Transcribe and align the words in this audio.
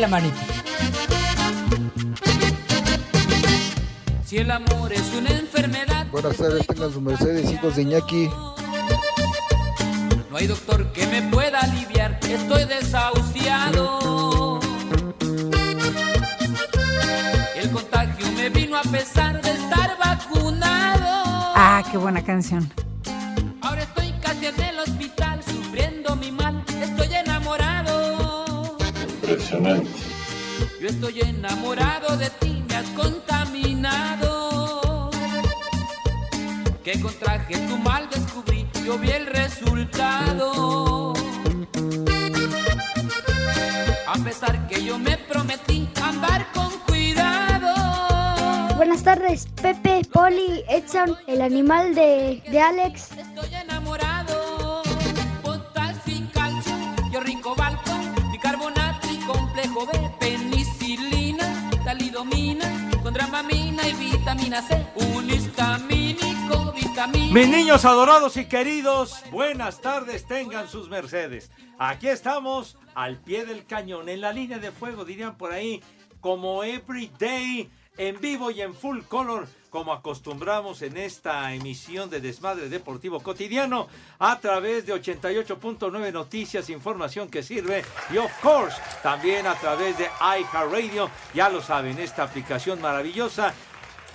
La 0.00 0.08
manita. 0.08 0.36
Si 4.24 4.38
el 4.38 4.50
amor 4.50 4.92
es 4.92 5.12
una 5.14 5.30
enfermedad, 5.30 6.06
Buenas 6.10 6.36
tardes, 6.36 6.66
tengan 6.66 6.92
su 6.92 7.00
Mercedes, 7.00 7.52
hijos 7.52 7.76
de 7.76 7.82
Iñaki. 7.82 8.30
no 10.30 10.36
hay 10.36 10.46
doctor 10.46 10.90
que 10.92 11.06
me 11.06 11.22
pueda 11.22 11.60
aliviar. 11.60 12.18
Estoy 12.22 12.64
desahuciado. 12.64 14.58
El 17.56 17.70
contagio 17.70 18.26
me 18.32 18.48
vino 18.48 18.78
a 18.78 18.82
pesar 18.82 19.42
de 19.42 19.50
estar 19.50 19.98
vacunado. 19.98 21.52
Ah, 21.56 21.82
qué 21.90 21.98
buena 21.98 22.22
canción. 22.24 22.70
Ahora 23.60 23.82
estoy 23.82 24.12
casi 24.22 24.46
en 24.46 24.60
el 24.60 24.78
hospital 24.78 25.42
Impresionante. 29.52 29.90
Yo 30.80 30.88
estoy 30.88 31.20
enamorado 31.20 32.16
de 32.16 32.30
ti, 32.30 32.62
me 32.68 32.76
has 32.76 32.88
contaminado. 32.90 34.30
Que 36.84 37.00
contraje 37.00 37.58
tu 37.66 37.76
mal 37.78 38.08
descubrí, 38.10 38.68
yo 38.84 38.96
vi 38.98 39.10
el 39.10 39.26
resultado. 39.26 41.12
A 44.06 44.14
pesar 44.24 44.68
que 44.68 44.84
yo 44.84 44.98
me 44.98 45.16
prometí 45.16 45.88
andar 46.02 46.46
con 46.52 46.70
cuidado. 46.86 47.74
Buenas 48.76 49.02
tardes, 49.02 49.48
Pepe, 49.60 50.02
Poli, 50.12 50.64
Edson, 50.68 51.16
el 51.26 51.42
animal 51.42 51.96
de, 51.96 52.40
de 52.48 52.60
Alex. 52.60 53.10
Estoy 53.18 53.52
B, 59.86 59.92
penicilina, 60.18 61.70
talidomina, 61.84 62.90
con 63.02 63.14
dramamina 63.14 63.86
y 63.88 63.94
vitamina 63.94 64.60
C, 64.60 64.86
un 64.96 65.30
histamínico, 65.30 66.72
vitamina. 66.72 67.32
Mis 67.32 67.48
niños 67.48 67.84
adorados 67.84 68.36
y 68.36 68.44
queridos, 68.44 69.22
buenas 69.30 69.80
tardes, 69.80 70.26
tengan 70.26 70.68
sus 70.68 70.90
mercedes. 70.90 71.50
Aquí 71.78 72.08
estamos 72.08 72.76
al 72.94 73.18
pie 73.18 73.46
del 73.46 73.64
cañón, 73.64 74.08
en 74.10 74.20
la 74.20 74.32
línea 74.32 74.58
de 74.58 74.70
fuego, 74.70 75.04
dirían 75.04 75.38
por 75.38 75.52
ahí, 75.52 75.82
como 76.20 76.62
every 76.62 77.10
day, 77.18 77.70
en 77.96 78.20
vivo 78.20 78.50
y 78.50 78.60
en 78.60 78.74
full 78.74 79.00
color, 79.08 79.48
como 79.70 79.92
acostumbramos 79.92 80.82
en 80.82 80.96
esta 80.96 81.54
emisión 81.54 82.10
de 82.10 82.20
Desmadre 82.20 82.68
Deportivo 82.68 83.20
Cotidiano, 83.20 83.88
a 84.18 84.38
través 84.40 84.84
de 84.84 84.94
88.9 84.94 86.12
Noticias, 86.12 86.68
información 86.68 87.30
que 87.30 87.42
sirve, 87.42 87.84
y 88.12 88.18
of 88.18 88.32
course, 88.42 88.76
también 89.02 89.46
a 89.46 89.54
través 89.54 89.96
de 89.96 90.10
iHeartRadio, 90.20 91.08
ya 91.32 91.48
lo 91.48 91.62
saben, 91.62 91.98
esta 91.98 92.24
aplicación 92.24 92.80
maravillosa 92.80 93.54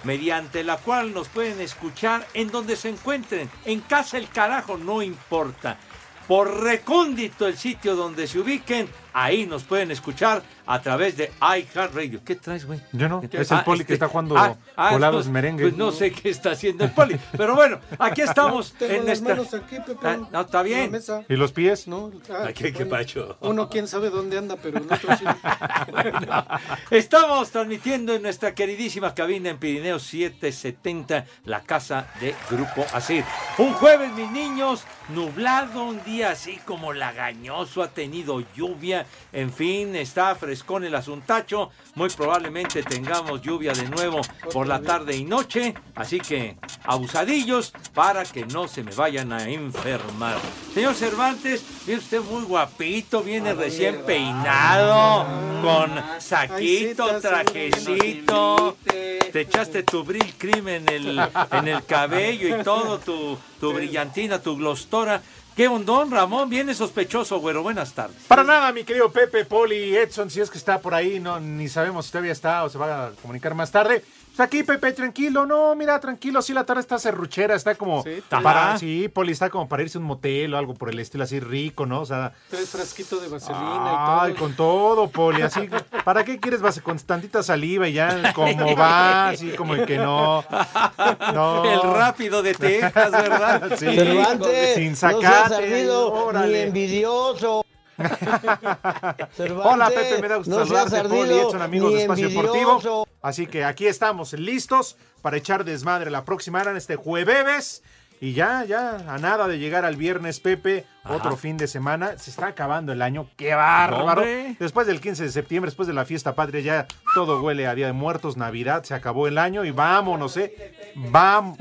mediante 0.03 0.63
la 0.63 0.77
cual 0.77 1.13
nos 1.13 1.29
pueden 1.29 1.59
escuchar 1.61 2.27
en 2.33 2.51
donde 2.51 2.75
se 2.75 2.89
encuentren. 2.89 3.49
En 3.65 3.79
casa 3.81 4.17
el 4.17 4.29
carajo 4.29 4.77
no 4.77 5.01
importa. 5.01 5.79
Por 6.27 6.63
recóndito 6.63 7.47
el 7.47 7.57
sitio 7.57 7.95
donde 7.95 8.27
se 8.27 8.39
ubiquen, 8.39 8.87
ahí 9.15 9.45
nos 9.45 9.63
pueden 9.63 9.91
escuchar 9.91 10.43
a 10.67 10.81
través 10.81 11.15
de 11.15 11.31
iHeartRadio. 11.39 12.21
¿Qué 12.25 12.35
traes, 12.35 12.65
güey? 12.65 12.81
Yo 12.91 13.07
no, 13.07 13.21
¿Qué? 13.21 13.27
es 13.39 13.49
el 13.51 13.57
Ah, 13.59 13.63
poli 13.63 13.79
este- 13.81 13.87
que 13.87 13.93
está 13.93 14.07
jugando 14.09 14.37
ah, 14.37 14.55
ah, 14.75 14.91
volados 14.91 15.23
pues- 15.23 15.33
merengue. 15.33 15.63
Pues 15.63 15.77
no 15.77 15.91
sé 15.91 16.11
qué 16.11 16.29
está 16.29 16.51
haciendo 16.51 16.83
el 16.83 16.91
poli. 16.91 17.17
Pero 17.37 17.55
bueno, 17.55 17.79
aquí 17.97 18.21
estamos 18.21 18.73
Tengo 18.73 18.91
en 18.93 19.05
las 19.05 19.21
nuestra... 19.21 19.35
manos 19.35 19.53
aquí, 19.53 19.77
Pepe. 19.85 19.99
Ah, 20.07 20.17
no, 20.31 20.41
está 20.41 20.61
bien. 20.63 20.91
mesa. 20.91 21.23
¿Y 21.29 21.35
los 21.35 21.51
pies? 21.53 21.87
No, 21.87 22.11
ah, 22.29 22.49
qué, 22.53 22.73
qué 22.73 22.85
pacho. 22.85 23.37
Uno 23.39 23.69
quién 23.69 23.87
sabe 23.87 24.09
dónde 24.09 24.37
anda, 24.37 24.57
pero 24.61 24.79
el 24.79 24.83
otro 24.91 25.15
sí. 25.17 25.23
Estamos 26.91 27.51
transmitiendo 27.51 28.13
en 28.13 28.21
nuestra 28.21 28.53
queridísima 28.53 29.13
cabina 29.13 29.49
en 29.49 29.57
Pirineos 29.57 30.03
770, 30.03 31.25
la 31.45 31.61
casa 31.61 32.07
de 32.19 32.35
Grupo 32.49 32.85
Asir. 32.93 33.23
Un 33.57 33.73
jueves, 33.73 34.11
mis 34.13 34.29
niños, 34.31 34.83
nublado, 35.09 35.83
un 35.85 36.03
día 36.03 36.31
así 36.31 36.59
como 36.65 36.93
lagañoso, 36.93 37.81
ha 37.83 37.89
tenido 37.89 38.41
lluvia, 38.55 39.04
en 39.33 39.51
fin, 39.51 39.95
está 39.95 40.35
frescón 40.35 40.83
el 40.83 40.95
asuntacho. 40.95 41.71
Muy 41.95 42.09
probablemente 42.09 42.83
tengamos 42.83 43.41
lluvia 43.41 43.73
de 43.73 43.89
nuevo 43.89 44.21
por 44.51 44.67
la 44.67 44.81
tarde 44.81 45.15
y 45.15 45.23
noche, 45.23 45.73
así 45.95 46.19
que 46.19 46.57
abusadillos 46.83 47.73
para 47.93 48.23
que 48.23 48.45
no 48.45 48.67
se 48.67 48.83
me 48.83 48.93
vayan 48.93 49.33
a 49.33 49.49
enfermar. 49.49 50.37
Señor 50.73 50.95
Cervantes, 50.95 51.63
viene 51.85 52.01
usted 52.01 52.21
muy 52.21 52.43
guapito, 52.43 53.23
viene 53.23 53.53
recién 53.53 54.03
peinado, 54.05 55.25
con 55.61 55.91
saquito, 56.19 57.19
trajecito. 57.19 58.77
Te 58.85 59.41
echaste 59.41 59.83
tu 59.83 60.03
brill 60.03 60.33
cream 60.37 60.67
en 60.69 60.89
el, 60.89 61.19
en 61.51 61.67
el 61.67 61.83
cabello 61.85 62.57
y 62.57 62.63
todo, 62.63 62.99
tu, 62.99 63.37
tu 63.59 63.73
brillantina, 63.73 64.41
tu 64.41 64.55
glostora. 64.55 65.21
¿Qué 65.55 65.69
ondón, 65.69 66.11
Ramón? 66.11 66.49
Viene 66.49 66.73
sospechoso, 66.73 67.39
güero. 67.39 67.63
Buenas 67.63 67.93
tardes. 67.93 68.17
Para 68.27 68.43
nada, 68.43 68.73
mi 68.73 68.83
querido 68.83 69.09
Pepe, 69.09 69.45
Poli, 69.45 69.95
Edson, 69.95 70.29
si 70.29 70.41
es 70.41 70.49
que 70.49 70.57
está 70.57 70.79
por 70.79 70.93
ahí, 70.93 71.19
no, 71.21 71.39
ni 71.39 71.69
sabemos 71.69 72.07
si 72.07 72.11
todavía 72.11 72.33
está 72.33 72.65
o 72.65 72.69
se 72.69 72.77
va 72.77 73.07
a 73.07 73.11
comunicar 73.21 73.55
más 73.55 73.71
tarde. 73.71 74.03
Pues 74.35 74.45
aquí, 74.45 74.63
Pepe, 74.63 74.91
tranquilo, 74.91 75.45
no, 75.45 75.73
mira, 75.75 75.97
tranquilo, 76.01 76.41
sí, 76.41 76.51
la 76.51 76.65
tarde 76.65 76.81
está 76.81 76.99
serruchera, 76.99 77.55
está 77.55 77.75
como 77.75 78.03
Sí, 78.03 78.21
para, 78.29 78.77
sí, 78.77 79.07
Poli, 79.07 79.31
está 79.31 79.49
como 79.49 79.69
para 79.69 79.83
irse 79.83 79.97
a 79.97 80.01
un 80.01 80.07
motel 80.07 80.53
o 80.53 80.57
algo 80.57 80.73
por 80.73 80.89
el 80.89 80.99
estilo 80.99 81.23
así 81.23 81.39
rico, 81.39 81.85
¿no? 81.85 82.01
O 82.01 82.05
sea, 82.05 82.33
Tres 82.49 82.67
frasquitos 82.67 83.21
de 83.21 83.29
vaselina 83.29 84.23
ay, 84.23 84.31
y 84.31 84.33
todo. 84.33 84.43
con 84.43 84.55
todo, 84.57 85.09
Poli, 85.09 85.41
así, 85.41 85.69
¿para 86.03 86.25
qué 86.25 86.37
quieres 86.37 86.61
base 86.61 86.81
con 86.81 86.99
tantita 86.99 87.43
saliva 87.43 87.87
y 87.87 87.93
ya 87.93 88.33
como 88.33 88.75
va, 88.75 89.29
así 89.29 89.51
como 89.51 89.73
el 89.73 89.85
que 89.85 89.99
no, 89.99 90.43
no. 91.33 91.63
El 91.63 91.93
rápido 91.93 92.43
de 92.43 92.55
Texas, 92.55 93.11
¿verdad? 93.11 93.71
Sí, 93.79 93.85
Cervantes, 93.85 94.75
sin 94.75 94.89
no 94.89 94.95
sacate, 94.97 95.44
ardido 95.51 96.31
ni 96.33 96.55
envidioso. 96.55 97.65
Hola 99.63 99.87
Pepe, 99.89 100.21
me 100.21 100.27
da 100.27 100.35
gusto 100.35 100.51
no 100.51 100.65
saludarte, 100.65 101.01
Poli, 101.07 101.21
ardido 101.21 101.47
Edson, 101.47 101.61
amigos 101.61 101.93
de 101.93 102.01
Espacio. 102.01 102.29
Deportivo. 102.29 103.07
Así 103.21 103.47
que 103.47 103.63
aquí 103.63 103.87
estamos 103.87 104.33
listos 104.33 104.97
para 105.21 105.37
echar 105.37 105.63
desmadre 105.63 106.11
la 106.11 106.25
próxima 106.25 106.59
hora 106.61 106.71
en 106.71 106.77
este 106.77 106.95
jueves. 106.97 107.83
Y 108.21 108.33
ya, 108.33 108.63
ya, 108.63 108.95
a 109.13 109.17
nada 109.17 109.47
de 109.47 109.59
llegar 109.59 109.83
al 109.83 109.97
viernes, 109.97 110.39
Pepe, 110.39 110.85
Ajá. 111.03 111.15
otro 111.15 111.35
fin 111.35 111.57
de 111.57 111.67
semana. 111.67 112.17
Se 112.17 112.29
está 112.31 112.47
acabando 112.47 112.93
el 112.93 113.01
año, 113.01 113.29
qué 113.35 113.53
bárbaro. 113.53 114.21
Hombre. 114.21 114.55
Después 114.57 114.87
del 114.87 115.01
15 115.01 115.23
de 115.23 115.31
septiembre, 115.31 115.67
después 115.69 115.87
de 115.87 115.93
la 115.93 116.05
fiesta 116.05 116.33
patria, 116.33 116.61
ya 116.61 116.87
todo 117.13 117.41
huele 117.41 117.67
a 117.67 117.75
Día 117.75 117.87
de 117.87 117.93
Muertos, 117.93 118.37
Navidad, 118.37 118.83
se 118.83 118.93
acabó 118.93 119.27
el 119.27 119.37
año 119.37 119.65
y 119.65 119.71
vámonos, 119.71 120.37
¿eh? 120.37 120.73
Vamos. 120.95 121.57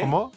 ¿Cómo? 0.00 0.30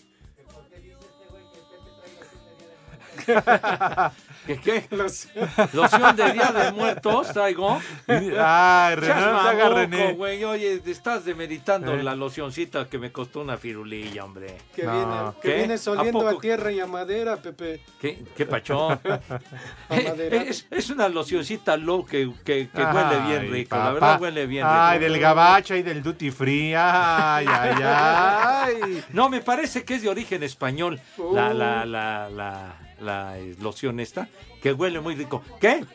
¿Qué, 3.25 4.57
qué? 4.63 4.85
Loción 5.73 6.15
de 6.15 6.31
Día 6.33 6.51
de 6.51 6.71
Muertos 6.71 7.31
traigo. 7.33 7.79
Ay, 8.07 8.95
René, 8.95 9.05
Seas 9.13 9.19
no 9.33 9.41
te 9.41 9.47
hagas 9.49 9.57
mamuco, 9.71 9.75
René. 9.75 10.13
güey. 10.13 10.43
Oye, 10.43 10.81
estás 10.85 11.25
demeritando 11.25 11.93
Eh. 11.93 12.03
la 12.03 12.15
locioncita 12.15 12.87
que 12.89 12.97
me 12.97 13.11
costó 13.11 13.41
una 13.41 13.57
firulilla, 13.57 14.23
hombre. 14.25 14.57
Que 14.75 14.83
No. 14.83 14.91
viene, 14.93 15.31
que 15.41 15.49
¿Qué? 15.49 15.55
viene 15.57 15.73
¿A 15.75 15.77
soliendo 15.77 16.27
a, 16.27 16.39
tierra 16.39 16.71
y 16.71 16.79
a 16.79 16.87
madera, 16.87 17.37
Pepe. 17.37 17.81
¿Qué, 17.99 18.23
qué 18.35 18.45
pachón? 18.45 18.99
madera. 19.89 20.37
es, 20.43 20.65
es 20.71 20.89
una 20.89 21.09
locioncita 21.09 21.77
low 21.77 22.05
que, 22.05 22.31
que, 22.43 22.69
que 22.69 22.81
Ay, 22.81 22.95
huele 22.95 23.19
bien 23.27 23.51
rico. 23.51 23.75
La 23.77 23.91
verdad 23.91 24.21
huele 24.21 24.45
bien 24.47 24.65
Ay, 24.67 24.99
rico. 24.99 25.11
del 25.11 25.21
gabacho 25.21 25.75
y 25.75 25.81
del 25.83 26.01
duty 26.01 26.31
free. 26.31 26.73
Ay, 26.75 27.45
ay, 27.47 27.75
ay. 27.83 29.03
No, 29.13 29.29
me 29.29 29.41
parece 29.41 29.83
que 29.83 29.95
es 29.95 30.01
de 30.01 30.09
origen 30.09 30.43
español 30.43 30.99
la, 31.17 31.23
Uh. 31.23 31.33
la, 31.33 31.53
la, 31.53 31.85
la, 31.85 32.29
la 32.29 32.75
eh, 33.01 33.55
loción 33.61 33.99
esta, 33.99 34.27
que 34.61 34.73
huele 34.73 34.99
muy 34.99 35.15
rico. 35.15 35.43
¿Qué? 35.59 35.85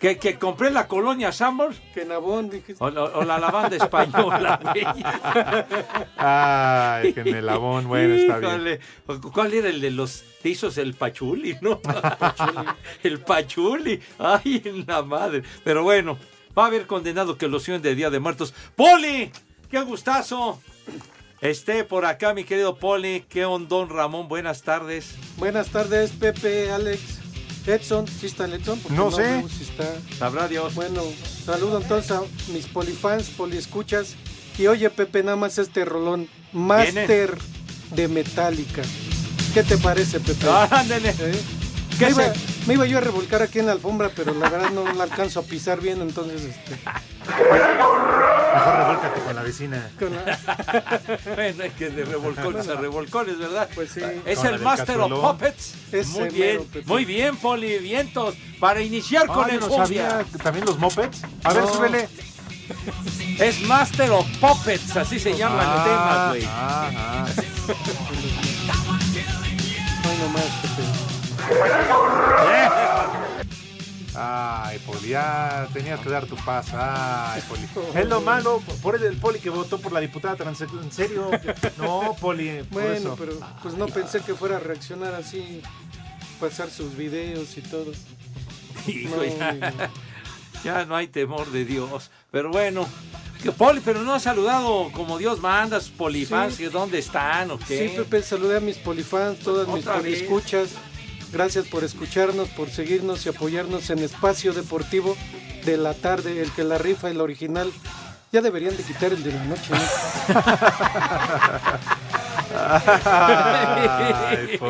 Que, 0.00 0.18
que 0.18 0.36
compré 0.36 0.72
la 0.72 0.88
colonia 0.88 1.30
Sambor 1.30 1.72
Que 1.94 2.04
Nabón, 2.04 2.50
dijiste. 2.50 2.74
o, 2.82 2.90
la- 2.90 3.04
o 3.04 3.22
la 3.24 3.38
lavanda 3.38 3.76
española. 3.76 4.58
Ay, 6.16 7.12
que 7.12 7.20
en 7.20 7.28
el 7.36 7.46
labón, 7.46 7.86
bueno, 7.86 8.14
está 8.14 8.38
bien. 8.38 8.80
¿Cuál 9.32 9.54
era 9.54 9.68
el 9.68 9.80
de 9.80 9.90
los 9.92 10.24
tizos? 10.42 10.76
El 10.78 10.94
pachuli, 10.94 11.56
¿no? 11.60 11.80
el 13.04 13.20
pachuli. 13.20 14.00
Ay, 14.18 14.62
en 14.64 14.84
la 14.86 15.02
madre. 15.02 15.42
Pero 15.64 15.82
bueno, 15.84 16.18
va 16.58 16.64
a 16.64 16.66
haber 16.66 16.86
condenado 16.86 17.38
que 17.38 17.46
los 17.48 17.64
de 17.66 17.94
Día 17.94 18.10
de 18.10 18.18
Muertos. 18.20 18.52
¡Poli! 18.76 19.30
¡Qué 19.70 19.80
gustazo! 19.82 20.60
Esté 21.42 21.82
por 21.82 22.04
acá, 22.06 22.34
mi 22.34 22.44
querido 22.44 22.76
Poli. 22.76 23.24
¿Qué 23.28 23.44
ondón, 23.44 23.88
Ramón? 23.90 24.28
Buenas 24.28 24.62
tardes. 24.62 25.06
Buenas 25.38 25.68
tardes, 25.70 26.12
Pepe, 26.12 26.70
Alex, 26.70 27.00
Edson. 27.66 28.06
¿Sí 28.06 28.26
está 28.26 28.44
el 28.44 28.54
Edson? 28.54 28.78
Porque 28.78 28.96
No 28.96 29.10
sé. 29.10 29.42
si 29.48 29.64
está. 29.64 29.84
Sabrá 30.18 30.46
Dios. 30.46 30.74
Bueno, 30.76 31.02
saludo 31.44 31.80
entonces 31.82 32.12
a 32.12 32.22
mis 32.52 32.66
polifans, 32.66 33.28
poliescuchas. 33.30 34.14
Y 34.56 34.68
oye, 34.68 34.88
Pepe, 34.90 35.24
nada 35.24 35.36
más 35.36 35.58
este 35.58 35.84
rolón. 35.84 36.28
Master 36.52 37.36
de 37.90 38.06
Metallica. 38.06 38.82
¿Qué 39.52 39.64
te 39.64 39.76
parece, 39.78 40.20
Pepe? 40.20 40.46
Ah, 40.48 40.68
ándele. 40.70 41.10
¿Eh? 41.10 41.40
¿Qué 41.98 42.14
se- 42.14 42.32
me 42.66 42.74
iba 42.74 42.86
yo 42.86 42.98
a 42.98 43.00
revolcar 43.00 43.42
aquí 43.42 43.58
en 43.58 43.66
la 43.66 43.72
alfombra, 43.72 44.10
pero 44.14 44.34
la 44.34 44.48
verdad 44.48 44.70
no 44.70 44.90
la 44.92 45.04
alcanzo 45.04 45.40
a 45.40 45.42
pisar 45.42 45.80
bien, 45.80 46.00
entonces 46.00 46.42
este, 46.42 46.78
Mejor 47.52 48.78
revólcate 48.78 49.20
con 49.20 49.34
la 49.36 49.42
vecina. 49.42 49.90
con 49.98 50.14
la- 50.14 50.38
Bueno, 51.34 51.64
es 51.64 51.72
que 51.74 51.90
de 51.90 52.04
revolcones 52.04 52.68
a 52.68 52.74
revolcones, 52.74 53.38
¿verdad? 53.38 53.68
Pues 53.74 53.90
sí. 53.92 54.00
Es 54.26 54.38
Con 54.38 54.48
el 54.48 54.60
Master 54.60 55.00
of. 55.00 55.12
Puppets. 55.12 55.74
Muy 55.92 56.20
mero, 56.22 56.32
bien, 56.32 56.64
Pepe. 56.66 56.86
muy 56.86 57.04
bien, 57.04 57.36
Poli, 57.36 57.78
vientos. 57.78 58.34
Para 58.60 58.80
iniciar 58.82 59.26
con 59.26 59.44
Ah, 59.44 59.48
el 59.54 59.60
yo 59.60 59.68
no 59.68 59.76
sabía. 59.76 60.24
¿También 60.42 60.64
los 60.66 60.78
mopeds? 60.78 61.22
A 61.44 61.52
ver, 61.52 61.64
súbele. 61.66 62.08
Es 63.38 63.60
Master 63.62 64.10
of 64.12 64.26
Puppets, 64.40 64.96
así 64.96 65.18
se 65.18 65.36
llama 65.36 65.62
el 65.62 65.84
tema, 65.84 66.26
güey. 66.30 66.44
Ah, 66.46 66.90
ah. 66.96 67.26
No, 70.04 70.24
nomás, 70.26 70.44
Pepe. 70.62 71.11
Ay, 74.14 74.78
Poli, 74.80 75.08
ya 75.08 75.66
tenías 75.72 75.98
que 76.00 76.10
dar 76.10 76.26
tu 76.26 76.36
paz. 76.36 76.66
Ay, 76.74 77.42
Poli. 77.48 77.66
Es 77.98 78.08
lo 78.08 78.20
malo, 78.20 78.60
por 78.82 78.94
el, 78.96 79.04
el 79.04 79.16
Poli 79.16 79.38
que 79.38 79.48
votó 79.48 79.78
por 79.80 79.90
la 79.92 80.00
diputada 80.00 80.36
transexual. 80.36 80.84
En 80.84 80.92
serio. 80.92 81.30
No, 81.78 82.14
Poli. 82.20 82.62
por 82.64 82.82
Bueno, 82.82 82.94
eso. 82.94 83.16
pero 83.18 83.32
pues 83.62 83.74
no 83.74 83.86
pensé 83.86 84.20
que 84.20 84.34
fuera 84.34 84.56
a 84.58 84.60
reaccionar 84.60 85.14
así, 85.14 85.62
pasar 86.38 86.68
sus 86.70 86.94
videos 86.94 87.56
y 87.56 87.62
todo. 87.62 87.92
Hijo, 88.86 89.16
No, 89.16 89.24
ya, 89.24 89.52
no. 89.54 89.70
ya 90.64 90.84
no 90.84 90.94
hay 90.96 91.06
temor 91.08 91.50
de 91.50 91.64
Dios. 91.64 92.10
Pero 92.30 92.50
bueno, 92.50 92.86
Poli, 93.56 93.80
pero 93.82 94.02
no 94.02 94.12
ha 94.12 94.20
saludado 94.20 94.90
como 94.92 95.16
Dios 95.16 95.40
manda 95.40 95.78
a 95.78 95.80
sus 95.80 95.90
polifans. 95.90 96.56
Sí. 96.56 96.64
¿Dónde 96.66 96.98
están 96.98 97.50
o 97.50 97.58
qué? 97.58 97.88
Sí, 97.88 97.94
Pepe, 97.96 98.22
saludé 98.22 98.58
a 98.58 98.60
mis 98.60 98.76
polifans, 98.76 99.38
todas 99.38 99.66
mis 99.68 99.86
escuchas. 100.20 100.70
Gracias 101.32 101.66
por 101.66 101.82
escucharnos, 101.82 102.48
por 102.50 102.68
seguirnos 102.70 103.24
y 103.24 103.30
apoyarnos 103.30 103.88
en 103.90 104.00
Espacio 104.00 104.52
Deportivo 104.52 105.16
de 105.64 105.76
la 105.78 105.94
tarde, 105.94 106.42
el 106.42 106.50
que 106.52 106.62
la 106.64 106.78
rifa, 106.78 107.08
el 107.10 107.20
original. 107.20 107.72
Ya 108.32 108.40
deberían 108.40 108.76
de 108.76 108.82
quitar 108.82 109.12
el 109.12 109.22
de 109.22 109.32
la 109.32 109.44
noche, 109.44 109.70
¿no? 109.70 109.78
Ay. 113.04 114.58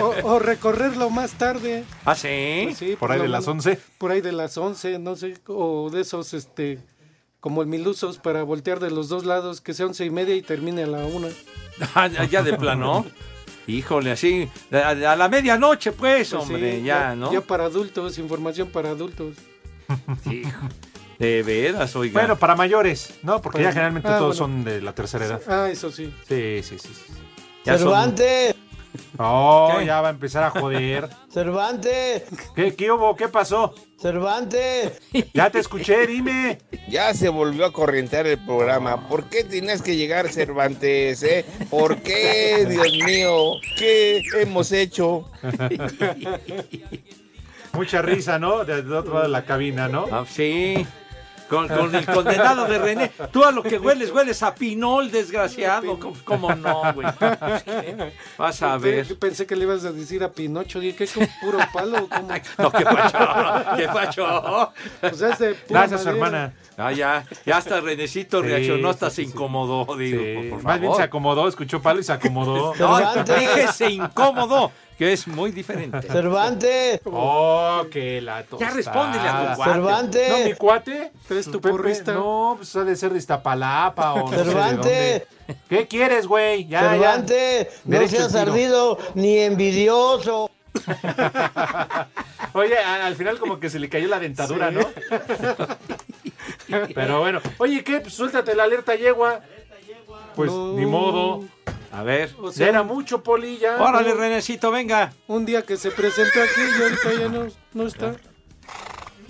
O, 0.00 0.14
o 0.24 0.38
recorrerlo 0.38 1.10
más 1.10 1.32
tarde. 1.32 1.84
¿Ah, 2.04 2.14
sí? 2.14 2.62
Pues 2.64 2.78
sí, 2.78 2.96
Por 2.98 3.12
ahí 3.12 3.20
de 3.20 3.28
las 3.28 3.46
menos 3.46 3.66
11. 3.66 3.80
Por 3.98 4.10
ahí 4.10 4.20
de 4.20 4.32
las 4.32 4.56
11, 4.56 4.98
no 4.98 5.14
sé, 5.14 5.34
o 5.46 5.90
de 5.90 6.00
esos, 6.00 6.34
este, 6.34 6.78
como 7.40 7.62
el 7.62 7.68
Milusos 7.68 8.18
para 8.18 8.42
voltear 8.42 8.80
de 8.80 8.90
los 8.90 9.08
dos 9.08 9.24
lados, 9.24 9.60
que 9.60 9.74
sea 9.74 9.86
once 9.86 10.04
y 10.04 10.10
media 10.10 10.34
y 10.34 10.42
termine 10.42 10.84
a 10.84 10.86
la 10.86 11.04
una. 11.04 11.28
Ah, 11.94 12.06
ya 12.06 12.42
de 12.42 12.56
plano. 12.56 13.04
Híjole, 13.66 14.10
así, 14.12 14.48
a, 14.72 14.88
a 14.90 15.16
la 15.16 15.28
medianoche, 15.28 15.92
pues, 15.92 16.30
Pues 16.30 16.42
hombre, 16.42 16.78
sí, 16.80 16.84
ya, 16.84 17.14
¿no? 17.14 17.32
Ya 17.32 17.40
para 17.40 17.64
adultos, 17.64 18.18
información 18.18 18.68
para 18.68 18.90
adultos. 18.90 19.36
Hijo, 20.30 20.68
de 21.18 21.42
veras, 21.42 21.94
oiga. 21.96 22.20
Bueno, 22.20 22.36
para 22.36 22.54
mayores, 22.56 23.14
¿no? 23.22 23.40
Porque 23.40 23.58
ya 23.58 23.64
Para- 23.64 23.72
generalmente 23.72 24.08
ah, 24.08 24.18
todos 24.18 24.38
bueno. 24.38 24.54
son 24.56 24.64
de 24.64 24.82
la 24.82 24.94
tercera 24.94 25.24
edad. 25.26 25.40
Ah, 25.48 25.68
eso 25.70 25.90
sí. 25.90 26.12
Sí, 26.28 26.60
sí, 26.62 26.78
sí. 26.78 26.88
sí. 26.94 27.12
Ya 27.64 27.78
son- 27.78 27.88
Oh, 29.18 29.74
¿Qué? 29.78 29.86
ya 29.86 30.00
va 30.00 30.08
a 30.08 30.10
empezar 30.10 30.44
a 30.44 30.50
joder. 30.50 31.08
Cervantes, 31.30 32.24
¿Qué, 32.54 32.74
qué 32.74 32.90
hubo? 32.90 33.16
¿Qué 33.16 33.28
pasó? 33.28 33.74
Cervantes. 34.00 35.00
Ya 35.32 35.50
te 35.50 35.60
escuché, 35.60 36.06
dime. 36.06 36.58
Ya 36.88 37.14
se 37.14 37.28
volvió 37.28 37.64
a 37.64 37.72
corrientear 37.72 38.26
el 38.26 38.38
programa. 38.44 39.08
¿Por 39.08 39.24
qué 39.24 39.44
tienes 39.44 39.82
que 39.82 39.96
llegar, 39.96 40.28
Cervantes? 40.28 41.22
Eh? 41.22 41.44
¿Por 41.70 42.02
qué, 42.02 42.66
Dios 42.68 42.92
mío? 43.04 43.52
¿Qué 43.78 44.22
hemos 44.40 44.72
hecho? 44.72 45.30
Mucha 47.72 48.02
risa, 48.02 48.38
¿no? 48.38 48.64
Del 48.64 48.92
otro 48.92 49.14
lado 49.14 49.24
de 49.24 49.30
la 49.30 49.44
cabina, 49.44 49.88
¿no? 49.88 50.06
Ah, 50.12 50.24
sí. 50.28 50.86
Con, 51.54 51.68
con 51.68 51.94
el 51.94 52.06
condenado 52.06 52.64
de 52.66 52.78
René. 52.78 53.12
Tú 53.32 53.44
a 53.44 53.50
lo 53.52 53.62
que 53.62 53.78
hueles, 53.78 54.10
hueles 54.10 54.42
a 54.42 54.54
pinol, 54.54 55.10
desgraciado. 55.10 55.98
¿Cómo, 55.98 56.16
cómo 56.24 56.54
no, 56.54 56.92
güey? 56.94 57.06
Vas 58.38 58.62
a 58.62 58.76
ver. 58.78 59.06
Pe- 59.06 59.14
Pensé 59.14 59.46
que 59.46 59.56
le 59.56 59.64
ibas 59.64 59.84
a 59.84 59.92
decir 59.92 60.22
a 60.24 60.30
Pinocho, 60.30 60.80
dije 60.80 61.06
que 61.06 61.06
con 61.06 61.28
puro 61.40 61.58
palo. 61.72 62.08
cómo? 62.08 62.28
No, 62.58 62.70
qué 62.72 62.84
pacho. 62.84 63.18
Qué 63.76 63.86
pacho. 63.88 64.72
Sea, 65.14 65.30
es 65.30 65.38
de 65.38 65.54
pura 65.54 65.80
Gracias, 65.80 66.04
madera. 66.04 66.12
hermana. 66.26 66.54
Ah, 66.76 66.90
ya, 66.92 67.24
ya 67.46 67.56
hasta 67.58 67.80
Renecito 67.80 68.42
Sí, 68.42 68.48
reaccionó, 68.48 68.90
hasta 68.90 69.08
sí, 69.08 69.16
se 69.16 69.22
sí. 69.22 69.28
incomodó, 69.28 69.86
digo, 69.96 70.20
Sí, 70.20 70.48
por 70.50 70.62
Más 70.64 70.80
bien 70.80 70.90
favor. 70.90 70.96
se 70.96 71.02
acomodó, 71.04 71.48
escuchó 71.48 71.80
palo 71.80 72.00
y 72.00 72.02
se 72.02 72.12
acomodó. 72.12 72.74
No, 72.74 72.98
dije 73.24 73.68
se 73.72 73.90
incomodó, 73.90 74.72
que 74.98 75.12
es 75.12 75.26
muy 75.26 75.50
diferente. 75.50 76.02
Cervantes, 76.08 77.00
Oh, 77.04 77.82
que 77.90 78.20
la 78.20 78.40
Ya 78.42 78.46
tostada. 78.46 78.70
respóndele 78.74 79.28
a 79.28 79.38
tu 79.52 79.56
guante. 79.56 79.72
Cervantes. 79.72 80.30
No, 80.30 80.38
mi 80.44 80.54
cuate. 80.54 81.12
¿Eres 81.30 81.50
tu 81.50 81.60
porrista? 81.60 82.12
No, 82.12 82.54
pues 82.56 82.74
ha 82.76 82.84
de 82.84 82.94
ser 82.96 83.12
de 83.12 83.18
Iztapalapa 83.18 84.14
o 84.14 84.30
no 84.30 84.36
sé 84.36 84.44
Cervantes. 84.44 85.22
¿Qué 85.68 85.86
quieres, 85.88 86.26
güey? 86.26 86.66
Ya, 86.66 86.90
Cervantes, 86.90 87.68
no 87.84 87.98
Derecho 87.98 88.16
seas 88.16 88.34
ardido 88.34 88.98
ni 89.14 89.38
envidioso. 89.38 90.50
ya. 91.02 92.08
Oye, 92.52 92.78
al 92.78 93.16
final 93.16 93.38
como 93.38 93.58
que 93.58 93.68
se 93.70 93.78
le 93.80 93.88
cayó 93.88 94.06
la 94.08 94.20
dentadura, 94.20 94.70
¿no? 94.70 94.80
Pero 96.94 97.20
bueno. 97.20 97.40
Oye, 97.58 97.82
¿qué? 97.84 98.00
Pues 98.00 98.14
suéltate 98.14 98.54
la 98.54 98.64
alerta 98.64 98.94
yegua. 98.94 99.40
Pues 100.34 100.50
No. 100.50 100.72
ni 100.74 100.86
modo. 100.86 101.44
A 101.94 102.02
ver. 102.02 102.34
O 102.40 102.48
Ya 102.50 102.52
sea, 102.52 102.68
era 102.68 102.82
mucho, 102.82 103.22
Poli, 103.22 103.58
ya. 103.58 103.76
Órale, 103.80 104.14
Renecito, 104.14 104.70
venga. 104.70 105.12
un 105.28 105.46
día 105.46 105.62
que 105.62 105.76
se 105.76 105.90
presentó 105.90 106.42
aquí 106.42 106.60
y 106.78 106.82
ahorita 106.82 107.12
ya 107.20 107.28
no, 107.28 107.46
no 107.72 107.86
está. 107.86 108.16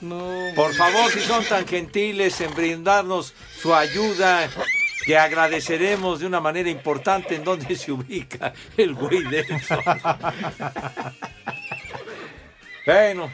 No. 0.01 0.31
Por 0.57 0.73
favor, 0.75 1.11
si 1.11 1.21
son 1.21 1.45
tan 1.45 1.67
gentiles 1.67 2.41
en 2.41 2.55
brindarnos 2.55 3.35
su 3.61 3.75
ayuda, 3.75 4.49
que 5.05 5.17
agradeceremos 5.19 6.21
de 6.21 6.27
una 6.27 6.41
manera 6.41 6.69
importante 6.71 7.35
en 7.37 7.45
donde 7.45 7.77
se 7.77 7.93
ubica 7.93 8.53
el 8.77 8.95
güey 8.95 9.23
de 9.25 9.41
eso. 9.41 9.79
Bueno, 12.87 13.31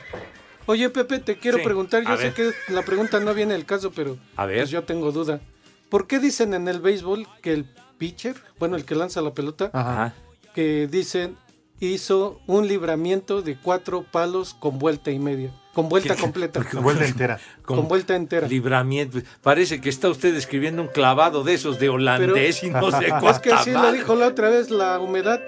Oye, 0.66 0.88
Pepe, 0.90 1.18
te 1.18 1.36
quiero 1.36 1.58
Sí, 1.58 1.64
preguntar. 1.64 2.04
Yo 2.04 2.10
a 2.12 2.16
sé 2.16 2.30
ver. 2.30 2.34
que 2.34 2.72
la 2.72 2.82
pregunta 2.82 3.18
no 3.18 3.34
viene 3.34 3.54
al 3.54 3.66
caso, 3.66 3.90
pero 3.90 4.16
A 4.36 4.46
ver. 4.46 4.58
pues 4.58 4.70
yo 4.70 4.84
tengo 4.84 5.10
duda. 5.10 5.40
¿Por 5.88 6.06
qué 6.06 6.20
dicen 6.20 6.54
en 6.54 6.68
el 6.68 6.78
béisbol 6.80 7.26
que 7.42 7.52
el 7.54 7.64
pitcher, 8.00 8.34
bueno, 8.58 8.74
el 8.76 8.84
que 8.86 8.94
lanza 8.96 9.20
la 9.20 9.34
pelota, 9.34 9.70
ajá. 9.72 10.14
que 10.54 10.88
dicen 10.90 11.36
hizo 11.80 12.40
un 12.46 12.66
libramiento 12.66 13.42
de 13.42 13.56
cuatro 13.56 14.04
palos 14.10 14.54
con 14.54 14.78
vuelta 14.78 15.10
y 15.10 15.18
media? 15.18 15.52
Con 15.74 15.88
vuelta 15.88 16.16
completa. 16.16 16.60
Vuelta 16.80 17.06
entera. 17.06 17.38
Con 17.62 17.86
vuelta 17.86 18.16
entera. 18.16 18.48
Libramiento. 18.48 19.20
Parece 19.40 19.80
que 19.80 19.88
está 19.88 20.08
usted 20.08 20.34
escribiendo 20.34 20.82
un 20.82 20.88
clavado 20.88 21.44
de 21.44 21.54
esos 21.54 21.78
de 21.78 21.88
holandés 21.88 22.64
y 22.64 22.70
no 22.70 22.90
sé 22.90 23.06
Es 23.06 23.12
cuánta 23.20 23.40
que 23.40 23.56
sí 23.58 23.70
lo 23.70 23.92
dijo 23.92 24.16
la 24.16 24.26
otra 24.26 24.50
vez 24.50 24.70
la 24.70 24.98
humedad. 24.98 25.40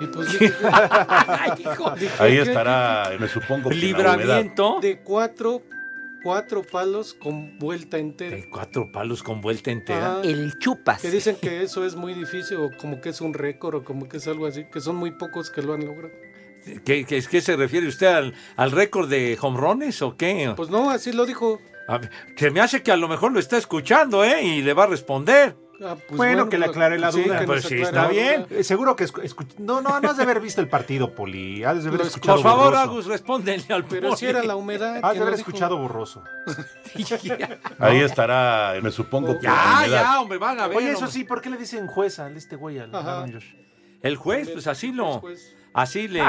Y 0.00 0.06
pues 0.06 0.32
dije, 0.32 0.54
Ay, 0.62 1.50
hijo. 1.58 1.90
dije, 1.90 2.14
Ahí 2.18 2.38
estará, 2.38 3.10
me 3.20 3.28
supongo 3.28 3.68
que 3.68 3.74
la 3.76 3.80
humedad. 3.80 4.16
Libramiento 4.16 4.78
De 4.80 5.00
cuatro, 5.00 5.62
cuatro 6.28 6.62
palos 6.62 7.14
con 7.14 7.58
vuelta 7.58 7.96
entera. 7.96 8.36
de 8.36 8.46
cuatro 8.50 8.92
palos 8.92 9.22
con 9.22 9.40
vuelta 9.40 9.70
entera. 9.70 10.18
Ajá. 10.18 10.22
El 10.24 10.58
chupas. 10.58 11.00
Que 11.00 11.10
dicen 11.10 11.36
que 11.40 11.62
eso 11.62 11.86
es 11.86 11.96
muy 11.96 12.12
difícil 12.12 12.58
o 12.58 12.70
como 12.76 13.00
que 13.00 13.08
es 13.08 13.22
un 13.22 13.32
récord 13.32 13.76
o 13.76 13.82
como 13.82 14.10
que 14.10 14.18
es 14.18 14.28
algo 14.28 14.44
así, 14.44 14.66
que 14.70 14.82
son 14.82 14.96
muy 14.96 15.12
pocos 15.12 15.48
que 15.50 15.62
lo 15.62 15.72
han 15.72 15.86
logrado. 15.86 16.12
¿Qué, 16.84 17.06
qué, 17.06 17.22
qué 17.22 17.40
se 17.40 17.56
refiere 17.56 17.88
usted 17.88 18.08
al, 18.08 18.34
al 18.56 18.72
récord 18.72 19.08
de 19.08 19.38
hombrones 19.40 20.02
o 20.02 20.18
qué? 20.18 20.52
Pues 20.54 20.68
no, 20.68 20.90
así 20.90 21.12
lo 21.12 21.24
dijo. 21.24 21.60
A 21.88 21.96
ver, 21.96 22.10
se 22.36 22.50
me 22.50 22.60
hace 22.60 22.82
que 22.82 22.92
a 22.92 22.96
lo 22.98 23.08
mejor 23.08 23.32
lo 23.32 23.40
está 23.40 23.56
escuchando, 23.56 24.22
¿eh? 24.22 24.44
Y 24.44 24.60
le 24.60 24.74
va 24.74 24.84
a 24.84 24.88
responder. 24.88 25.56
Ah, 25.80 25.94
pues 26.08 26.16
bueno, 26.16 26.48
que 26.48 26.58
le 26.58 26.66
aclare 26.66 26.98
la 26.98 27.12
sí, 27.12 27.22
duda. 27.22 27.38
que 27.38 27.46
Pues 27.46 27.64
sí, 27.64 27.80
está 27.80 28.08
bien. 28.08 28.46
duda. 28.48 28.58
Eh, 28.60 28.64
seguro 28.64 28.96
que 28.96 29.06
no, 29.58 29.80
no, 29.80 30.00
no 30.00 30.10
has 30.10 30.16
de 30.16 30.24
haber 30.24 30.40
visto 30.40 30.60
el 30.60 30.68
partido, 30.68 31.14
Poli. 31.14 31.62
Has 31.62 31.84
de 31.84 31.88
haber 31.88 32.00
escuchado 32.00 32.36
Por 32.36 32.42
favor, 32.42 32.64
borroso. 32.64 32.82
Agus, 32.82 33.06
respóndenle 33.06 33.72
al 33.72 33.84
Pero 33.84 34.16
si 34.16 34.26
era 34.26 34.42
la 34.42 34.56
humedad. 34.56 34.96
Has 35.02 35.14
de 35.14 35.20
haber 35.20 35.36
dijo. 35.36 35.48
escuchado 35.50 35.78
borroso. 35.78 36.24
Ahí 37.78 38.00
estará, 38.00 38.74
me 38.82 38.90
supongo 38.90 39.38
que 39.38 39.44
Ya, 39.46 39.86
ya, 39.88 40.20
hombre, 40.20 40.38
van 40.38 40.58
a 40.60 40.66
ver. 40.66 40.78
Oye, 40.78 40.90
eso 40.90 41.00
hombre. 41.00 41.12
sí, 41.12 41.24
¿por 41.24 41.40
qué 41.40 41.50
le 41.50 41.56
dicen 41.56 41.86
juez 41.86 42.18
al 42.18 42.36
este 42.36 42.56
güey, 42.56 42.78
al 42.78 42.90
Josh? 42.92 43.44
El 44.02 44.16
juez, 44.16 44.50
pues 44.50 44.66
así 44.66 44.92
lo. 44.92 45.22
Así 45.74 46.08
le. 46.08 46.22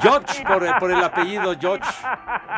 George, 0.00 0.44
por 0.46 0.64
el, 0.64 0.74
por 0.74 0.90
el 0.90 1.02
apellido 1.02 1.54
George. 1.58 1.88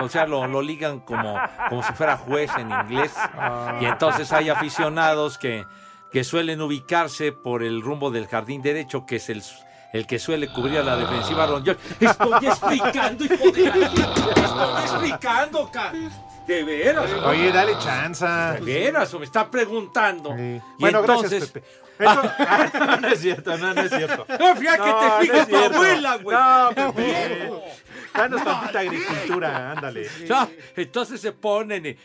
O 0.00 0.08
sea, 0.08 0.26
lo, 0.26 0.46
lo 0.46 0.62
ligan 0.62 1.00
como, 1.00 1.38
como 1.68 1.82
si 1.82 1.92
fuera 1.92 2.16
juez 2.16 2.50
en 2.56 2.70
inglés. 2.70 3.12
Y 3.80 3.84
entonces 3.84 4.32
hay 4.32 4.48
aficionados 4.48 5.38
que, 5.38 5.64
que 6.12 6.24
suelen 6.24 6.60
ubicarse 6.60 7.32
por 7.32 7.62
el 7.62 7.82
rumbo 7.82 8.10
del 8.10 8.26
jardín 8.26 8.62
derecho, 8.62 9.06
que 9.06 9.16
es 9.16 9.28
el, 9.30 9.42
el 9.92 10.06
que 10.06 10.18
suele 10.18 10.48
cubrir 10.52 10.78
a 10.78 10.82
la 10.82 10.96
defensiva 10.96 11.46
Ron 11.46 11.64
George. 11.64 11.80
Estoy 12.00 12.32
explicando, 12.46 13.24
hijo 13.24 13.50
de 13.50 13.62
la- 13.66 13.86
Estoy 13.86 14.82
explicando, 14.82 15.70
ca. 15.72 15.92
De 16.46 16.64
veras. 16.64 17.08
Oye, 17.26 17.52
dale 17.52 17.78
chanza. 17.78 18.54
De 18.54 18.60
veras, 18.60 19.12
o 19.14 19.18
me 19.20 19.24
está 19.24 19.48
preguntando. 19.48 20.34
Sí. 20.36 20.42
Y 20.56 20.60
Bueno, 20.80 21.00
entonces. 21.00 21.30
gracias, 21.30 21.50
Pepe. 21.50 21.66
Entonces- 22.00 22.32
Ah, 22.38 22.98
no 23.00 23.08
es 23.08 23.20
cierto, 23.20 23.58
no, 23.58 23.74
no 23.74 23.80
es 23.82 23.90
cierto. 23.90 24.26
No, 24.38 24.56
fíjate 24.56 25.26
que 25.26 25.32
te 25.32 25.38
no 25.38 25.46
tu 25.70 25.74
abuela, 25.74 26.16
güey. 26.16 26.36
No, 26.36 26.70
Pepe. 26.94 27.50
Danos 28.12 28.42
tantita 28.42 28.80
agricultura, 28.80 29.70
ándale. 29.72 30.08
No, 30.28 30.50
entonces 30.76 31.20
se 31.20 31.32
ponen 31.32 31.86
eh, 31.86 31.96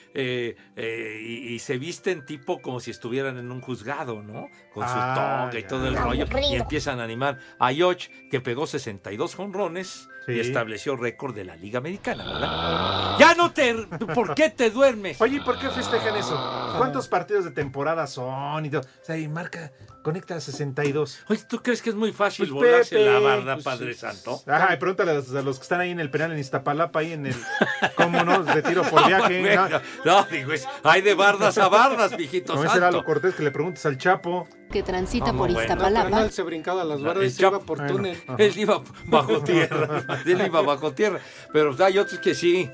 eh, 0.75 1.19
y, 1.21 1.53
y 1.55 1.59
se 1.59 1.77
visten 1.79 2.25
tipo 2.25 2.61
como 2.61 2.79
si 2.79 2.91
estuvieran 2.91 3.37
en 3.39 3.51
un 3.51 3.59
juzgado, 3.59 4.21
¿no? 4.21 4.47
Con 4.73 4.87
su 4.87 4.93
Ah, 4.95 5.47
toga 5.49 5.59
y 5.59 5.63
todo 5.63 5.87
el 5.87 5.95
rollo. 5.95 6.25
Y 6.51 6.55
empiezan 6.55 6.99
a 6.99 7.03
animar 7.05 7.39
a 7.59 7.71
Yoch, 7.71 8.07
que 8.29 8.39
pegó 8.39 8.67
62 8.67 9.33
jonrones 9.35 10.07
Sí. 10.25 10.31
y 10.31 10.39
estableció 10.39 10.95
récord 10.95 11.35
de 11.35 11.43
la 11.45 11.55
Liga 11.55 11.77
Americana, 11.77 12.25
¿verdad? 12.25 13.15
Ya 13.19 13.35
no 13.35 13.51
te... 13.51 13.75
¿Por 14.15 14.33
qué 14.33 14.49
te 14.49 14.71
duermes? 14.71 15.21
Oye, 15.21 15.35
¿y 15.37 15.39
por 15.39 15.59
qué 15.59 15.69
festejan 15.69 16.15
eso? 16.15 16.73
¿Cuántos 16.79 17.07
partidos 17.07 17.45
de 17.45 17.51
temporada 17.51 18.07
son? 18.07 18.65
Y 18.65 18.71
todo? 18.71 18.81
O 18.81 19.05
sea, 19.05 19.17
y 19.17 19.27
marca, 19.27 19.71
conecta 20.01 20.39
62. 20.39 21.19
Oye, 21.29 21.41
¿tú 21.47 21.61
crees 21.63 21.81
que 21.81 21.89
es 21.89 21.95
muy 21.95 22.11
fácil 22.11 22.49
Pues, 22.49 22.53
volarse 22.65 22.95
Pepe, 22.95 23.05
la 23.11 23.19
barda, 23.19 23.53
pues, 23.55 23.65
Padre 23.65 23.93
sí. 23.93 23.99
Santo? 23.99 24.41
Ajá, 24.47 24.73
y 24.73 24.77
pregúntale 24.77 25.11
a 25.11 25.13
los, 25.15 25.33
a 25.35 25.41
los 25.41 25.57
que 25.57 25.63
están 25.63 25.81
ahí 25.81 25.91
en 25.91 25.99
el 25.99 26.09
penal 26.11 26.31
en 26.31 26.39
Iztapalapa, 26.39 26.99
ahí 26.99 27.13
en 27.13 27.27
el, 27.27 27.35
¿cómo 27.95 28.23
no? 28.23 28.43
De 28.43 28.61
tiro 28.61 28.83
por 28.83 29.05
viaje. 29.07 29.55
¿no? 29.55 29.69
no, 30.05 30.23
digo, 30.25 30.51
es- 30.53 30.67
hay 30.83 31.01
de 31.01 31.13
bardas 31.13 31.57
a 31.57 31.67
bardas, 31.69 32.11
ese 32.13 32.43
santo. 32.45 32.75
era 32.77 32.91
lo 32.91 33.03
cortés 33.03 33.35
que 33.35 33.43
le 33.43 33.51
preguntes 33.51 33.85
al 33.85 33.97
Chapo. 33.97 34.47
que 34.71 34.83
transita 34.83 35.31
No, 35.31 35.37
por 35.39 35.49
no. 35.49 35.55
No, 35.55 35.59
pero 35.67 35.75
no, 35.75 35.87
Iztapalapa. 35.87 36.21
él 36.23 36.31
se 36.31 36.43
brincaba 36.43 36.83
las 36.83 36.99
El 36.99 37.23
y 37.23 37.29
se 37.29 37.41
Chapo- 37.43 37.55
iba 37.57 37.59
por 37.65 37.77
bueno. 37.79 37.93
túnel. 37.93 38.23
Él 38.37 38.53
iba 38.57 38.81
bajo 39.07 39.41
tierra. 39.41 40.03
Él 40.25 40.41
iba 40.45 40.61
bajo 40.61 40.91
tierra. 40.93 41.19
Pero 41.53 41.75
hay 41.83 41.97
otros 41.97 42.19
que 42.19 42.35
sí. 42.35 42.69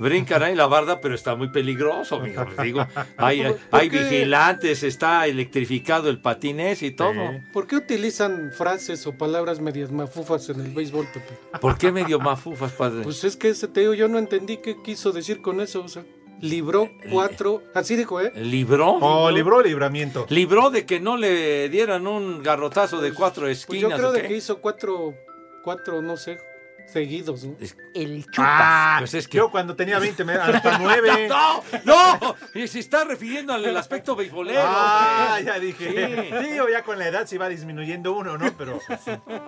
Brincan 0.00 0.42
ahí 0.42 0.54
la 0.54 0.66
barda, 0.66 0.98
pero 0.98 1.14
está 1.14 1.36
muy 1.36 1.48
peligroso. 1.48 2.22
Les 2.22 2.34
digo, 2.62 2.86
hay, 3.18 3.88
vigilantes, 3.90 4.82
está 4.82 5.26
electrificado 5.26 6.08
el 6.08 6.22
patinés 6.22 6.82
y 6.82 6.90
todo. 6.90 7.12
Sí. 7.12 7.38
¿Por 7.52 7.66
qué 7.66 7.76
utilizan 7.76 8.50
frases 8.50 9.06
o 9.06 9.12
palabras 9.12 9.60
medias 9.60 9.92
mafufas 9.92 10.48
en 10.48 10.60
el 10.60 10.72
béisbol, 10.72 11.06
Pepe? 11.12 11.34
¿Por 11.60 11.76
qué 11.76 11.92
medio 11.92 12.18
mafufas, 12.18 12.72
padre? 12.72 13.02
Pues 13.02 13.24
es 13.24 13.36
que 13.36 13.50
ese 13.50 13.68
te 13.68 13.80
digo, 13.80 13.92
yo 13.92 14.08
no 14.08 14.18
entendí 14.18 14.56
qué 14.56 14.80
quiso 14.82 15.12
decir 15.12 15.42
con 15.42 15.60
eso. 15.60 15.84
O 15.84 15.88
sea, 15.88 16.02
libró 16.40 16.88
cuatro. 17.12 17.62
Así 17.74 17.94
dijo, 17.94 18.22
¿eh? 18.22 18.32
¿Libró? 18.36 18.92
Oh, 19.02 19.30
libró 19.30 19.58
o 19.58 19.62
libramiento. 19.62 20.24
¿Libró 20.30 20.70
de 20.70 20.86
que 20.86 20.98
no 20.98 21.18
le 21.18 21.68
dieran 21.68 22.06
un 22.06 22.42
garrotazo 22.42 23.02
de 23.02 23.12
cuatro 23.12 23.42
Pues 23.42 23.58
esquinas? 23.58 23.90
yo 23.90 23.96
creo 23.96 24.12
de 24.12 24.22
que 24.22 24.34
hizo 24.34 24.62
cuatro, 24.62 25.14
cuatro, 25.62 26.00
no 26.00 26.16
sé, 26.16 26.38
seguidos, 26.92 27.44
¿no? 27.44 27.54
El 27.94 28.24
chupas. 28.26 28.38
Ah, 28.38 28.96
Pues 29.00 29.14
es 29.14 29.28
que- 29.28 29.38
Yo 29.38 29.50
cuando 29.50 29.74
tenía 29.76 29.98
20, 29.98 30.24
me, 30.24 30.34
hasta 30.34 30.78
9. 30.78 31.28
¡No! 31.28 31.62
¡No! 31.84 32.36
Y 32.54 32.66
se 32.68 32.78
está 32.80 33.04
refiriendo 33.04 33.52
al 33.52 33.76
aspecto 33.76 34.14
beisbolero. 34.16 34.60
Ah, 34.64 35.36
hombre. 35.38 35.44
ya 35.44 35.58
dije. 35.58 36.30
Sí. 36.40 36.50
Digo, 36.50 36.68
ya 36.68 36.82
con 36.82 36.98
la 36.98 37.08
edad 37.08 37.26
se 37.26 37.38
va 37.38 37.48
disminuyendo 37.48 38.12
uno, 38.12 38.36
¿no? 38.38 38.52
Pero, 38.56 38.78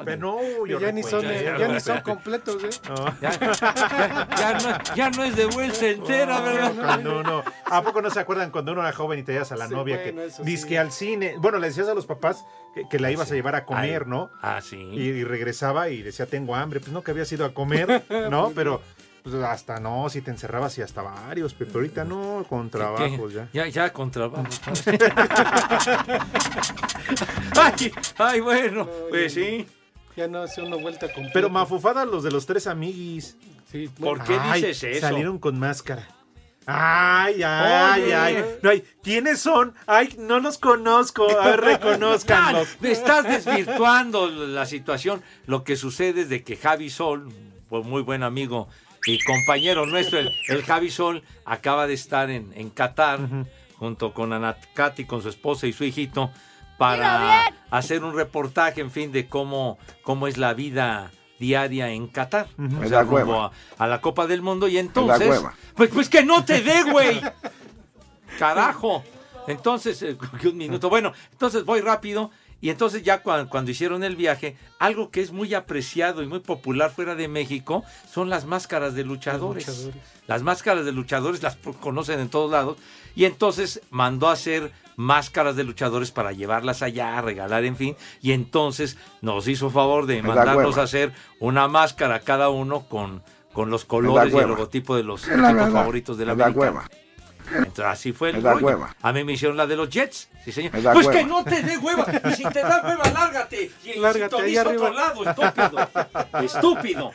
pero 0.04 0.16
no, 0.16 0.66
yo 0.66 0.80
ya, 0.80 0.92
ni 0.92 1.02
son, 1.02 1.22
ya 1.22 1.68
ni 1.68 1.80
son 1.80 2.00
completos, 2.00 2.62
¿eh? 2.64 2.70
No. 2.88 3.14
Ya, 3.20 3.30
ya- 3.38 4.28
ya 4.37 4.52
no, 4.58 4.94
ya 4.94 5.11
no 5.11 5.25
es 5.25 5.37
de 5.37 5.46
vuelta 5.46 5.87
entera, 5.87 6.40
¿verdad? 6.40 6.72
Cuando 6.75 7.20
uno, 7.20 7.42
¿A 7.66 7.82
poco 7.82 8.02
no 8.02 8.11
se 8.11 8.20
acuerdan 8.20 8.50
cuando 8.50 8.72
uno 8.72 8.82
era 8.82 8.92
joven 8.92 9.18
y 9.18 9.22
te 9.22 9.32
llevas 9.32 9.52
a 9.52 9.56
la 9.56 9.66
Sí, 9.68 9.75
novia 9.75 9.96
bueno, 10.02 10.22
que 10.37 10.42
dice 10.44 10.68
sí. 10.68 10.76
al 10.76 10.92
cine? 10.92 11.34
Bueno, 11.38 11.58
le 11.58 11.68
decías 11.68 11.88
a 11.88 11.94
los 11.94 12.06
papás 12.06 12.44
que, 12.74 12.88
que 12.88 12.98
la 12.98 13.10
ibas 13.10 13.30
a 13.30 13.34
llevar 13.34 13.54
a 13.54 13.64
comer, 13.64 14.02
Ay. 14.04 14.10
¿no? 14.10 14.30
Ah, 14.40 14.60
sí. 14.62 14.76
Y, 14.76 15.00
y 15.02 15.24
regresaba 15.24 15.88
y 15.88 16.02
decía, 16.02 16.26
tengo 16.26 16.54
hambre. 16.54 16.80
Pues 16.80 16.92
no, 16.92 17.02
que 17.02 17.10
habías 17.10 17.30
ido 17.32 17.44
a 17.44 17.54
comer, 17.54 18.04
¿no? 18.30 18.52
Pero 18.54 18.80
pues, 19.22 19.34
hasta 19.36 19.78
no, 19.78 20.08
si 20.08 20.20
te 20.20 20.30
encerrabas 20.30 20.76
y 20.78 20.82
hasta 20.82 21.02
varios, 21.02 21.54
pero 21.54 21.70
ahorita 21.74 22.04
no, 22.04 22.44
con 22.48 22.70
trabajos 22.70 23.32
ya. 23.32 23.48
Ya, 23.52 23.68
ya 23.68 23.92
con 23.92 24.10
trabajos. 24.10 24.60
ay, 27.60 27.92
ay, 28.18 28.40
bueno, 28.40 28.88
pues 29.10 29.34
sí. 29.34 29.66
Ya 30.16 30.28
no 30.28 30.42
hace 30.42 30.60
una 30.60 30.76
vuelta 30.76 31.06
completa. 31.06 31.32
Pero 31.32 31.48
mafufada 31.48 32.04
los 32.04 32.22
de 32.22 32.30
los 32.30 32.44
tres 32.46 32.66
amiguis. 32.66 33.36
Sí, 33.70 33.88
¿Por 33.88 34.22
qué 34.24 34.36
Ay, 34.38 34.60
dices 34.60 34.82
eso? 34.84 35.00
Salieron 35.00 35.38
con 35.38 35.58
máscara. 35.58 36.06
Ay, 36.66 37.42
ay, 37.42 38.02
Oye. 38.02 38.14
ay. 38.14 38.45
No, 38.62 38.71
ay, 38.71 38.85
¿Quiénes 39.02 39.40
son? 39.40 39.75
Ay, 39.87 40.14
no 40.19 40.38
los 40.40 40.59
conozco. 40.59 41.28
A 41.38 41.49
ver, 41.49 41.61
reconozcanlos. 41.61 42.69
Estás 42.83 43.25
desvirtuando 43.25 44.28
la 44.28 44.66
situación. 44.66 45.23
Lo 45.47 45.64
que 45.64 45.76
sucede 45.76 46.23
es 46.23 46.28
de 46.28 46.45
que 46.45 46.57
Javi 46.57 46.90
Sol, 46.90 47.33
pues 47.69 47.85
muy 47.85 48.02
buen 48.02 48.23
amigo 48.23 48.69
y 49.07 49.19
compañero 49.25 49.87
nuestro, 49.87 50.19
el, 50.21 50.31
el 50.49 50.62
Javi 50.62 50.90
Sol, 50.90 51.25
acaba 51.45 51.87
de 51.87 51.95
estar 51.95 52.31
en, 52.31 52.52
en 52.54 52.71
Qatar 52.71 53.19
junto 53.76 54.14
con 54.14 54.33
Anacati, 54.33 55.04
con 55.04 55.23
su 55.23 55.28
esposa 55.28 55.66
y 55.66 55.73
su 55.73 55.83
hijito, 55.83 56.31
para 56.78 57.45
hacer 57.71 58.04
un 58.04 58.14
reportaje, 58.14 58.81
en 58.81 58.92
fin, 58.92 59.11
de 59.11 59.28
cómo, 59.28 59.78
cómo 60.02 60.28
es 60.28 60.38
la 60.38 60.54
vida 60.54 61.11
diaria 61.42 61.90
en 61.90 62.06
Qatar. 62.06 62.46
O 62.82 62.88
sea, 62.88 63.00
rumbo 63.02 63.16
hueva. 63.16 63.46
a, 63.78 63.84
a 63.84 63.87
la 63.88 64.00
Copa 64.00 64.26
del 64.28 64.42
Mundo. 64.42 64.68
Y 64.68 64.78
entonces, 64.78 65.28
hueva. 65.28 65.52
pues, 65.75 65.90
pues 65.90 66.08
que 66.08 66.25
no 66.25 66.44
te 66.44 66.62
dé, 66.62 66.84
güey. 66.84 67.20
Carajo. 68.38 69.02
Entonces, 69.49 70.00
eh, 70.02 70.16
un 70.44 70.56
minuto. 70.56 70.88
Bueno, 70.88 71.12
entonces 71.32 71.64
voy 71.64 71.80
rápido. 71.80 72.30
Y 72.61 72.70
entonces 72.70 73.02
ya 73.02 73.25
cuan- 73.25 73.49
cuando, 73.49 73.72
hicieron 73.72 74.04
el 74.04 74.14
viaje, 74.14 74.56
algo 74.78 75.11
que 75.11 75.20
es 75.20 75.32
muy 75.32 75.52
apreciado 75.52 76.22
y 76.22 76.28
muy 76.28 76.38
popular 76.38 76.92
fuera 76.92 77.16
de 77.16 77.26
México 77.26 77.82
son 78.08 78.30
las 78.30 78.44
máscaras 78.44 78.94
de 78.94 79.02
luchadores. 79.04 79.66
luchadores. 79.66 79.96
Las 80.28 80.42
máscaras 80.42 80.84
de 80.84 80.92
luchadores 80.92 81.42
las 81.42 81.56
conocen 81.80 82.20
en 82.20 82.28
todos 82.28 82.52
lados. 82.52 82.78
Y 83.16 83.25
entonces 83.25 83.80
mandó 83.90 84.28
a 84.28 84.34
hacer 84.34 84.70
máscaras 84.96 85.56
de 85.56 85.64
luchadores 85.64 86.11
para 86.11 86.32
llevarlas 86.32 86.82
allá, 86.82 87.18
a 87.18 87.22
regalar, 87.22 87.64
en 87.64 87.76
fin. 87.76 87.96
Y 88.20 88.32
entonces 88.32 88.96
nos 89.20 89.49
hizo 89.49 89.70
favor 89.70 90.06
de 90.06 90.22
mandarnos 90.22 90.78
a 90.78 90.82
hacer 90.82 91.12
una 91.40 91.68
máscara 91.68 92.20
cada 92.20 92.50
uno 92.50 92.80
con, 92.88 93.22
con 93.52 93.70
los 93.70 93.84
colores 93.84 94.32
y 94.32 94.37
el 94.38 94.49
logotipo 94.49 94.96
de 94.96 95.02
los 95.02 95.26
equipos 95.28 95.72
favoritos 95.72 96.18
de 96.18 96.26
la 96.26 96.34
hueva. 96.34 96.88
Entonces, 97.54 97.84
así 97.84 98.12
fue 98.12 98.30
el 98.30 98.37
Me 98.37 98.42
da 98.42 98.52
rollo. 98.54 98.66
hueva. 98.66 98.96
A 99.02 99.12
mí 99.12 99.25
me 99.25 99.32
hicieron 99.32 99.56
la 99.58 99.66
de 99.66 99.76
los 99.76 99.90
Jets. 99.90 100.30
Sí, 100.44 100.52
señor. 100.52 100.72
Me 100.72 100.80
da 100.80 100.92
Pues 100.94 101.06
hueva. 101.06 101.18
que 101.18 101.26
no 101.26 101.44
te 101.44 101.61
dé 101.62 101.76
hueva. 101.76 102.06
Y 102.30 102.32
si 102.34 102.44
te 102.44 102.61
da 102.62 102.80
hueva, 102.82 103.11
lárgate. 103.11 103.70
Y 103.84 103.99
Lárgate, 103.99 104.58
otro 104.61 104.90
lado, 104.92 105.25
estúpido. 105.28 105.88
Estúpido. 106.42 107.11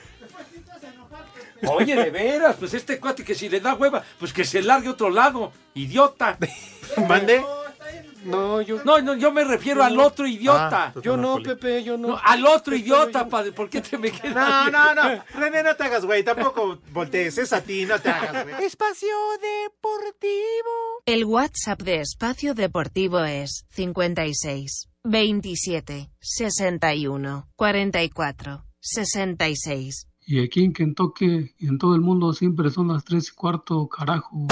Oye, 1.70 1.96
de 1.96 2.12
veras, 2.12 2.56
pues 2.60 2.76
este 2.76 3.00
cuate 3.00 3.24
que 3.24 3.34
si 3.34 3.50
le 3.50 3.60
da 3.60 3.74
hueva, 3.74 4.04
pues 4.20 4.32
que 4.32 4.46
se 4.46 4.62
largue 4.62 4.90
otro 4.90 5.10
lado, 5.10 5.52
idiota. 5.74 6.38
¿Mande? 7.08 7.44
No, 8.28 8.62
yo, 8.62 8.82
No, 8.84 9.00
no, 9.02 9.16
yo 9.16 9.32
me 9.32 9.44
refiero 9.44 9.84
al 9.84 10.00
otro 10.00 10.28
idiota. 10.28 10.94
Ah, 10.96 11.00
yo 11.02 11.18
no, 11.18 11.34
Poli. 11.34 11.46
Pepe, 11.46 11.84
yo 11.84 11.98
no. 11.98 12.10
No, 12.10 12.20
al 12.24 12.46
otro 12.46 12.72
Pepe, 12.72 12.78
idiota, 12.78 13.24
yo- 13.24 13.30
padre. 13.30 13.52
¿Por 13.52 13.70
qué 13.70 13.82
te 13.82 13.98
me 13.98 14.12
quedas? 14.12 14.36
No, 14.72 14.72
no, 14.72 14.94
no. 14.96 15.24
René, 15.36 15.64
no 15.64 15.76
te 15.76 15.84
hagas, 15.84 16.06
güey. 16.06 16.24
Tampoco 16.24 16.80
voltees. 16.92 17.38
Es 17.38 17.54
a 17.54 17.62
ti, 17.62 17.86
no 17.86 18.00
te 18.00 18.10
hagas, 18.10 18.44
güey. 18.48 18.66
Espacio 18.66 19.10
Deportivo. 19.42 21.02
El 21.06 21.26
WhatsApp 21.26 21.82
de 21.82 22.02
Espacio 22.02 22.54
Deportivo 22.54 23.20
es 23.24 23.66
56 23.72 24.90
27 25.04 26.12
61 26.20 27.48
44 27.56 28.66
66. 28.80 30.08
Y 30.30 30.44
aquí 30.44 30.64
en 30.66 30.74
Kentucky 30.74 31.54
y 31.58 31.68
en 31.68 31.78
todo 31.78 31.96
el 31.96 32.02
mundo 32.02 32.34
siempre 32.34 32.70
son 32.70 32.90
las 32.90 33.06
tres 33.06 33.30
y 33.30 33.36
cuarto, 33.36 33.88
carajo. 33.88 34.48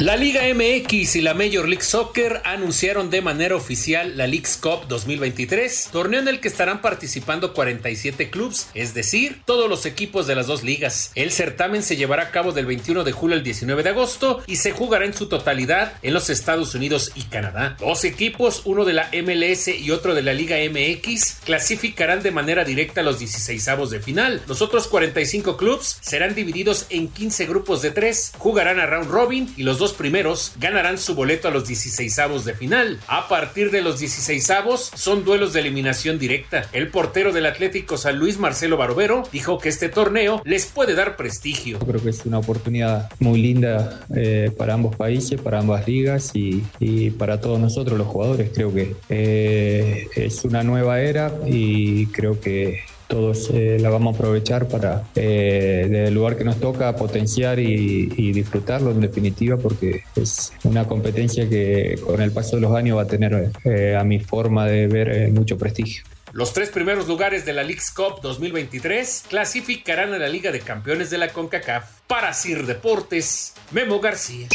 La 0.00 0.16
Liga 0.16 0.40
MX 0.54 1.16
y 1.16 1.20
la 1.20 1.34
Major 1.34 1.68
League 1.68 1.84
Soccer 1.84 2.40
anunciaron 2.46 3.10
de 3.10 3.20
manera 3.20 3.54
oficial 3.54 4.16
la 4.16 4.26
League's 4.26 4.56
Cup 4.56 4.88
2023, 4.88 5.90
torneo 5.92 6.20
en 6.20 6.28
el 6.28 6.40
que 6.40 6.48
estarán 6.48 6.80
participando 6.80 7.52
47 7.52 8.30
clubes, 8.30 8.70
es 8.72 8.94
decir, 8.94 9.42
todos 9.44 9.68
los 9.68 9.84
equipos 9.84 10.26
de 10.26 10.36
las 10.36 10.46
dos 10.46 10.62
ligas. 10.62 11.12
El 11.16 11.30
certamen 11.32 11.82
se 11.82 11.96
llevará 11.96 12.22
a 12.22 12.30
cabo 12.30 12.52
del 12.52 12.64
21 12.64 13.04
de 13.04 13.12
julio 13.12 13.36
al 13.36 13.42
19 13.42 13.82
de 13.82 13.90
agosto 13.90 14.42
y 14.46 14.56
se 14.56 14.72
jugará 14.72 15.04
en 15.04 15.12
su 15.12 15.28
totalidad 15.28 15.92
en 16.00 16.14
los 16.14 16.30
Estados 16.30 16.74
Unidos 16.74 17.12
y 17.14 17.24
Canadá. 17.24 17.76
Dos 17.78 18.04
equipos, 18.04 18.62
uno 18.64 18.86
de 18.86 18.94
la 18.94 19.10
MLS 19.22 19.68
y 19.68 19.90
otro 19.90 20.14
de 20.14 20.22
la 20.22 20.32
Liga 20.32 20.56
MX, 20.56 21.40
clasificarán 21.44 22.22
de 22.22 22.30
manera 22.30 22.64
directa 22.64 23.02
a 23.02 23.04
los 23.04 23.18
16 23.18 23.68
avos 23.68 23.90
de 23.90 24.00
final. 24.00 24.40
Los 24.46 24.62
otros 24.62 24.88
45 24.88 25.58
clubes 25.58 25.98
serán 26.00 26.34
divididos 26.34 26.86
en 26.88 27.08
15 27.08 27.44
grupos 27.44 27.82
de 27.82 27.90
3, 27.90 28.32
jugarán 28.38 28.80
a 28.80 28.86
round 28.86 29.10
robin 29.10 29.52
y 29.58 29.62
los 29.62 29.76
dos 29.76 29.89
primeros 29.92 30.52
ganarán 30.58 30.98
su 30.98 31.14
boleto 31.14 31.48
a 31.48 31.50
los 31.50 31.66
16 31.66 32.18
avos 32.18 32.44
de 32.44 32.54
final. 32.54 32.98
A 33.06 33.28
partir 33.28 33.70
de 33.70 33.82
los 33.82 33.98
16 33.98 34.50
avos 34.50 34.90
son 34.94 35.24
duelos 35.24 35.52
de 35.52 35.60
eliminación 35.60 36.18
directa. 36.18 36.66
El 36.72 36.88
portero 36.88 37.32
del 37.32 37.46
Atlético 37.46 37.96
San 37.96 38.18
Luis, 38.18 38.38
Marcelo 38.38 38.76
Barovero, 38.76 39.22
dijo 39.32 39.58
que 39.58 39.68
este 39.68 39.88
torneo 39.88 40.42
les 40.44 40.66
puede 40.66 40.94
dar 40.94 41.16
prestigio. 41.16 41.78
Creo 41.78 42.02
que 42.02 42.10
es 42.10 42.24
una 42.26 42.38
oportunidad 42.38 43.10
muy 43.18 43.40
linda 43.40 44.00
eh, 44.14 44.50
para 44.56 44.74
ambos 44.74 44.96
países, 44.96 45.40
para 45.40 45.58
ambas 45.58 45.86
ligas 45.86 46.30
y, 46.34 46.64
y, 46.78 47.10
para 47.10 47.40
todos 47.40 47.58
nosotros 47.58 47.98
los 47.98 48.06
jugadores. 48.06 48.50
Creo 48.54 48.72
que 48.72 48.96
eh, 49.08 50.08
es 50.14 50.44
una 50.44 50.62
nueva 50.62 51.00
era 51.00 51.32
y 51.46 52.06
creo 52.06 52.40
que 52.40 52.80
todos 53.10 53.50
eh, 53.52 53.76
la 53.78 53.90
vamos 53.90 54.14
a 54.14 54.16
aprovechar 54.16 54.68
para, 54.68 55.02
eh, 55.14 55.86
desde 55.90 56.08
el 56.08 56.14
lugar 56.14 56.38
que 56.38 56.44
nos 56.44 56.58
toca, 56.58 56.96
potenciar 56.96 57.58
y, 57.58 58.10
y, 58.16 58.32
disfrutarlo 58.32 58.92
en 58.92 59.00
definitiva, 59.00 59.58
porque 59.58 60.04
es 60.16 60.52
una 60.64 60.86
competencia 60.86 61.46
que 61.48 62.00
con 62.06 62.22
el 62.22 62.30
paso 62.30 62.56
de 62.56 62.62
los 62.62 62.74
años 62.74 62.96
va 62.96 63.02
a 63.02 63.06
tener, 63.06 63.50
eh, 63.64 63.96
a 63.96 64.04
mi 64.04 64.20
forma 64.20 64.66
de 64.66 64.86
ver, 64.86 65.30
mucho 65.32 65.58
prestigio. 65.58 66.04
Los 66.32 66.52
tres 66.52 66.70
primeros 66.70 67.08
lugares 67.08 67.44
de 67.44 67.52
la 67.52 67.64
League's 67.64 67.90
Cup 67.90 68.20
2023 68.22 69.24
clasificarán 69.28 70.14
a 70.14 70.18
la 70.18 70.28
Liga 70.28 70.52
de 70.52 70.60
Campeones 70.60 71.10
de 71.10 71.18
la 71.18 71.28
CONCACAF. 71.28 72.00
Para 72.06 72.32
Sir 72.32 72.64
Deportes, 72.64 73.54
Memo 73.72 73.98
García. 73.98 74.46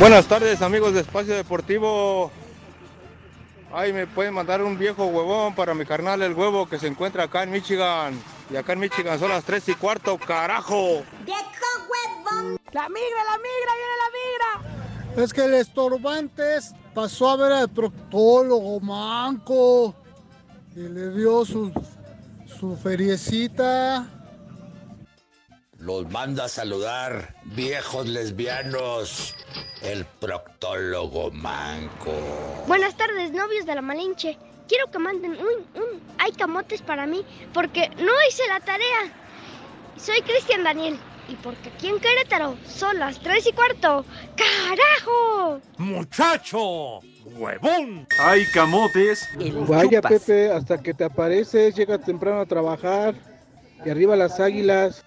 Buenas 0.00 0.26
tardes 0.26 0.60
amigos 0.62 0.94
de 0.94 1.00
Espacio 1.02 1.36
Deportivo. 1.36 2.32
Ay, 3.74 3.92
me 3.92 4.06
pueden 4.06 4.34
mandar 4.34 4.62
un 4.62 4.78
viejo 4.78 5.06
huevón 5.06 5.54
para 5.54 5.72
mi 5.72 5.86
carnal 5.86 6.20
el 6.20 6.34
huevo 6.34 6.68
que 6.68 6.78
se 6.78 6.88
encuentra 6.88 7.24
acá 7.24 7.42
en 7.42 7.50
Michigan. 7.50 8.20
Y 8.50 8.56
acá 8.56 8.74
en 8.74 8.80
Michigan 8.80 9.18
son 9.18 9.30
las 9.30 9.44
3 9.44 9.70
y 9.70 9.74
cuarto, 9.74 10.18
carajo. 10.18 11.02
¡Viejo 11.24 11.42
huevón! 11.88 12.58
¡La 12.72 12.88
migra, 12.90 13.24
la 13.24 13.38
migra, 13.38 13.72
viene 13.78 13.96
la 13.96 15.14
migra! 15.14 15.24
Es 15.24 15.32
que 15.32 15.44
el 15.44 15.54
estorbantes 15.54 16.74
pasó 16.94 17.30
a 17.30 17.36
ver 17.36 17.52
al 17.52 17.70
proctólogo 17.70 18.78
manco 18.80 19.94
y 20.76 20.80
le 20.80 21.10
dio 21.10 21.44
su, 21.46 21.72
su 22.46 22.76
feriecita. 22.76 24.06
Los 25.82 26.08
manda 26.12 26.44
a 26.44 26.48
saludar, 26.48 27.34
viejos 27.42 28.06
lesbianos, 28.06 29.34
el 29.82 30.04
proctólogo 30.20 31.32
manco. 31.32 32.12
Buenas 32.68 32.96
tardes, 32.96 33.32
novios 33.32 33.66
de 33.66 33.74
la 33.74 33.82
Malinche. 33.82 34.38
Quiero 34.68 34.88
que 34.92 35.00
manden 35.00 35.32
un, 35.32 35.82
un 35.82 36.00
hay 36.18 36.30
camotes 36.30 36.82
para 36.82 37.04
mí 37.08 37.26
porque 37.52 37.88
no 37.98 38.12
hice 38.28 38.46
la 38.46 38.60
tarea. 38.60 39.12
Soy 39.96 40.22
Cristian 40.22 40.62
Daniel 40.62 40.96
y 41.28 41.34
porque 41.34 41.70
aquí 41.70 41.88
en 41.88 41.98
Querétaro 41.98 42.56
son 42.64 43.00
las 43.00 43.18
tres 43.18 43.44
y 43.48 43.52
cuarto. 43.52 44.04
¡Carajo! 44.36 45.60
¡Muchacho! 45.78 47.00
¡Huevón! 47.24 48.06
¡Ay, 48.20 48.44
camotes! 48.54 49.28
Vaya, 49.66 50.00
Pepe, 50.00 50.52
hasta 50.52 50.80
que 50.80 50.94
te 50.94 51.02
apareces, 51.02 51.74
llega 51.74 51.98
temprano 51.98 52.40
a 52.40 52.46
trabajar. 52.46 53.16
Y 53.84 53.90
arriba 53.90 54.14
las 54.14 54.38
águilas. 54.38 55.04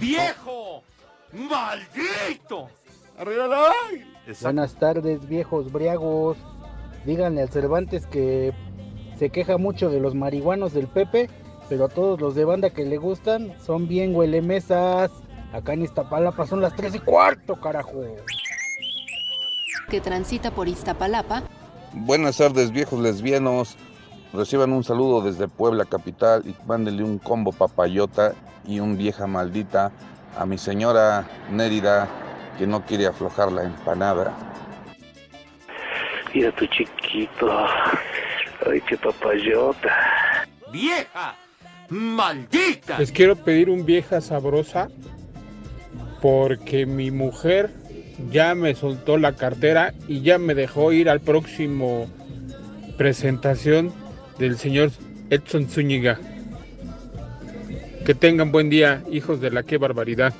¡Viejo! 0.00 0.82
¡Maldito! 1.32 2.68
¡Arriba 3.18 3.48
Buenas 4.42 4.74
tardes, 4.74 5.28
viejos 5.28 5.70
briagos. 5.70 6.36
Díganle 7.04 7.42
al 7.42 7.48
Cervantes 7.48 8.06
que 8.06 8.52
se 9.18 9.30
queja 9.30 9.58
mucho 9.58 9.90
de 9.90 10.00
los 10.00 10.14
marihuanos 10.14 10.72
del 10.72 10.88
Pepe, 10.88 11.28
pero 11.68 11.84
a 11.84 11.88
todos 11.88 12.20
los 12.20 12.34
de 12.34 12.44
banda 12.44 12.70
que 12.70 12.84
le 12.84 12.96
gustan 12.96 13.54
son 13.64 13.86
bien 13.86 14.14
huelemesas. 14.14 15.10
Acá 15.52 15.74
en 15.74 15.82
Iztapalapa 15.82 16.46
son 16.46 16.60
las 16.60 16.74
3 16.74 16.96
y 16.96 16.98
cuarto, 17.00 17.60
carajo. 17.60 18.02
Que 19.88 20.00
transita 20.00 20.50
por 20.50 20.66
Iztapalapa. 20.66 21.42
Buenas 21.92 22.38
tardes, 22.38 22.72
viejos 22.72 23.00
lesbianos. 23.00 23.76
Reciban 24.32 24.72
un 24.72 24.82
saludo 24.82 25.20
desde 25.20 25.46
Puebla 25.46 25.84
Capital 25.84 26.42
y 26.44 26.56
mándenle 26.66 27.04
un 27.04 27.18
combo 27.18 27.52
papayota 27.52 28.34
y 28.66 28.80
un 28.80 28.96
vieja 28.96 29.26
maldita 29.26 29.92
a 30.38 30.46
mi 30.46 30.58
señora 30.58 31.26
Nérida 31.50 32.08
que 32.58 32.66
no 32.66 32.84
quiere 32.84 33.06
aflojar 33.06 33.52
la 33.52 33.64
empanada. 33.64 34.32
Mira 36.32 36.50
tu 36.52 36.66
chiquito. 36.66 37.66
Ay, 38.66 38.80
qué 38.88 38.96
papayota. 38.96 40.46
¡Vieja! 40.72 41.36
¡Maldita! 41.88 42.98
Les 42.98 43.12
quiero 43.12 43.36
pedir 43.36 43.70
un 43.70 43.84
vieja 43.84 44.20
sabrosa 44.20 44.88
porque 46.20 46.86
mi 46.86 47.10
mujer 47.10 47.70
ya 48.30 48.54
me 48.54 48.74
soltó 48.74 49.18
la 49.18 49.32
cartera 49.34 49.92
y 50.08 50.22
ya 50.22 50.38
me 50.38 50.54
dejó 50.54 50.92
ir 50.92 51.10
al 51.10 51.20
próximo 51.20 52.08
presentación 52.96 53.92
del 54.38 54.56
señor 54.56 54.90
Edson 55.30 55.68
Zúñiga. 55.68 56.18
Que 58.04 58.14
tengan 58.14 58.52
buen 58.52 58.68
día, 58.68 59.02
hijos 59.10 59.40
de 59.40 59.50
la 59.50 59.62
qué 59.62 59.78
barbaridad. 59.78 60.34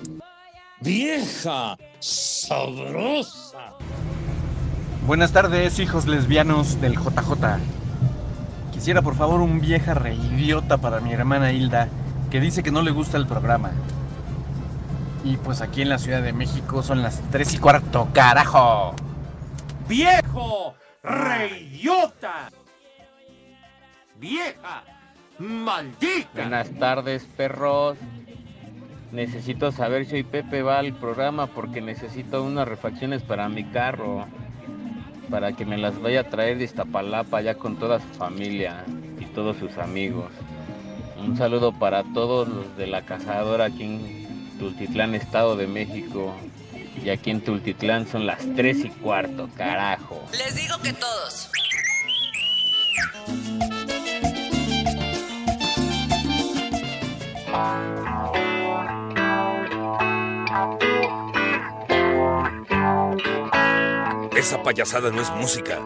¡Vieja! 0.83 1.79
¡Sabrosa! 1.99 3.73
Buenas 5.07 5.33
tardes, 5.33 5.79
hijos 5.79 6.07
lesbianos 6.07 6.79
del 6.83 6.93
JJ. 6.93 7.59
Quisiera 8.71 9.01
por 9.01 9.15
favor 9.15 9.41
un 9.41 9.63
vieja 9.63 9.95
reidiota 9.95 10.77
para 10.77 11.01
mi 11.01 11.15
hermana 11.15 11.53
Hilda, 11.53 11.89
que 12.31 12.39
dice 12.39 12.63
que 12.63 12.71
no 12.71 12.83
le 12.83 12.91
gusta 12.91 13.17
el 13.17 13.27
programa. 13.27 13.71
Y 15.25 15.39
pues 15.39 15.63
aquí 15.63 15.81
en 15.81 15.89
la 15.89 15.97
Ciudad 15.97 16.21
de 16.21 16.35
México 16.35 16.83
son 16.83 17.01
las 17.01 17.23
3 17.31 17.55
y 17.55 17.59
cuarto, 17.59 18.09
carajo. 18.13 18.95
¡Viejo! 19.89 20.75
¡Reidiota! 21.03 22.51
¡Vieja! 24.21 24.85
¡Maldita! 25.39 26.29
Buenas 26.35 26.71
tardes, 26.79 27.27
perros. 27.37 27.99
Necesito 29.11 29.73
saber 29.73 30.07
si 30.07 30.17
hoy 30.17 30.23
Pepe 30.23 30.63
va 30.63 30.79
al 30.79 30.93
programa 30.95 31.47
porque 31.47 31.81
necesito 31.81 32.43
unas 32.43 32.69
refacciones 32.69 33.23
para 33.23 33.49
mi 33.49 33.65
carro. 33.65 34.27
Para 35.31 35.53
que 35.53 35.65
me 35.65 35.79
las 35.79 36.01
vaya 36.01 36.21
a 36.21 36.31
traer 36.31 36.59
de 36.59 36.65
Iztapalapa 36.65 37.41
ya 37.41 37.55
con 37.55 37.77
toda 37.79 37.99
su 38.01 38.09
familia 38.19 38.85
y 39.19 39.25
todos 39.27 39.57
sus 39.57 39.77
amigos. 39.79 40.31
Un 41.19 41.37
saludo 41.37 41.73
para 41.73 42.05
todos 42.13 42.49
los 42.49 42.77
de 42.77 42.87
la 42.87 43.03
cazadora 43.03 43.67
aquí 43.67 43.85
en 43.85 44.59
Tultitlán, 44.59 45.15
Estado 45.15 45.57
de 45.57 45.67
México. 45.67 46.35
Y 47.03 47.09
aquí 47.09 47.31
en 47.31 47.41
Tultitlán 47.41 48.07
son 48.07 48.27
las 48.27 48.39
3 48.55 48.85
y 48.85 48.89
cuarto, 48.91 49.49
carajo. 49.57 50.23
Les 50.33 50.55
digo 50.55 50.77
que 50.81 50.93
todos. 50.93 51.51
Esa 64.45 64.63
payasada 64.63 65.11
no 65.11 65.23
es 65.23 65.31
música. 65.31 65.81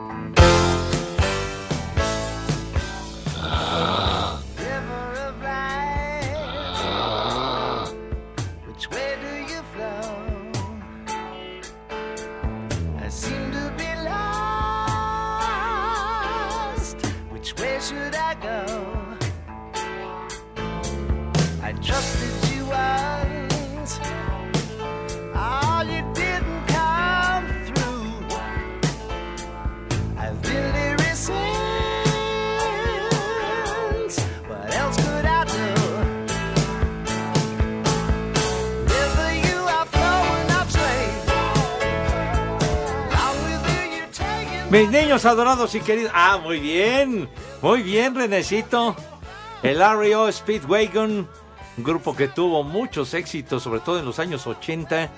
Niños 45.18 45.32
adorados 45.32 45.74
y 45.74 45.80
queridos. 45.80 46.12
Ah, 46.14 46.38
muy 46.40 46.60
bien. 46.60 47.28
Muy 47.60 47.82
bien, 47.82 48.14
Renecito. 48.14 48.94
El 49.64 49.80
REO 49.80 50.30
Speedwagon, 50.30 51.28
un 51.76 51.84
grupo 51.84 52.14
que 52.14 52.28
tuvo 52.28 52.62
muchos 52.62 53.14
éxitos, 53.14 53.64
sobre 53.64 53.80
todo 53.80 53.98
en 53.98 54.04
los 54.04 54.20
años 54.20 54.46
80. 54.46 55.10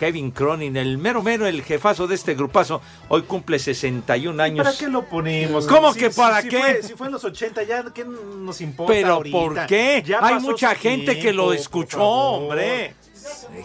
Kevin 0.00 0.32
Cronin, 0.32 0.76
el 0.76 0.98
mero 0.98 1.22
mero, 1.22 1.46
el 1.46 1.62
jefazo 1.62 2.08
de 2.08 2.16
este 2.16 2.34
grupazo, 2.34 2.80
hoy 3.08 3.22
cumple 3.22 3.60
61 3.60 4.42
años. 4.42 4.64
¿Para 4.66 4.76
qué 4.76 4.88
lo 4.88 5.04
ponemos? 5.04 5.66
¿Cómo 5.68 5.92
que 5.94 6.10
para 6.10 6.42
qué? 6.42 6.58
fue- 6.58 6.82
si 6.82 6.94
fue 6.94 7.06
en 7.06 7.12
los 7.12 7.22
80, 7.22 7.62
ya, 7.62 7.84
¿qué 7.94 8.04
nos 8.04 8.60
importa 8.60 8.92
Pero 8.92 9.12
ahorita? 9.14 9.38
¿por 9.38 9.66
qué? 9.66 10.02
Ya 10.04 10.18
Hay 10.20 10.40
mucha 10.40 10.74
gente 10.74 11.20
que 11.20 11.32
lo 11.32 11.52
escuchó, 11.52 12.02
hombre. 12.02 12.94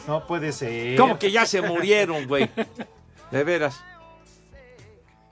No 0.07 0.27
puede 0.27 0.51
ser. 0.51 0.97
¿Cómo 0.97 1.17
que 1.17 1.31
ya 1.31 1.47
se 1.47 1.61
murieron, 1.61 2.27
güey? 2.27 2.47
De 3.31 3.43
veras. 3.43 3.81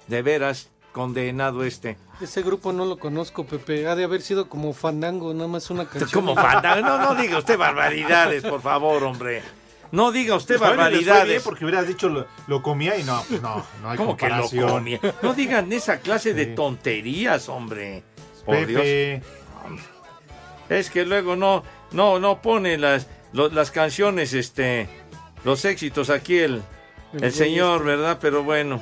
De 0.08 0.22
veras, 0.22 0.70
condenado 0.92 1.64
este. 1.64 1.98
Ese 2.22 2.42
grupo 2.44 2.72
no 2.74 2.86
lo 2.86 2.98
conozco, 3.00 3.46
Pepe. 3.46 3.88
Ha 3.88 3.96
de 3.96 4.04
haber 4.04 4.22
sido 4.22 4.48
como 4.50 4.74
Fandango, 4.74 5.34
nada 5.34 5.48
más 5.48 5.70
una 5.70 5.86
canción. 5.86 6.10
Como 6.12 6.36
fandango. 6.36 6.88
No, 6.88 6.98
no 7.00 7.16
diga 7.16 7.38
usted 7.40 7.58
barbaridades, 7.58 8.44
por 8.44 8.62
favor, 8.62 9.04
hombre. 9.04 9.42
No 9.92 10.12
diga 10.12 10.36
usted 10.36 10.58
bien 10.58 10.70
barbaridades. 10.70 11.44
porque 11.44 11.66
hubieras 11.66 11.88
dicho 11.88 12.10
lo, 12.10 12.26
lo 12.48 12.62
comía 12.64 12.98
y 12.98 13.04
no, 13.04 13.24
pues 13.30 13.42
no, 13.42 13.64
no 13.82 13.90
hay 13.92 13.98
¿Cómo 13.98 14.18
que 14.18 14.28
lo 14.28 14.36
comparación. 14.50 14.70
comía? 14.70 15.00
No 15.22 15.34
digan 15.34 15.72
esa 15.72 16.00
clase 16.00 16.34
de 16.34 16.48
tonterías, 16.48 17.48
hombre. 17.50 18.04
Por 18.46 18.56
Pepe. 18.66 19.22
Dios. 19.22 19.82
Es 20.70 20.90
que 20.90 21.06
luego 21.06 21.36
no, 21.36 21.64
no, 21.92 22.20
no 22.20 22.42
pone 22.42 22.78
las, 22.78 23.08
lo- 23.34 23.50
las 23.50 23.70
canciones, 23.72 24.34
este, 24.34 24.88
los 25.44 25.64
éxitos 25.66 26.10
aquí 26.10 26.38
el, 26.40 26.64
El 27.14 27.26
el 27.26 27.32
señor, 27.34 27.84
güey 27.84 27.96
¿verdad? 27.98 28.18
Pero 28.22 28.44
bueno. 28.44 28.82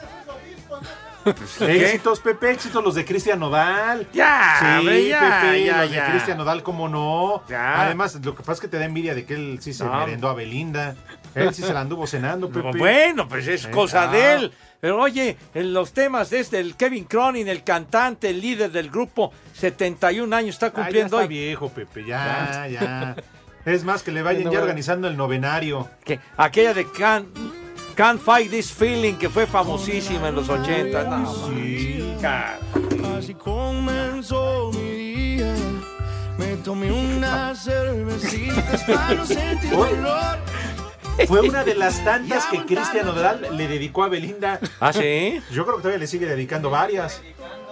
¿qué? 1.59 1.85
Éxitos, 1.85 2.19
Pepe, 2.19 2.51
éxitos 2.51 2.83
los 2.83 2.95
de 2.95 3.05
Cristian 3.05 3.39
Nodal. 3.39 4.07
Ya, 4.13 4.57
sí, 4.81 5.07
ya, 5.09 5.41
Pepe, 5.41 5.65
ya, 5.65 5.81
los 5.83 5.91
ya. 5.91 6.05
de 6.05 6.11
Cristian 6.11 6.37
Nodal, 6.37 6.63
cómo 6.63 6.89
no. 6.89 7.43
Ya. 7.47 7.81
Además, 7.83 8.19
lo 8.23 8.33
que 8.35 8.41
pasa 8.41 8.53
es 8.53 8.59
que 8.61 8.67
te 8.67 8.79
da 8.79 8.85
envidia 8.85 9.13
de 9.15 9.25
que 9.25 9.35
él 9.35 9.59
sí 9.61 9.73
se 9.73 9.83
No. 9.85 9.93
merendó 9.99 10.29
a 10.29 10.33
Belinda. 10.33 10.95
Él 11.35 11.53
sí 11.53 11.61
se 11.63 11.73
la 11.73 11.81
anduvo 11.81 12.07
cenando, 12.07 12.49
Pepe. 12.51 12.77
Bueno, 12.77 13.27
pues 13.27 13.47
es 13.47 13.65
Eh, 13.65 13.71
cosa 13.71 14.03
ah. 14.09 14.11
de 14.11 14.33
él. 14.33 14.53
Pero 14.81 14.99
oye, 14.99 15.37
en 15.53 15.73
los 15.73 15.93
temas 15.93 16.31
de 16.31 16.39
este, 16.39 16.59
el 16.59 16.75
Kevin 16.75 17.03
Cronin, 17.05 17.47
el 17.47 17.63
cantante, 17.63 18.29
el 18.31 18.41
líder 18.41 18.71
del 18.71 18.89
grupo, 18.89 19.31
71 19.53 20.35
años, 20.35 20.55
está 20.55 20.65
Ah, 20.67 20.69
ya 20.69 20.75
cumpliendo 20.81 21.17
está 21.17 21.21
hoy. 21.21 21.27
viejo, 21.27 21.69
Pepe, 21.69 22.03
ya, 22.05 22.67
ya. 22.67 23.15
Es 23.63 23.83
más, 23.83 24.01
que 24.01 24.11
le 24.11 24.23
vayan 24.23 24.43
no 24.45 24.51
ya 24.51 24.59
organizando 24.59 25.07
el 25.07 25.15
novenario. 25.15 25.87
Que 26.03 26.19
aquella 26.35 26.73
de 26.73 26.89
Can't, 26.91 27.27
Can't 27.95 28.19
Fight 28.21 28.49
This 28.49 28.71
Feeling, 28.71 29.15
que 29.15 29.29
fue 29.29 29.45
famosísima 29.45 30.29
en 30.29 30.35
los 30.35 30.49
80. 30.49 31.03
No, 31.03 31.47
sí, 31.47 32.15
Así 33.17 33.33
comenzó 33.33 34.71
mi 34.73 34.91
día. 34.91 35.53
Me 36.37 36.55
tomé 36.57 36.91
unas 36.91 37.63
cervecitas 37.63 38.83
para 38.83 39.13
no 39.13 39.25
sentir 39.25 39.69
dolor. 39.69 40.39
Fue 41.27 41.41
una 41.41 41.63
de 41.63 41.75
las 41.75 42.03
tantas 42.03 42.45
que 42.47 42.65
Cristian 42.65 43.05
Nodal 43.05 43.47
le 43.55 43.67
dedicó 43.67 44.03
a 44.03 44.09
Belinda. 44.09 44.59
¿Ah, 44.79 44.93
sí? 44.93 45.39
Yo 45.51 45.63
creo 45.65 45.77
que 45.77 45.81
todavía 45.81 45.99
le 45.99 46.07
sigue 46.07 46.25
dedicando 46.25 46.69
varias. 46.69 47.21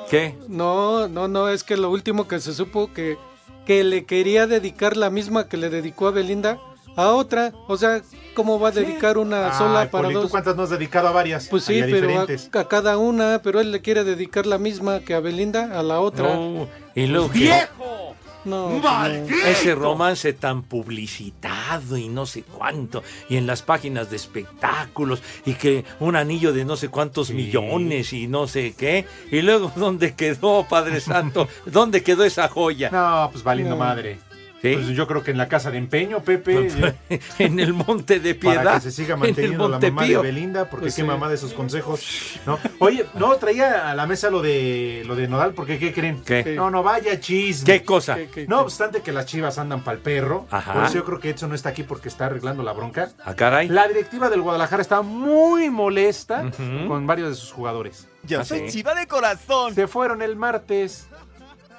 ¿Qué? 0.10 0.36
No, 0.48 1.08
no, 1.08 1.28
no, 1.28 1.50
es 1.50 1.64
que 1.64 1.78
lo 1.78 1.90
último 1.90 2.28
que 2.28 2.40
se 2.40 2.54
supo 2.54 2.92
que, 2.94 3.18
que 3.66 3.84
le 3.84 4.06
quería 4.06 4.48
dedicar 4.48 4.98
la 4.98 5.10
misma 5.10 5.48
que 5.48 5.58
le 5.58 5.70
dedicó 5.70 6.08
a 6.08 6.12
Belinda 6.12 6.60
a 7.04 7.14
otra. 7.14 7.54
O 7.68 7.78
sea, 7.78 8.02
¿cómo 8.34 8.60
va 8.60 8.70
a 8.70 8.72
dedicar 8.72 9.18
una 9.18 9.58
sola 9.58 9.82
Ay, 9.82 9.88
para 9.88 10.04
Poli, 10.04 10.16
¿tú 10.16 10.22
dos? 10.22 10.32
cuántas 10.32 10.56
no 10.56 10.64
has 10.64 10.70
dedicado 10.70 11.08
a 11.08 11.12
varias? 11.12 11.48
Pues 11.48 11.64
sí, 11.64 11.82
pero 11.90 12.26
a, 12.54 12.68
cada 12.68 12.98
una, 12.98 13.42
pero 13.44 13.60
él 13.60 13.72
le 13.72 13.82
quiere 13.82 14.04
dedicar 14.04 14.46
la 14.46 14.58
misma 14.58 15.00
que 15.00 15.14
a 15.14 15.20
Belinda 15.20 15.78
a 15.78 15.84
la 15.84 16.00
otra. 16.00 16.36
No, 16.36 16.68
y 16.96 17.08
luego 17.08 17.30
¡Viejo! 17.30 18.16
No, 18.46 18.80
no. 18.80 19.08
Ese 19.46 19.76
romance 19.76 20.32
tan 20.34 20.64
publicitado 20.64 21.98
y 21.98 22.08
no 22.08 22.26
sé 22.26 22.44
cuánto, 22.44 23.04
y 23.28 23.36
en 23.36 23.46
las 23.46 23.62
páginas 23.62 24.10
de 24.10 24.16
espectáculos, 24.16 25.22
y 25.46 25.54
que 25.56 25.84
un 26.00 26.16
anillo 26.16 26.54
de 26.54 26.64
no 26.64 26.78
sé 26.78 26.88
cuántos 26.88 27.32
millones 27.32 28.14
y 28.14 28.28
no 28.28 28.48
sé 28.48 28.74
qué, 28.78 29.06
y 29.32 29.42
luego, 29.42 29.72
¿dónde 29.76 30.16
quedó, 30.16 30.66
Padre 30.68 31.02
Santo? 31.02 31.48
¿Dónde 31.66 32.02
quedó 32.02 32.24
esa 32.24 32.48
joya? 32.48 32.90
No, 32.92 33.30
pues 33.32 33.44
valiendo 33.44 33.76
madre. 33.76 34.20
¿Sí? 34.62 34.74
Pues 34.74 34.88
yo 34.90 35.08
creo 35.08 35.24
que 35.24 35.32
en 35.32 35.38
la 35.38 35.48
casa 35.48 35.72
de 35.72 35.78
empeño, 35.78 36.22
Pepe. 36.22 36.68
en 37.40 37.60
el 37.60 37.74
Monte 37.74 38.20
de 38.20 38.36
Piedad. 38.36 38.64
Para 38.64 38.76
que 38.76 38.82
se 38.82 38.92
siga 38.92 39.16
manteniendo 39.16 39.70
la 39.70 39.80
mamá 39.80 40.04
de. 40.06 40.18
Belinda, 40.18 40.66
porque 40.70 40.86
Pues 40.86 40.96
qué 40.96 41.02
sí. 41.02 41.08
mamá 41.08 41.30
de 41.30 41.38
sus 41.38 41.54
consejos. 41.54 42.40
¿no? 42.46 42.60
Oye, 42.80 43.06
no, 43.14 43.36
traía 43.38 43.90
a 43.90 43.96
la 43.96 44.06
mesa 44.06 44.30
lo 44.30 44.42
de 44.42 45.04
lo 45.06 45.16
de 45.16 45.28
Nodal, 45.30 45.54
porque 45.54 45.80
¿qué 45.80 45.94
creen? 45.94 46.22
¿Qué? 46.26 46.56
No, 46.58 46.70
no, 46.70 46.84
vaya 46.84 47.20
chisme. 47.20 47.66
¿Qué 47.66 47.84
cosa? 47.86 48.18
No 48.48 48.60
obstante 48.62 49.02
que 49.02 49.12
las 49.14 49.26
chivas 49.26 49.58
andan 49.58 49.82
pa'l 49.84 50.00
perro. 50.00 50.46
Ajá. 50.52 50.74
Por 50.74 50.84
eso 50.84 50.94
yo 50.96 51.06
creo 51.06 51.20
que 51.20 51.30
Edson 51.30 51.50
no 51.50 51.56
está 51.56 51.70
aquí 51.70 51.84
porque 51.84 52.10
está 52.10 52.26
arreglando 52.26 52.62
la 52.62 52.74
bronca. 52.74 53.12
Ah, 53.24 53.36
caray. 53.36 53.70
La 53.70 53.88
directiva 53.88 54.30
del 54.30 54.42
Guadalajara 54.42 54.82
está 54.82 55.02
muy 55.02 55.70
molesta 55.70 56.52
con 56.88 57.08
varios 57.08 57.30
de 57.30 57.36
sus 57.36 57.52
jugadores. 57.54 58.08
Yo 58.24 58.42
¿Ah, 58.42 58.44
soy 58.44 58.70
sí? 58.70 58.78
chiva 58.80 58.94
de 58.94 59.08
corazón. 59.08 59.74
Se 59.74 59.88
fueron 59.88 60.22
el 60.22 60.36
martes 60.36 61.08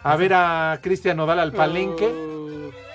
a 0.03 0.17
ver 0.17 0.33
a 0.33 0.79
Cristian 0.83 1.19
Nodal 1.19 1.39
al 1.41 1.53
palenque. 1.53 2.11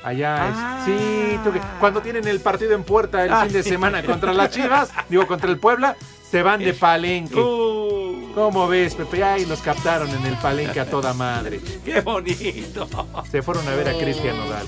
Allá, 0.05 0.49
es- 0.49 0.85
sí, 0.85 1.39
tú 1.43 1.51
que- 1.51 1.59
cuando 1.79 1.99
tienen 2.01 2.27
el 2.27 2.39
partido 2.39 2.73
en 2.75 2.83
puerta 2.83 3.23
el 3.25 3.33
Ah. 3.33 3.43
fin 3.43 3.53
de 3.53 3.63
semana 3.63 4.03
contra 4.03 4.33
las 4.33 4.51
Chivas, 4.51 4.89
digo 5.09 5.25
contra 5.25 5.49
el 5.49 5.57
Puebla, 5.57 5.95
se 6.29 6.43
van 6.43 6.59
de 6.59 6.73
palenque. 6.75 7.39
Uh. 7.39 8.31
¿Cómo 8.35 8.67
ves, 8.67 8.93
Pepe? 8.95 9.23
Ay, 9.23 9.45
los 9.45 9.61
captaron 9.61 10.09
en 10.09 10.25
el 10.25 10.35
palenque 10.35 10.79
a 10.79 10.85
toda 10.89 11.13
madre. 11.13 11.59
¡Qué 11.85 12.01
bonito! 12.01 12.87
Se 13.31 13.41
fueron 13.41 13.65
a 13.67 13.71
ver 13.71 13.87
a 13.89 13.93
Cristian 13.97 14.37
Nodal. 14.37 14.65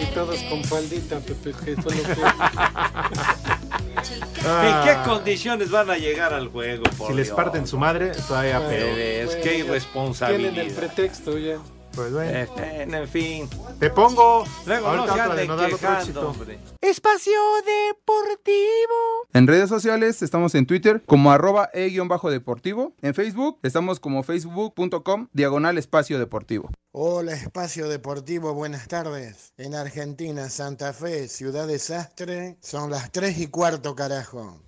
Y 0.00 0.06
todos 0.14 0.38
con 0.44 0.64
faldita, 0.64 1.18
Pepe, 1.20 1.52
que 1.64 1.74
solo 1.74 1.88
que... 2.02 2.10
¿En 4.46 4.84
qué 4.84 4.96
condiciones 5.04 5.70
van 5.70 5.90
a 5.90 5.96
llegar 5.96 6.32
al 6.34 6.48
juego? 6.48 6.84
por 6.98 7.08
Ah. 7.08 7.10
Si 7.10 7.14
les 7.16 7.30
parten 7.30 7.66
su 7.66 7.78
madre, 7.78 8.12
todavía 8.28 8.58
peor. 8.66 8.94
veras, 8.96 9.34
qué 9.36 9.42
Tienen 9.42 9.60
el 9.60 9.66
irresponsabilidad. 9.68 10.74
pretexto 10.76 11.38
ya. 11.38 11.56
Pues 11.94 12.12
bueno. 12.12 12.30
Eh, 12.32 12.88
en 12.90 13.08
fin. 13.08 13.48
Te 13.78 13.90
pongo. 13.90 14.44
Luego 14.66 14.88
Ahorita 14.88 15.06
no 15.06 15.12
otra 15.12 15.34
de 15.34 15.50
otro 15.50 15.98
éxito. 15.98 16.30
hombre. 16.30 16.58
Espacio 16.80 17.40
Deportivo. 17.64 19.28
En 19.32 19.46
redes 19.46 19.68
sociales 19.68 20.22
estamos 20.22 20.54
en 20.54 20.66
Twitter 20.66 21.02
como 21.06 21.30
arroba 21.32 21.70
e-deportivo. 21.72 22.94
En 23.02 23.14
Facebook 23.14 23.58
estamos 23.62 24.00
como 24.00 24.22
facebook.com 24.22 25.28
diagonal 25.32 25.78
espacio 25.78 26.18
deportivo. 26.18 26.70
Hola, 26.92 27.32
Espacio 27.32 27.88
Deportivo, 27.88 28.54
buenas 28.54 28.86
tardes. 28.86 29.52
En 29.56 29.74
Argentina, 29.74 30.48
Santa 30.48 30.92
Fe, 30.92 31.26
Ciudad 31.26 31.66
Desastre, 31.66 32.56
son 32.60 32.90
las 32.90 33.10
3 33.10 33.38
y 33.38 33.46
cuarto, 33.48 33.96
carajo. 33.96 34.60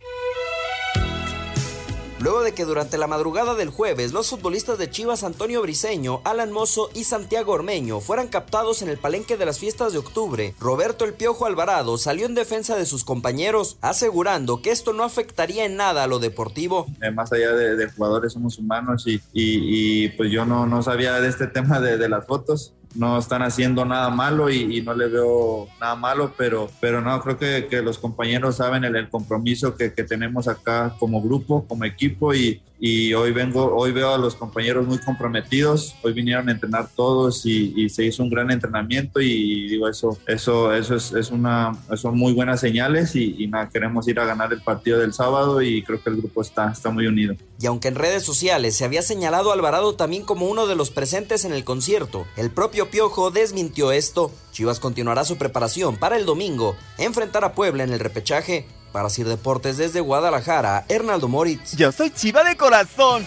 Luego 2.27 2.43
de 2.43 2.55
que 2.55 2.65
durante 2.65 2.99
la 2.99 3.07
madrugada 3.07 3.55
del 3.55 3.71
jueves 3.71 4.12
los 4.12 4.31
futbolistas 4.31 4.79
de 4.79 4.91
Chivas 4.91 5.23
Antonio 5.23 5.62
Briseño, 5.62 6.23
Alan 6.25 6.51
Mozo 6.51 6.91
y 6.93 7.05
Santiago 7.05 7.53
Ormeño 7.53 8.01
fueran 8.01 8.27
captados 8.27 8.83
en 8.83 8.89
el 8.89 8.99
palenque 8.99 9.37
de 9.37 9.47
las 9.47 9.61
fiestas 9.61 9.93
de 9.93 10.01
octubre, 10.01 10.53
Roberto 10.59 11.05
El 11.05 11.15
Piojo 11.15 11.47
Alvarado 11.47 11.99
salió 11.99 12.27
en 12.27 12.35
defensa 12.35 12.75
de 12.75 12.85
sus 12.85 13.05
compañeros, 13.05 13.79
asegurando 13.81 14.61
que 14.61 14.73
esto 14.73 14.93
no 14.93 15.05
afectaría 15.05 15.67
en 15.67 15.77
nada 15.77 16.03
a 16.03 16.07
lo 16.09 16.19
deportivo. 16.19 16.87
Eh, 17.01 17.12
más 17.12 17.33
allá 17.33 17.53
de, 17.53 17.89
jugadores 17.91 18.33
somos 18.33 18.59
humanos 18.59 19.05
y, 19.07 20.09
pues 20.09 20.29
yo 20.33 20.45
no, 20.45 20.67
no 20.67 20.83
sabía 20.83 21.21
de 21.21 21.29
este 21.29 21.47
tema 21.47 21.79
de, 21.79 21.97
de 21.97 22.09
las 22.09 22.27
fotos. 22.27 22.75
No 22.97 23.19
están 23.19 23.43
haciendo 23.43 23.85
nada 23.85 24.11
malo 24.11 24.51
y, 24.51 24.83
no 24.83 24.95
le 24.95 25.09
veo 25.09 25.69
nada 25.81 25.97
malo, 25.97 26.33
pero, 26.37 26.71
pero 26.81 27.01
no, 27.01 27.21
creo 27.21 27.39
que, 27.39 27.83
los 27.83 27.99
compañeros 27.99 28.57
saben 28.57 28.85
el, 28.85 29.09
compromiso 29.09 29.75
que, 29.77 29.91
tenemos 29.91 30.49
acá 30.49 30.95
como 30.99 31.21
grupo, 31.21 31.67
como 31.67 31.85
equipo 31.85 32.35
y, 32.35 32.61
y 32.79 33.15
hoy 33.15 33.33
vengo, 33.33 33.75
hoy 33.75 33.93
veo 33.93 34.13
a 34.13 34.19
los 34.19 34.35
compañeros 34.35 34.87
muy 34.87 34.99
comprometidos, 34.99 35.97
hoy 36.03 36.13
vinieron 36.13 36.49
a 36.49 36.53
entrenar 36.53 36.89
todos 36.95 37.47
y, 37.47 37.89
se 37.89 38.05
hizo 38.05 38.23
un 38.23 38.31
gran 38.31 38.51
entrenamiento 38.51 39.21
y 39.21 39.69
digo 39.69 39.89
eso, 39.89 40.19
eso, 40.27 40.75
eso 40.75 40.97
es, 40.97 41.13
es 41.13 41.31
una, 41.31 41.73
son 41.97 42.19
muy 42.19 42.33
buenas 42.33 42.61
señales 42.61 43.15
y, 43.17 43.47
nada, 43.47 43.69
queremos 43.71 44.07
ir 44.09 44.19
a 44.21 44.25
ganar 44.25 44.53
el 44.53 44.61
partido 44.61 44.99
del 44.99 45.13
sábado 45.13 45.63
y 45.63 45.83
creo 45.83 46.03
que 46.03 46.11
el 46.11 46.17
grupo 46.17 46.43
está, 46.43 46.71
está 46.73 46.91
muy 46.91 47.07
unido. 47.07 47.37
Y 47.61 47.67
aunque 47.67 47.89
en 47.89 47.95
redes 47.95 48.25
sociales 48.25 48.77
se 48.77 48.85
había 48.85 49.03
señalado 49.03 49.53
Alvarado 49.53 49.95
también 49.95 50.25
como 50.25 50.47
uno 50.47 50.67
de 50.67 50.75
los 50.75 50.91
presentes 50.91 51.45
en 51.45 51.53
el 51.53 51.65
concierto, 51.65 52.27
el 52.37 52.51
propio 52.51 52.86
Piojo 52.87 53.31
desmintió 53.31 53.92
esto. 53.92 54.31
Chivas 54.53 54.81
continuará 54.81 55.25
su 55.25 55.37
preparación 55.37 55.96
para 55.96 56.16
el 56.16 56.27
domingo, 56.27 56.77
enfrentar 56.99 57.44
a 57.44 57.53
Puebla 57.53 57.85
en 57.85 57.92
el 57.92 58.01
repechaje. 58.01 58.66
Para 58.92 59.11
Sir 59.11 59.27
Deportes 59.29 59.77
desde 59.77 60.01
Guadalajara, 60.01 60.87
Hernaldo 60.88 61.29
Moritz. 61.29 61.77
Yo 61.77 61.92
soy 61.92 62.11
chiva 62.11 62.44
de 62.44 62.57
corazón. 62.57 63.27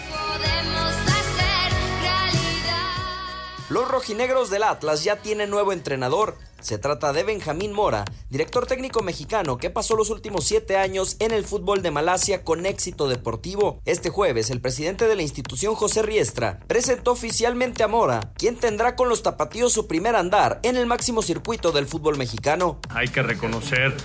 Los 3.70 3.88
rojinegros 3.88 4.50
del 4.50 4.64
Atlas 4.64 5.04
ya 5.04 5.18
tienen 5.18 5.52
nuevo 5.52 5.72
entrenador. 5.74 6.36
Se 6.60 6.80
trata 6.80 7.14
de 7.14 7.24
Benjamín 7.24 7.72
Mora, 7.72 8.04
director 8.32 8.66
técnico 8.66 9.04
mexicano 9.04 9.60
que 9.60 9.70
pasó 9.70 9.96
los 9.96 10.10
últimos 10.10 10.44
siete 10.46 10.76
años 10.76 11.18
en 11.20 11.32
el 11.32 11.46
fútbol 11.46 11.84
de 11.84 11.92
Malasia 11.92 12.44
con 12.44 12.66
éxito 12.66 13.08
deportivo. 13.08 13.80
Este 13.86 14.10
jueves, 14.10 14.50
el 14.50 14.60
presidente 14.60 15.08
de 15.08 15.16
la 15.16 15.22
institución, 15.22 15.76
José 15.76 16.02
Riestra, 16.02 16.62
presentó 16.66 17.12
oficialmente 17.12 17.84
a 17.84 17.88
Mora, 17.88 18.34
quien 18.36 18.56
tendrá 18.56 18.96
con 18.96 19.08
los 19.08 19.22
tapatíos 19.22 19.72
su 19.72 19.86
primer 19.86 20.16
andar 20.16 20.60
en 20.64 20.76
el 20.76 20.88
máximo 20.88 21.22
circuito 21.22 21.72
del 21.72 21.86
fútbol 21.86 22.18
mexicano. 22.18 22.80
Hay 22.90 23.10
que 23.10 23.22
reconocer 23.22 23.96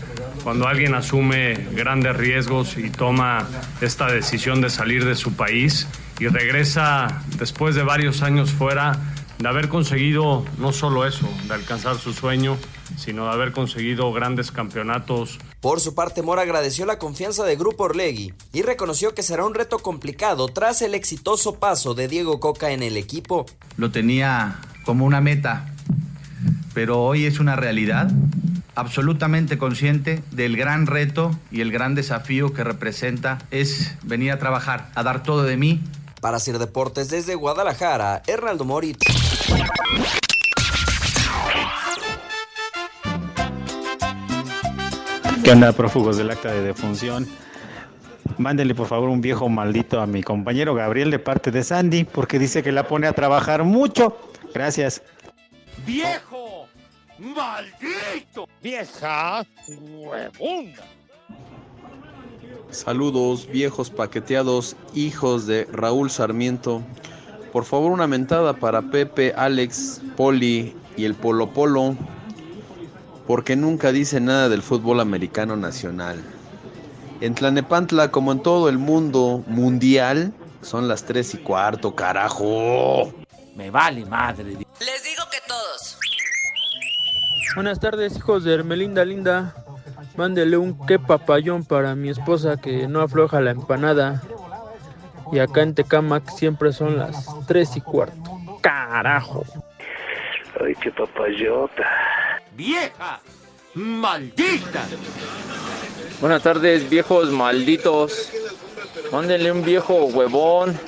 cuando 0.43 0.69
alguien 0.69 0.95
asume 0.95 1.55
grandes 1.73 2.15
riesgos 2.15 2.77
y 2.77 2.91
toma 2.91 3.49
esta 3.81 4.13
decisión 4.13 4.61
de 4.61 4.69
salir 4.69 5.07
de 5.07 5.15
su 5.15 5.33
país 5.33 5.89
y 6.21 6.29
regresa 6.29 7.25
después 7.39 7.75
de 7.75 7.83
varios 7.83 8.23
años 8.23 8.53
fuera 8.53 9.14
de 9.39 9.49
haber 9.49 9.69
conseguido 9.69 10.45
no 10.59 10.73
solo 10.73 11.07
eso, 11.07 11.29
de 11.49 11.55
alcanzar 11.55 11.97
su 11.97 12.13
sueño, 12.13 12.57
sino 12.97 13.25
de 13.25 13.33
haber 13.33 13.53
conseguido 13.53 14.13
grandes 14.13 14.53
campeonatos. 14.53 15.39
Por 15.61 15.81
su 15.81 15.95
parte, 15.95 16.23
Mora 16.23 16.43
agradeció 16.43 16.87
la 16.87 16.99
confianza 16.99 17.45
de 17.45 17.57
Grupo 17.57 17.85
Orlegui 17.85 18.35
y 18.53 18.63
reconoció 18.63 19.15
que 19.15 19.23
será 19.23 19.45
un 19.45 19.55
reto 19.55 19.79
complicado 19.79 20.49
tras 20.49 20.83
el 20.83 20.95
exitoso 20.95 21.59
paso 21.59 21.95
de 21.95 22.09
Diego 22.09 22.41
Coca 22.41 22.71
en 22.71 22.83
el 22.83 22.97
equipo. 22.97 23.47
Lo 23.77 23.91
tenía 23.91 24.61
como 24.85 25.05
una 25.05 25.21
meta, 25.21 25.75
pero 26.75 27.03
hoy 27.03 27.27
es 27.27 27.41
una 27.41 27.57
realidad 27.57 28.11
absolutamente 28.75 29.59
consciente 29.59 30.23
del 30.31 30.57
gran 30.57 30.87
reto 30.87 31.39
y 31.51 31.61
el 31.61 31.71
gran 31.71 31.95
desafío 31.95 32.53
que 32.53 32.65
representa 32.65 33.39
es 33.51 33.97
venir 34.03 34.33
a 34.33 34.39
trabajar, 34.39 34.91
a 34.95 35.03
dar 35.03 35.23
todo 35.23 35.45
de 35.45 35.57
mí. 35.57 35.81
Para 36.25 36.39
hacer 36.39 36.59
deportes 36.59 37.11
desde 37.11 37.35
Guadalajara, 37.35 38.23
Hernaldo 38.27 38.65
Moritz. 38.65 38.97
¿Qué 45.45 45.51
onda, 45.51 45.73
prófugos 45.73 46.17
del 46.17 46.31
acta 46.31 46.51
de 46.51 46.63
defunción? 46.63 47.29
Mándele 48.39 48.75
por 48.75 48.87
favor 48.87 49.11
un 49.11 49.21
viejo 49.21 49.51
maldito 49.51 50.01
a 50.01 50.07
mi 50.07 50.23
compañero 50.23 50.75
Gabriel 50.75 51.11
de 51.11 51.19
parte 51.19 51.51
de 51.51 51.63
Sandy, 51.63 52.05
porque 52.05 52.39
dice 52.39 52.63
que 52.63 52.73
la 52.73 52.89
pone 52.89 53.07
a 53.07 53.13
trabajar 53.13 53.63
mucho. 53.65 54.17
Gracias. 54.55 55.03
¡Viejo! 55.85 56.69
¡Maldito! 57.19 58.49
¡Vieja 58.63 59.45
huevona! 59.69 61.04
Saludos, 62.75 63.47
viejos 63.47 63.89
paqueteados, 63.91 64.75
hijos 64.95 65.47
de 65.47 65.69
Raúl 65.73 66.11
Sarmiento. 66.11 66.83
Por 67.53 67.65
favor, 67.65 67.93
una 67.93 68.09
mentada 68.09 68.55
para 68.55 68.83
Pepe, 68.83 69.33
Alex, 69.37 70.01
Poli 70.17 70.75
y 70.97 71.05
el 71.05 71.15
Polo 71.15 71.53
Polo, 71.53 71.97
porque 73.29 73.55
nunca 73.55 73.93
dice 73.93 74.21
nada 74.21 74.49
del 74.49 74.61
fútbol 74.61 74.99
americano 74.99 75.57
nacional. 75.57 76.21
En 77.21 77.37
Tlanepantla, 77.37 78.11
como 78.11 78.33
en 78.33 78.43
todo 78.43 78.69
el 78.69 78.79
mundo 78.79 79.45
mundial, 79.47 80.33
son 80.61 80.89
las 80.89 81.05
3 81.05 81.35
y 81.35 81.39
cuarto, 81.39 81.95
carajo. 81.95 83.15
Me 83.55 83.71
vale 83.71 84.05
madre. 84.05 84.47
Les 84.47 85.05
digo 85.05 85.23
que 85.31 85.39
todos. 85.47 85.97
Buenas 87.55 87.79
tardes, 87.79 88.17
hijos 88.17 88.43
de 88.43 88.53
Hermelinda 88.53 89.05
Linda. 89.05 89.64
Mándele 90.17 90.57
un 90.57 90.87
qué 90.87 90.99
papayón 90.99 91.65
para 91.65 91.95
mi 91.97 92.09
esposa 92.09 92.57
que 92.57 92.87
no 92.87 93.01
afloja 93.01 93.41
la 93.41 93.51
empanada. 93.51 94.23
Y 95.33 95.41
acá 95.41 95.63
en 95.63 95.75
Tecamac 95.75 96.29
siempre 96.31 96.73
son 96.73 96.99
las 96.99 97.27
3 97.47 97.77
y 97.79 97.81
cuarto. 97.81 98.39
¡Carajo! 98.61 99.45
Ay, 100.61 100.75
qué 100.77 100.93
papayota. 100.93 101.85
¡Vieja! 102.53 103.21
¡Maldita! 103.75 104.85
Buenas 106.21 106.43
tardes, 106.43 106.89
viejos 106.89 107.31
malditos. 107.31 108.31
Mándenle 109.11 109.51
un 109.51 109.65
viejo 109.65 110.05
huevón. 110.05 110.79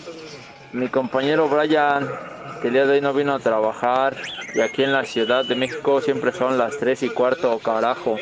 Mi 0.73 0.89
compañero 0.89 1.49
Brian, 1.49 2.09
que 2.63 2.69
el 2.69 2.75
día 2.75 2.87
de 2.87 2.95
hoy 2.95 3.01
no 3.01 3.13
vino 3.13 3.35
a 3.35 3.41
trabajar. 3.41 4.17
Y 4.55 4.61
aquí 4.61 4.85
en 4.85 4.93
la 4.93 5.05
Ciudad 5.05 5.45
de 5.45 5.57
México 5.57 6.01
siempre 6.01 6.31
son 6.33 6.57
las 6.57 6.79
3 6.79 7.03
y 7.03 7.09
cuarto, 7.09 7.59
carajo. 7.59 8.17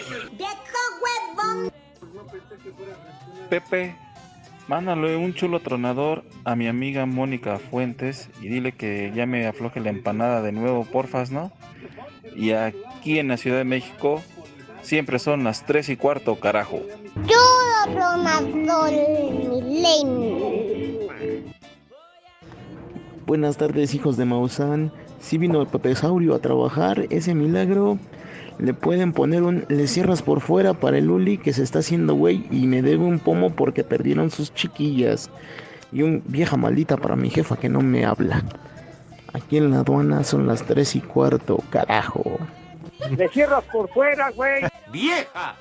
Pepe, 3.50 3.94
mándale 4.68 5.16
un 5.16 5.34
chulo 5.34 5.60
tronador 5.60 6.24
a 6.44 6.56
mi 6.56 6.66
amiga 6.66 7.06
Mónica 7.06 7.58
Fuentes 7.58 8.30
y 8.40 8.48
dile 8.48 8.72
que 8.72 9.12
ya 9.14 9.26
me 9.26 9.46
afloje 9.46 9.80
la 9.80 9.90
empanada 9.90 10.42
de 10.42 10.52
nuevo, 10.52 10.84
porfas, 10.84 11.30
¿no? 11.30 11.52
Y 12.36 12.52
aquí 12.52 13.18
en 13.18 13.28
la 13.28 13.36
Ciudad 13.36 13.58
de 13.58 13.64
México 13.64 14.22
siempre 14.82 15.18
son 15.18 15.44
las 15.44 15.64
3 15.66 15.90
y 15.90 15.96
cuarto, 15.96 16.36
carajo. 16.36 16.80
Tronador 17.84 18.92
milenio. 19.50 21.04
Buenas 23.26 23.56
tardes, 23.56 23.94
hijos 23.94 24.16
de 24.16 24.24
Maussan. 24.24 24.92
Si 25.18 25.38
vino 25.38 25.60
el 25.60 25.66
Pepesaurio 25.66 26.34
a 26.34 26.38
trabajar, 26.40 27.06
ese 27.10 27.34
milagro. 27.34 27.98
Le 28.58 28.72
pueden 28.72 29.12
poner 29.12 29.42
un 29.42 29.64
le 29.68 29.86
cierras 29.86 30.22
por 30.22 30.40
fuera 30.40 30.74
para 30.74 30.98
el 30.98 31.10
Uli 31.10 31.38
que 31.38 31.52
se 31.52 31.62
está 31.62 31.80
haciendo 31.80 32.14
güey 32.14 32.46
y 32.50 32.66
me 32.66 32.82
debe 32.82 33.04
un 33.04 33.18
pomo 33.18 33.50
porque 33.50 33.84
perdieron 33.84 34.30
sus 34.30 34.54
chiquillas. 34.54 35.30
Y 35.92 36.02
un 36.02 36.22
vieja 36.26 36.56
maldita 36.56 36.96
para 36.96 37.16
mi 37.16 37.30
jefa 37.30 37.56
que 37.56 37.68
no 37.68 37.80
me 37.80 38.04
habla. 38.04 38.42
Aquí 39.32 39.56
en 39.56 39.70
la 39.70 39.80
aduana 39.80 40.22
son 40.22 40.46
las 40.46 40.62
3 40.62 40.96
y 40.96 41.00
cuarto, 41.00 41.58
carajo. 41.70 42.38
Le 43.16 43.28
cierras 43.28 43.64
por 43.64 43.88
fuera, 43.88 44.30
güey. 44.30 44.62
¡Vieja! 44.92 45.56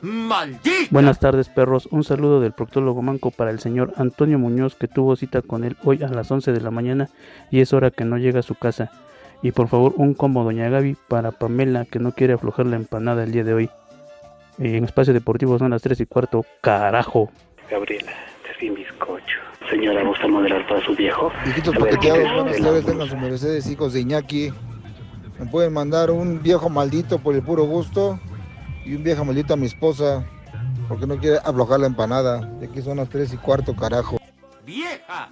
¡Maldita! 0.00 0.88
Buenas 0.90 1.18
tardes, 1.18 1.48
perros. 1.48 1.88
Un 1.90 2.04
saludo 2.04 2.40
del 2.40 2.52
proctólogo 2.52 3.02
manco 3.02 3.32
para 3.32 3.50
el 3.50 3.58
señor 3.58 3.92
Antonio 3.96 4.38
Muñoz 4.38 4.76
que 4.76 4.86
tuvo 4.86 5.16
cita 5.16 5.42
con 5.42 5.64
él 5.64 5.76
hoy 5.82 6.02
a 6.02 6.08
las 6.08 6.30
11 6.30 6.52
de 6.52 6.60
la 6.60 6.70
mañana 6.70 7.08
y 7.50 7.60
es 7.60 7.72
hora 7.72 7.90
que 7.90 8.04
no 8.04 8.16
llega 8.16 8.40
a 8.40 8.44
su 8.44 8.54
casa. 8.54 8.92
Y 9.42 9.52
por 9.52 9.68
favor, 9.68 9.92
un 9.96 10.14
combo 10.14 10.44
Doña 10.44 10.68
Gaby 10.68 10.96
para 11.08 11.30
Pamela 11.32 11.84
que 11.84 11.98
no 11.98 12.12
quiere 12.12 12.32
aflojar 12.34 12.66
la 12.66 12.76
empanada 12.76 13.24
el 13.24 13.32
día 13.32 13.44
de 13.44 13.54
hoy. 13.54 13.70
En 14.58 14.84
espacio 14.84 15.12
deportivo 15.12 15.58
son 15.58 15.70
las 15.70 15.82
3 15.82 16.00
y 16.00 16.06
cuarto, 16.06 16.44
carajo. 16.62 17.30
Gabriela, 17.70 18.12
te 18.42 18.58
di 18.58 18.70
bizcocho. 18.70 19.38
Señora, 19.70 20.02
¿gusta 20.04 20.26
moderar 20.28 20.66
para 20.66 20.82
su 20.84 20.94
viejo? 20.94 21.30
Hijitos 21.46 21.76
paqueteados, 21.76 22.22
¿qué 22.24 22.34
buenas 22.34 22.56
es? 22.56 22.62
tardes, 22.62 22.86
tengan 22.86 23.08
sus 23.08 23.18
mercedes, 23.18 23.66
hijos 23.70 23.92
de 23.92 24.00
Iñaki. 24.00 24.52
Me 25.38 25.46
pueden 25.46 25.72
mandar 25.72 26.10
un 26.10 26.42
viejo 26.42 26.70
maldito 26.70 27.18
por 27.18 27.34
el 27.34 27.42
puro 27.42 27.64
gusto 27.64 28.18
y 28.86 28.94
un 28.94 29.02
viejo 29.02 29.24
maldito 29.24 29.52
a 29.52 29.56
mi 29.56 29.66
esposa 29.66 30.24
porque 30.88 31.06
no 31.06 31.18
quiere 31.18 31.38
aflojar 31.44 31.80
la 31.80 31.86
empanada. 31.88 32.40
De 32.58 32.66
aquí 32.66 32.80
son 32.80 32.96
las 32.96 33.08
3 33.10 33.34
y 33.34 33.36
cuarto, 33.36 33.74
carajo. 33.76 34.16
¡Vieja! 34.64 35.28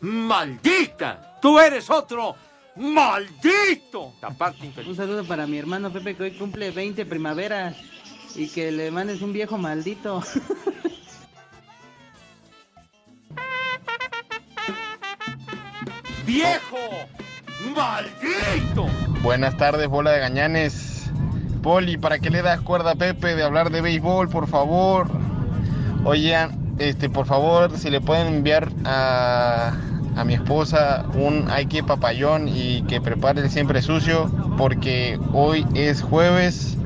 ¡Maldita! 0.00 1.38
¡Tú 1.40 1.58
eres 1.60 1.88
otro! 1.90 2.34
¡Maldito! 2.76 4.12
Taparte 4.20 4.66
infeliz. 4.66 4.90
Un 4.90 4.96
saludo 4.96 5.24
para 5.24 5.46
mi 5.46 5.58
hermano 5.58 5.92
Pepe 5.92 6.16
que 6.16 6.24
hoy 6.24 6.32
cumple 6.32 6.72
20 6.72 7.06
primaveras 7.06 7.76
y 8.34 8.48
que 8.48 8.72
le 8.72 8.90
mandes 8.90 9.22
un 9.22 9.32
viejo 9.32 9.56
maldito. 9.58 10.20
¡Viejo! 16.26 16.78
¡Maldito! 17.76 18.86
Buenas 19.22 19.56
tardes, 19.56 19.86
bola 19.88 20.10
de 20.10 20.18
gañanes. 20.18 21.10
Poli, 21.62 21.96
¿para 21.96 22.18
qué 22.18 22.28
le 22.30 22.42
das 22.42 22.60
cuerda 22.60 22.90
a 22.92 22.96
Pepe 22.96 23.36
de 23.36 23.44
hablar 23.44 23.70
de 23.70 23.80
béisbol, 23.82 24.28
por 24.28 24.48
favor? 24.48 25.06
Oigan, 26.04 26.74
este, 26.78 27.08
por 27.08 27.26
favor, 27.26 27.78
si 27.78 27.88
le 27.88 28.00
pueden 28.00 28.26
enviar 28.26 28.70
a, 28.84 29.72
a 30.16 30.24
mi 30.24 30.34
esposa 30.34 31.04
un 31.14 31.50
hay 31.50 31.66
que 31.66 31.82
papayón 31.82 32.48
y 32.48 32.82
que 32.86 33.00
prepare 33.00 33.40
el 33.40 33.50
siempre 33.50 33.82
sucio, 33.82 34.30
porque 34.56 35.18
hoy 35.32 35.66
es 35.74 36.02
jueves 36.02 36.76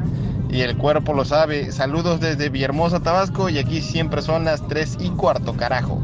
y 0.51 0.63
el 0.63 0.77
cuerpo 0.77 1.15
lo 1.15 1.25
sabe. 1.25 1.71
Saludos 1.73 2.21
desde 2.21 2.49
Villahermosa, 2.49 3.01
Tabasco, 3.01 3.49
y 3.49 3.59
aquí 3.59 3.81
siempre 3.81 4.23
son 4.23 4.45
las 4.45 4.67
3 4.69 4.99
y 5.01 5.11
cuarto, 5.11 5.55
carajo. 5.55 6.01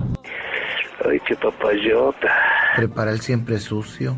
Ay, 1.09 1.21
qué 1.27 1.37
papayota. 1.37 2.29
Prepara 2.77 3.11
el 3.11 3.21
siempre 3.21 3.59
sucio. 3.59 4.17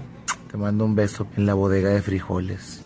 Te 0.51 0.57
mando 0.57 0.85
un 0.85 0.95
beso 0.95 1.27
en 1.37 1.47
la 1.47 1.55
bodega 1.55 1.91
de 1.91 2.03
frijoles. 2.03 2.86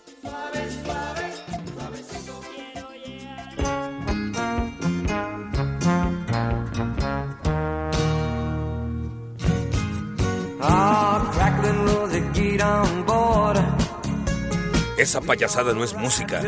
Esa 15.00 15.22
payasada 15.22 15.72
no 15.72 15.82
es 15.82 15.94
música. 15.94 16.42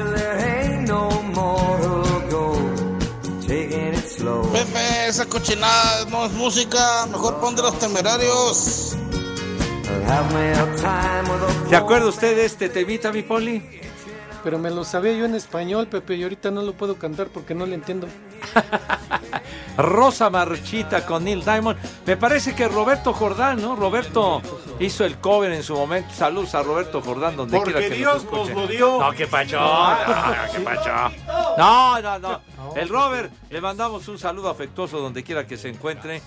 Pepe, 4.53 5.07
esa 5.09 5.25
cochinada 5.25 6.05
no 6.11 6.27
es 6.27 6.33
música. 6.33 7.07
Mejor 7.07 7.41
pon 7.41 7.57
de 7.57 7.63
los 7.63 7.79
temerarios. 7.79 8.95
I'll 9.89 10.05
have 10.05 10.35
me 10.35 10.53
a 10.53 10.67
time 10.77 11.31
with 11.33 11.67
a 11.67 11.69
¿Se 11.71 11.77
acuerda 11.77 12.07
usted 12.09 12.37
de 12.37 12.45
este 12.45 12.69
temita, 12.69 13.11
mi 13.11 13.23
poli? 13.23 13.63
Pero 14.45 14.59
me 14.59 14.71
lo 14.71 14.85
sabía 14.85 15.15
yo 15.15 15.25
en 15.25 15.35
español, 15.35 15.87
Pepe, 15.87 16.17
y 16.17 16.23
ahorita 16.23 16.51
no 16.51 16.61
lo 16.61 16.75
puedo 16.75 16.99
cantar 16.99 17.29
porque 17.29 17.55
no 17.55 17.65
le 17.65 17.75
entiendo. 17.75 18.07
Rosa 19.77 20.31
Marchita 20.31 21.05
con 21.07 21.25
Neil 21.25 21.45
Diamond. 21.45 21.79
Me 22.07 22.17
parece 22.17 22.55
que 22.55 22.69
Roberto 22.69 23.13
Jordán, 23.13 23.61
¿no? 23.61 23.77
Roberto 23.77 24.43
hizo 24.79 25.05
el 25.05 25.19
cover 25.19 25.53
en 25.53 25.63
su 25.63 25.75
momento. 25.75 26.13
Saludos 26.15 26.55
a 26.55 26.63
Roberto 26.63 27.01
Jordán, 27.01 27.37
donde 27.37 27.57
Porque 27.57 27.73
quiera 27.73 27.89
que 27.89 27.95
Dios 27.95 28.25
nos 28.25 28.51
lo 28.51 28.67
dio. 28.67 28.99
No, 28.99 29.13
qué 29.13 29.27
pacho. 29.27 29.61
No, 29.61 29.97
qué 30.53 30.61
pacho. 30.61 30.91
No, 31.57 32.01
no, 32.01 32.19
no. 32.19 32.41
El 32.77 32.89
Robert, 32.89 33.33
le 33.51 33.61
mandamos 33.61 34.09
un 34.09 34.19
saludo 34.19 34.49
afectuoso 34.49 34.99
donde 34.99 35.23
quiera 35.23 35.47
que 35.47 35.57
se 35.57 35.69
encuentre. 35.69 36.23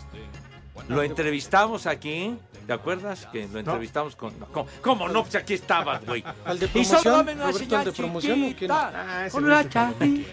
Lo 0.87 1.01
entrevistamos 1.01 1.87
aquí. 1.87 2.37
¿Te 2.65 2.73
acuerdas? 2.73 3.27
Que 3.31 3.47
lo 3.47 3.59
entrevistamos 3.59 4.15
con. 4.15 4.39
no, 4.39 4.47
¿Cómo, 4.47 4.67
cómo 4.81 5.07
no? 5.07 5.23
Pues 5.23 5.35
aquí 5.35 5.53
estabas, 5.53 6.03
güey. 6.05 6.23
¿Al 6.45 6.59
de 6.59 6.69
Y 6.73 6.85
solo 6.85 7.01
promoción? 7.01 7.13
dame 7.13 7.33
una 7.33 7.51
¿Roberto, 7.51 7.77
al 7.77 7.85
de 7.85 7.91
promoción 7.91 8.45
chiquita. 8.47 8.91
Ah, 8.95 9.25
ese 9.25 9.31
Con 9.35 9.45
una. 9.45 9.63
Sí. 9.63 10.25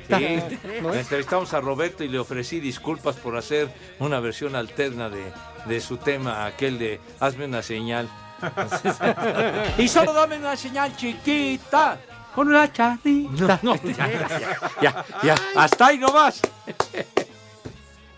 ¿No 0.83 0.95
entrevistamos 0.95 1.53
a 1.55 1.61
Roberto 1.61 2.05
y 2.05 2.09
le 2.09 2.19
ofrecí 2.19 2.61
disculpas 2.61 3.17
por 3.17 3.37
hacer 3.37 3.69
una 3.99 4.21
versión 4.21 4.57
alterna 4.57 5.09
de, 5.11 5.33
de 5.67 5.81
su 5.81 5.99
tema, 5.99 6.47
aquel 6.47 6.79
de 6.79 7.01
Hazme 7.21 7.45
una 7.45 7.63
señal. 7.63 8.09
y 9.79 9.89
solo 9.89 10.13
dame 10.13 10.39
una 10.39 10.57
señal 10.57 10.97
chiquita. 10.97 11.99
Con 12.35 12.49
una 12.49 12.73
charrita. 12.73 13.61
No, 13.63 13.75
no, 13.75 13.83
ya, 13.85 14.11
ya, 14.11 14.59
ya, 14.81 15.05
ya. 15.23 15.35
Hasta 15.55 15.89
ahí 15.89 15.99
nomás. 15.99 16.41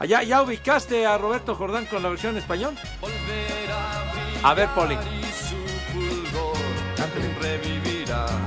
¿Ya, 0.06 0.22
¿Ya 0.22 0.42
ubicaste 0.42 1.06
a 1.06 1.16
Roberto 1.16 1.54
Jordán 1.54 1.86
con 1.86 2.02
la 2.02 2.10
versión 2.10 2.32
en 2.32 2.38
español? 2.38 2.74
A 4.42 4.54
ver, 4.54 4.68
Poli. 4.70 4.96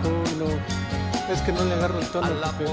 Uy, 0.04 0.36
no. 0.38 1.34
Es 1.34 1.42
que 1.42 1.52
no 1.52 1.66
le 1.66 1.74
agarro 1.74 2.00
el 2.00 2.08
tono. 2.08 2.28
Pepe. 2.28 2.66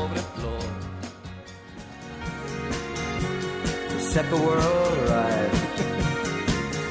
Set 4.01 4.29
the 4.29 4.37
world 4.37 5.09
right. 5.09 5.51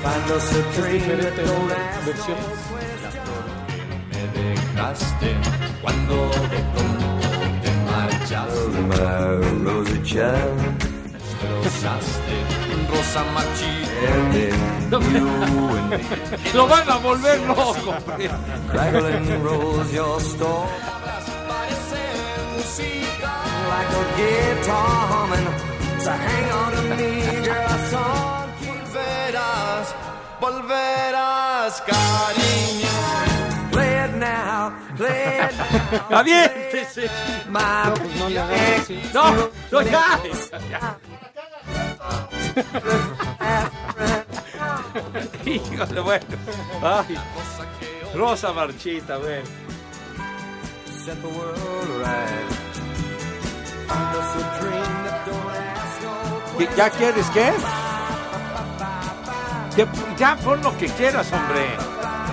Find 0.01 0.32
us 0.32 0.51
a 0.51 0.62
Es 0.62 0.82
dream 0.82 1.21
that 1.21 1.36
don't 1.45 1.69
la. 1.69 1.77
Me 4.10 4.21
dejaste 4.41 5.36
cuando 5.82 6.15
de 6.49 6.60
pronto 6.73 7.08
te 7.62 7.71
marchaste. 7.86 8.82
My 8.82 9.63
Rosie 9.63 10.01
Child. 10.03 10.92
Destrozaste 11.63 12.36
Rosa. 12.89 13.23
Lo 16.53 16.67
van 16.67 16.89
a 16.89 16.97
volver 16.97 17.39
loco. 17.47 17.95
Crackling 18.69 19.43
rose 19.43 19.93
your 19.93 20.19
storm. 20.19 20.69
Like 23.69 23.91
a 23.91 24.03
guitar 24.17 25.08
humming. 25.12 25.47
So 25.99 26.12
hang 26.12 26.51
on 26.51 26.71
to 26.73 26.82
me, 26.95 27.12
girl. 27.45 27.77
Song 27.89 28.43
volverás, 29.34 29.95
volverás, 30.39 31.82
cariño. 31.82 32.93
Play 33.71 34.06
it 34.06 34.15
now, 34.17 34.73
play 34.95 35.39
it 35.39 35.53
now. 35.58 36.17
¡Aviéntese! 36.19 37.10
Pues 37.51 38.15
no. 38.19 38.29
No, 38.29 38.29
no, 38.29 38.39
a 38.39 38.56
dream 38.89 39.12
that 39.13 39.49
don't 39.71 39.93
ask 39.93 40.51
no 40.51 41.33
¿Qué- 56.57 56.69
¿Ya 56.77 56.89
quieres 56.89 57.25
qué? 57.33 57.51
Ya 60.17 60.35
pon 60.37 60.61
lo 60.61 60.77
que 60.77 60.85
quieras, 60.87 61.31
hombre. 61.33 61.65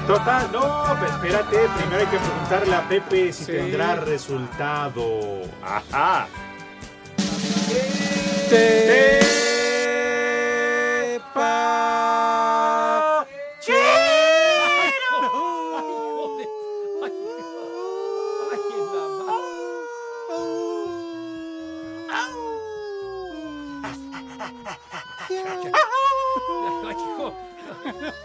Total, 0.06 0.50
no, 0.52 0.85
pero 1.00 1.12
espérate, 1.12 1.56
primero 1.78 2.00
hay 2.00 2.06
que 2.06 2.18
preguntarle 2.18 2.74
a 2.74 2.88
Pepe 2.88 3.33
si 3.33 3.44
tendrá 3.46 3.94
resultado. 3.96 5.42
Ajá. 5.62 6.26
Tepa 11.20 11.50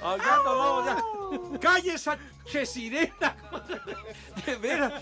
Ah, 0.08 0.18
ya 0.18 0.38
no, 0.44 0.54
no, 0.56 0.86
ya. 0.86 1.60
¡Calle 1.60 1.94
esa 1.96 2.18
che 2.46 2.66
sirena! 2.66 3.36
De 4.46 4.56
veras, 4.56 4.94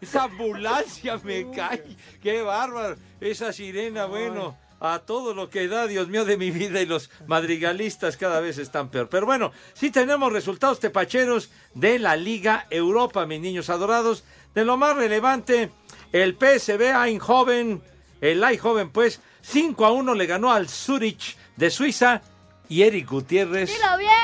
esa 0.00 0.24
ambulancia 0.24 1.18
me 1.22 1.50
cae. 1.50 1.96
¡Qué 2.20 2.42
bárbaro! 2.42 2.96
Esa 3.20 3.52
sirena, 3.52 4.06
bueno, 4.06 4.56
a 4.80 5.00
todo 5.00 5.34
lo 5.34 5.50
que 5.50 5.68
da, 5.68 5.86
Dios 5.86 6.08
mío, 6.08 6.24
de 6.24 6.38
mi 6.38 6.50
vida 6.50 6.80
y 6.80 6.86
los 6.86 7.10
madrigalistas 7.26 8.16
cada 8.16 8.40
vez 8.40 8.58
están 8.58 8.88
peor. 8.88 9.08
Pero 9.10 9.26
bueno, 9.26 9.52
sí 9.74 9.90
tenemos 9.90 10.32
resultados 10.32 10.80
tepacheros 10.80 11.50
de 11.74 11.98
la 11.98 12.16
Liga 12.16 12.66
Europa, 12.70 13.26
mis 13.26 13.40
niños 13.40 13.68
adorados. 13.68 14.24
De 14.54 14.64
lo 14.64 14.76
más 14.76 14.96
relevante, 14.96 15.70
el 16.12 16.34
PSV 16.34 17.06
Eindhoven, 17.06 17.82
el 18.20 18.42
Eindhoven, 18.42 18.90
pues, 18.90 19.20
5 19.42 19.84
a 19.84 19.92
1 19.92 20.14
le 20.14 20.26
ganó 20.26 20.50
al 20.50 20.68
Zurich 20.68 21.36
de 21.56 21.70
Suiza 21.70 22.22
y 22.68 22.82
Eric 22.82 23.08
Gutiérrez 23.08 23.70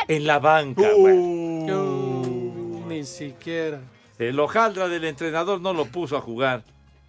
en 0.09 0.27
la 0.27 0.39
banca, 0.39 0.91
güey. 0.97 1.17
Uh, 1.17 2.85
Ni 2.89 3.05
siquiera. 3.05 3.81
El 4.19 4.41
hojaldra 4.41 4.89
del 4.89 5.05
entrenador 5.05 5.61
no 5.61 5.75
lo 5.75 5.85
puso 5.87 6.17
a 6.17 6.21
jugar. 6.21 6.65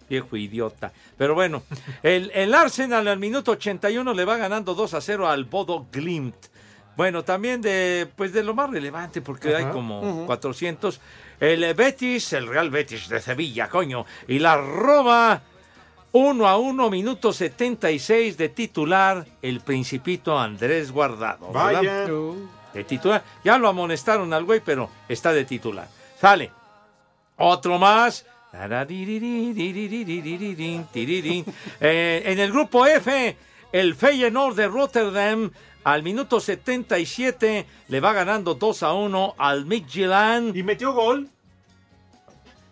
Viejo 0.08 0.36
idiota. 0.36 0.92
Pero 1.16 1.34
bueno, 1.34 1.62
el, 2.02 2.30
el 2.34 2.54
Arsenal 2.54 3.06
al 3.08 3.18
minuto 3.18 3.52
81 3.52 4.14
le 4.14 4.24
va 4.24 4.36
ganando 4.36 4.74
2 4.74 4.94
a 4.94 5.00
0 5.00 5.28
al 5.28 5.44
Bodo 5.44 5.86
Glimt. 5.92 6.34
Bueno, 6.96 7.22
también 7.22 7.60
de, 7.60 8.08
pues 8.16 8.32
de 8.32 8.42
lo 8.42 8.54
más 8.54 8.70
relevante, 8.70 9.20
porque 9.20 9.54
hay 9.54 9.66
como 9.66 10.00
Ujú. 10.00 10.26
400. 10.26 11.00
El 11.38 11.72
Betis, 11.74 12.32
el 12.32 12.48
Real 12.48 12.70
Betis 12.70 13.08
de 13.08 13.20
Sevilla, 13.20 13.68
coño. 13.68 14.04
Y 14.26 14.40
la 14.40 14.56
Roma, 14.56 15.40
1 16.10 16.48
a 16.48 16.56
1, 16.56 16.90
minuto 16.90 17.32
76 17.32 18.36
de 18.36 18.48
titular, 18.48 19.24
el 19.42 19.60
Principito 19.60 20.36
Andrés 20.36 20.90
Guardado. 20.90 21.52
¿verdad? 21.52 21.72
Vaya. 21.74 22.06
de 22.74 22.84
titular. 22.84 23.22
Ya 23.44 23.58
lo 23.58 23.68
amonestaron 23.68 24.32
al 24.32 24.42
güey, 24.44 24.60
pero 24.64 24.90
está 25.08 25.32
de 25.32 25.44
titular. 25.44 25.86
Sale. 26.20 26.50
Otro 27.36 27.78
más. 27.78 28.26
Eh, 31.80 32.22
en 32.24 32.38
el 32.38 32.50
grupo 32.50 32.86
F, 32.86 33.36
el 33.72 33.94
Feyenoord 33.94 34.56
de 34.56 34.68
Rotterdam 34.68 35.50
al 35.84 36.02
minuto 36.02 36.40
77 36.40 37.66
le 37.88 38.00
va 38.00 38.12
ganando 38.12 38.54
2 38.54 38.82
a 38.82 38.92
1 38.92 39.34
al 39.38 39.66
Midtjylland. 39.66 40.56
¿Y 40.56 40.62
metió 40.62 40.92
gol? 40.92 41.28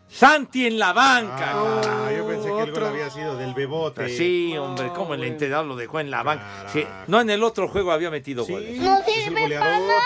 Santi 0.08 0.66
en 0.66 0.78
la 0.78 0.92
banca. 0.92 1.52
Ah, 1.54 2.10
yo 2.16 2.26
pensé 2.26 2.48
que 2.48 2.62
el 2.62 2.72
gol 2.72 2.84
había 2.84 3.10
sido 3.10 3.36
del 3.36 3.54
Bebote. 3.54 4.08
Sí, 4.08 4.56
hombre, 4.56 4.88
como 4.90 5.14
el 5.14 5.24
entrenador 5.24 5.66
lo 5.66 5.76
dejó 5.76 6.00
en 6.00 6.10
la 6.10 6.22
banca. 6.22 6.66
Sí, 6.72 6.86
no, 7.06 7.20
en 7.20 7.30
el 7.30 7.42
otro 7.42 7.68
juego 7.68 7.92
había 7.92 8.10
metido 8.10 8.46
goles. 8.46 8.80
No 8.80 8.98
sirve 9.04 9.48
para 9.58 9.78
nada. 9.78 10.02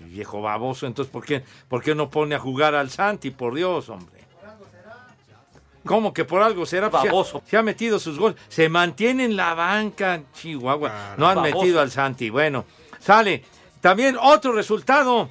Viejo 0.00 0.42
baboso, 0.42 0.86
entonces 0.86 1.10
¿por 1.10 1.24
qué, 1.24 1.42
¿por 1.68 1.82
qué 1.82 1.94
no 1.94 2.10
pone 2.10 2.34
a 2.34 2.38
jugar 2.38 2.74
al 2.74 2.90
Santi? 2.90 3.30
Por 3.30 3.54
Dios, 3.54 3.88
hombre. 3.88 4.11
¿Cómo 5.84 6.12
que 6.12 6.24
por 6.24 6.42
algo 6.42 6.64
será? 6.66 6.90
Pues, 6.90 7.02
se 7.02 7.08
ha- 7.08 7.12
Baboso. 7.12 7.42
Se 7.46 7.56
ha 7.56 7.62
metido 7.62 7.98
sus 7.98 8.18
goles. 8.18 8.36
Se 8.48 8.68
mantiene 8.68 9.24
en 9.24 9.36
la 9.36 9.54
banca, 9.54 10.20
Chihuahua. 10.34 11.14
No 11.16 11.28
han 11.28 11.36
Baboso. 11.36 11.56
metido 11.58 11.80
al 11.80 11.90
Santi. 11.90 12.30
Bueno, 12.30 12.64
sale. 13.00 13.44
También 13.80 14.16
otro 14.20 14.52
resultado 14.52 15.28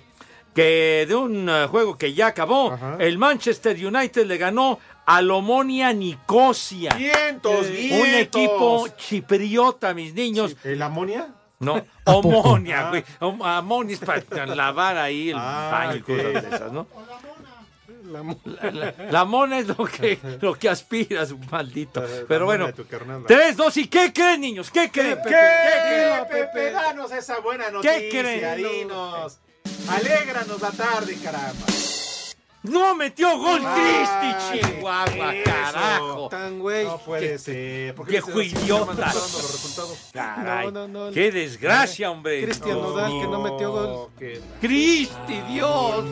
que 0.53 1.05
de 1.07 1.15
un 1.15 1.47
eh, 1.49 1.67
juego 1.69 1.97
que 1.97 2.13
ya 2.13 2.27
acabó. 2.27 2.77
El 2.99 3.17
Manchester 3.17 3.77
United 3.85 4.25
le 4.25 4.37
ganó 4.37 4.77
al 5.05 5.31
Omonia 5.31 5.93
Nicosia. 5.93 6.93
Vientos, 6.95 7.67
Un 7.67 7.73
vientos. 7.73 8.19
equipo 8.19 8.87
chipriota, 8.97 9.93
mis 9.93 10.13
niños. 10.13 10.55
¿El 10.63 10.81
amonia? 10.81 11.29
No, 11.59 11.81
amonia, 12.05 12.89
güey. 12.89 13.03
Om- 13.19 13.41
Amonia 13.43 13.93
es 13.93 13.99
para 13.99 14.45
lavar 14.47 14.97
ahí 14.97 15.29
el 15.29 15.37
Ah, 15.37 15.69
baño 15.71 15.95
y 15.97 16.01
cosas 16.01 16.33
de 16.43 16.55
esas, 16.55 16.71
¿no? 16.73 16.87
La 18.11 18.23
La, 18.45 18.71
la- 18.71 18.93
la 19.11 19.25
mona 19.25 19.59
es 19.59 19.67
lo 19.67 19.85
que, 19.85 20.19
lo 20.41 20.53
que 20.55 20.69
aspiras, 20.69 21.33
maldito. 21.49 22.03
Pero 22.27 22.45
bueno, 22.45 22.69
tres, 23.27 23.55
dos 23.55 23.77
y 23.77 23.87
¿qué 23.87 24.11
creen, 24.13 24.41
niños? 24.41 24.69
¿Qué 24.69 24.91
creen, 24.91 25.17
Pepe? 25.17 25.29
¿Qué, 25.29 25.87
creen? 25.87 26.27
Pepe? 26.29 26.71
Danos 26.71 27.11
esa 27.11 27.39
buena 27.39 27.65
¿Qué 27.65 27.71
noticia, 27.71 28.21
creen? 28.21 28.57
dinos. 28.57 29.39
Alégranos 29.89 30.61
la 30.61 30.71
tarde, 30.71 31.17
caramba. 31.23 31.65
No 32.63 32.95
metió 32.95 33.37
gol 33.39 33.59
Cristi, 33.59 34.61
Chihuahua, 34.69 35.33
eso. 35.35 35.43
carajo. 35.43 36.29
Tan 36.29 36.59
güey. 36.59 36.85
No 36.85 36.99
puede 36.99 37.39
ser. 37.39 37.95
¿Por 37.95 38.05
qué 38.05 38.11
viejo 38.11 38.39
idiota. 38.39 39.11
Caray, 40.13 40.71
No, 40.71 40.87
no, 40.87 41.07
no. 41.07 41.11
qué 41.11 41.31
desgracia, 41.31 42.11
hombre. 42.11 42.43
Cristian 42.43 42.79
Nodal 42.79 43.11
que 43.19 43.27
no 43.27 43.41
metió 43.41 43.71
gol. 43.71 44.09
Cristi, 44.59 45.41
Dios. 45.49 46.05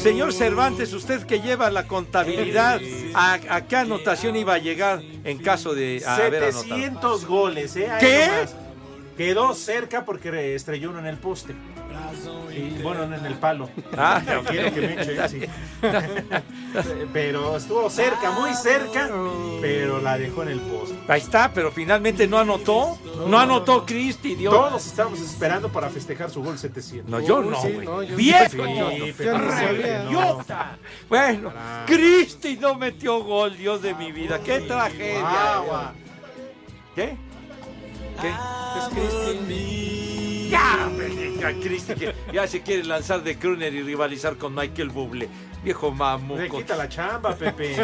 Señor 0.00 0.32
Cervantes, 0.32 0.92
usted 0.92 1.22
que 1.24 1.40
lleva 1.40 1.70
la 1.70 1.86
contabilidad, 1.86 2.80
¿a, 3.14 3.34
a 3.48 3.66
qué 3.66 3.76
anotación 3.76 4.34
iba 4.34 4.54
a 4.54 4.58
llegar 4.58 5.00
en 5.22 5.38
caso 5.38 5.74
de 5.74 6.02
haber 6.06 6.42
anotado? 6.44 6.62
700 6.64 7.24
goles, 7.24 7.76
¿eh? 7.76 7.88
Ahí 7.90 8.00
¿Qué? 8.00 8.26
nomás. 8.26 8.54
Quedó 9.16 9.54
cerca 9.54 10.04
porque 10.04 10.54
estrelló 10.54 10.90
uno 10.90 10.98
en 10.98 11.06
el 11.06 11.16
poste. 11.18 11.54
Y, 12.56 12.82
bueno, 12.82 13.06
no 13.06 13.16
en 13.16 13.26
el 13.26 13.34
palo. 13.34 13.68
Ah, 13.98 14.22
Ya 14.24 14.42
quiero 14.42 14.72
que 14.74 14.80
me 14.80 15.02
eche, 15.02 15.28
sí. 15.28 15.40
Pero 17.12 17.56
estuvo 17.56 17.88
cerca, 17.90 18.30
muy 18.32 18.52
cerca, 18.54 19.08
pero 19.60 20.00
la 20.00 20.18
dejó 20.18 20.42
en 20.42 20.50
el 20.50 20.60
poste. 20.60 20.96
Ahí 21.08 21.20
está, 21.20 21.50
pero 21.52 21.70
finalmente 21.70 22.26
no 22.26 22.38
anotó. 22.38 22.98
No, 23.26 23.38
anotó 23.38 23.86
Cristi, 23.86 24.34
Dios. 24.34 24.52
Todos 24.52 24.86
estábamos 24.86 25.20
esperando 25.20 25.70
para 25.70 25.88
festejar 25.88 26.30
su 26.30 26.42
gol 26.42 26.58
700. 26.58 27.10
No, 27.10 27.20
yo 27.20 27.42
no, 27.42 27.60
sí, 27.62 27.78
no, 27.82 27.98
¡Viejo! 28.00 28.64
Sí. 28.66 29.24
Bueno, 31.08 31.52
Cristi 31.86 32.56
no 32.56 32.74
metió 32.74 33.22
gol, 33.22 33.56
Dios 33.56 33.80
de 33.80 33.94
mi 33.94 34.12
vida. 34.12 34.40
¡Qué 34.40 34.60
tragedia! 34.60 35.54
Agua. 35.54 35.94
¿Qué? 36.94 37.16
¿Qué? 38.20 38.28
Es 38.28 38.88
Cristi. 38.90 40.05
Ya, 40.48 41.52
Cristi, 41.62 41.94
que 41.94 42.14
ya 42.32 42.46
se 42.46 42.62
quiere 42.62 42.84
lanzar 42.84 43.22
de 43.22 43.36
crooner 43.38 43.74
y 43.74 43.82
rivalizar 43.82 44.36
con 44.36 44.54
Michael 44.54 44.90
Bublé. 44.90 45.28
Viejo 45.62 45.90
Le 45.90 45.94
mamuco. 45.96 46.58
quita 46.58 46.76
la 46.76 46.88
chamba, 46.88 47.34
Pepe. 47.34 47.74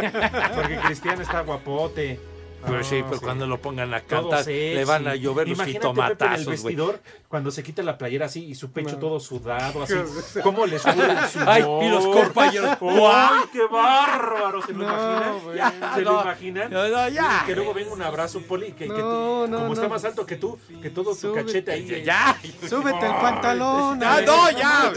Porque 0.54 0.76
Cristiano 0.86 1.22
está 1.22 1.40
guapote. 1.40 2.20
Pues 2.66 2.86
sí, 2.86 3.00
No, 3.00 3.08
pues 3.08 3.18
sí. 3.20 3.24
cuando 3.24 3.46
lo 3.46 3.60
pongan 3.60 3.92
a 3.94 4.00
cantar, 4.02 4.46
le 4.46 4.84
van 4.84 5.06
a 5.08 5.14
llover 5.16 5.48
los 5.48 5.58
Imagínate, 5.58 5.88
Pepe, 5.88 6.00
en 6.00 6.04
el 6.04 6.12
jitomatazos, 6.12 6.46
vestidor, 6.46 7.00
cuando 7.28 7.50
se 7.50 7.62
quita 7.62 7.82
la 7.82 7.98
playera 7.98 8.26
así 8.26 8.44
y 8.44 8.54
su 8.54 8.70
pecho 8.70 8.92
No. 8.92 8.98
todo 8.98 9.20
sudado, 9.20 9.82
así. 9.82 9.94
¿Cómo 10.42 10.64
les 10.66 10.84
el 10.86 10.92
sudor? 11.32 11.48
Ay, 11.48 11.62
y 11.82 11.88
los 11.88 12.06
compañeros, 12.06 12.70
¡Ay, 12.70 12.76
¡guau! 12.80 13.48
qué 13.52 13.66
bárbaro! 13.70 14.62
¿Se 14.62 14.72
lo 14.72 14.78
No, 14.78 14.84
imaginan? 14.84 15.56
Ya, 15.80 15.94
¿Se 15.94 16.00
lo 16.02 16.12
no. 16.12 16.22
imaginan? 16.22 16.70
No, 16.72 16.88
no, 16.88 17.08
ya. 17.08 17.42
Que 17.46 17.54
luego 17.56 17.74
venga 17.74 17.92
un 17.92 18.02
abrazo, 18.02 18.40
Poli, 18.42 18.72
que, 18.72 18.86
que 18.86 18.88
tú- 18.88 18.94
no, 18.96 19.46
como 19.48 19.58
no. 19.68 19.72
está 19.72 19.88
más 19.88 20.04
alto 20.04 20.24
que 20.24 20.36
tú, 20.36 20.58
que 20.80 20.90
todo 20.90 21.10
tu 21.10 21.16
Súbete. 21.16 21.46
cachete 21.46 21.72
ahí. 21.72 22.02
Ya, 22.04 22.38
Súbete 22.68 23.06
el 23.06 23.12
pantalón. 23.14 24.00
Ya, 24.00 24.20
no, 24.22 24.50
ya. 24.50 24.92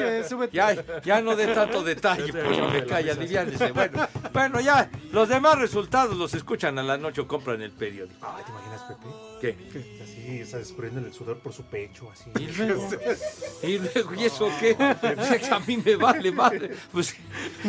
Ya, 0.52 0.76
ya 1.04 1.22
no 1.22 1.36
dé 1.36 1.48
tanto 1.48 1.84
detalle, 1.84 2.32
pues 2.32 2.58
no 2.60 2.70
me 2.70 2.86
calla, 2.86 3.14
aliviánese. 3.14 3.72
Bueno, 3.72 4.08
bueno, 4.34 4.60
ya, 4.62 4.90
los 5.12 5.28
demás 5.30 5.58
resultados 5.58 6.16
los 6.16 6.34
escuchan 6.34 6.78
a 6.80 6.84
la 6.84 6.98
noche 6.98 7.22
o 7.22 7.28
compran 7.28 7.55
el 7.62 7.72
periódico. 7.72 8.26
Ay, 8.26 8.44
¿te 8.44 8.52
imaginas, 8.52 8.82
Pepe? 8.82 9.08
¿Qué? 9.42 10.02
Así, 10.04 10.40
está 10.40 10.60
escurriendo 10.60 11.00
el 11.02 11.14
sudor 11.14 11.40
por 11.40 11.54
su 11.54 11.64
pecho, 11.64 12.10
así. 12.12 12.30
Y 12.40 12.48
luego, 12.48 12.90
y 13.64 13.78
luego, 13.78 14.16
¿y 14.16 14.24
eso 14.24 14.50
qué? 14.60 14.76
Pues 14.76 15.52
a 15.52 15.60
mí 15.60 15.78
me 15.78 15.96
vale 15.96 16.32
madre. 16.32 16.72
Pues, 16.92 17.16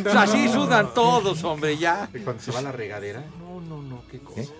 pues 0.03 0.14
así 0.14 0.49
sudan 0.49 0.95
todos, 0.95 1.43
hombre, 1.45 1.76
ya. 1.76 2.09
Y 2.14 2.20
cuando 2.20 2.43
se 2.43 2.53
va 2.53 2.61
a 2.61 2.62
la 2.62 2.72
regadera, 2.72 3.24
no, 3.39 3.61
no, 3.61 3.82
no, 3.82 4.03
qué 4.11 4.20
cosa. 4.20 4.53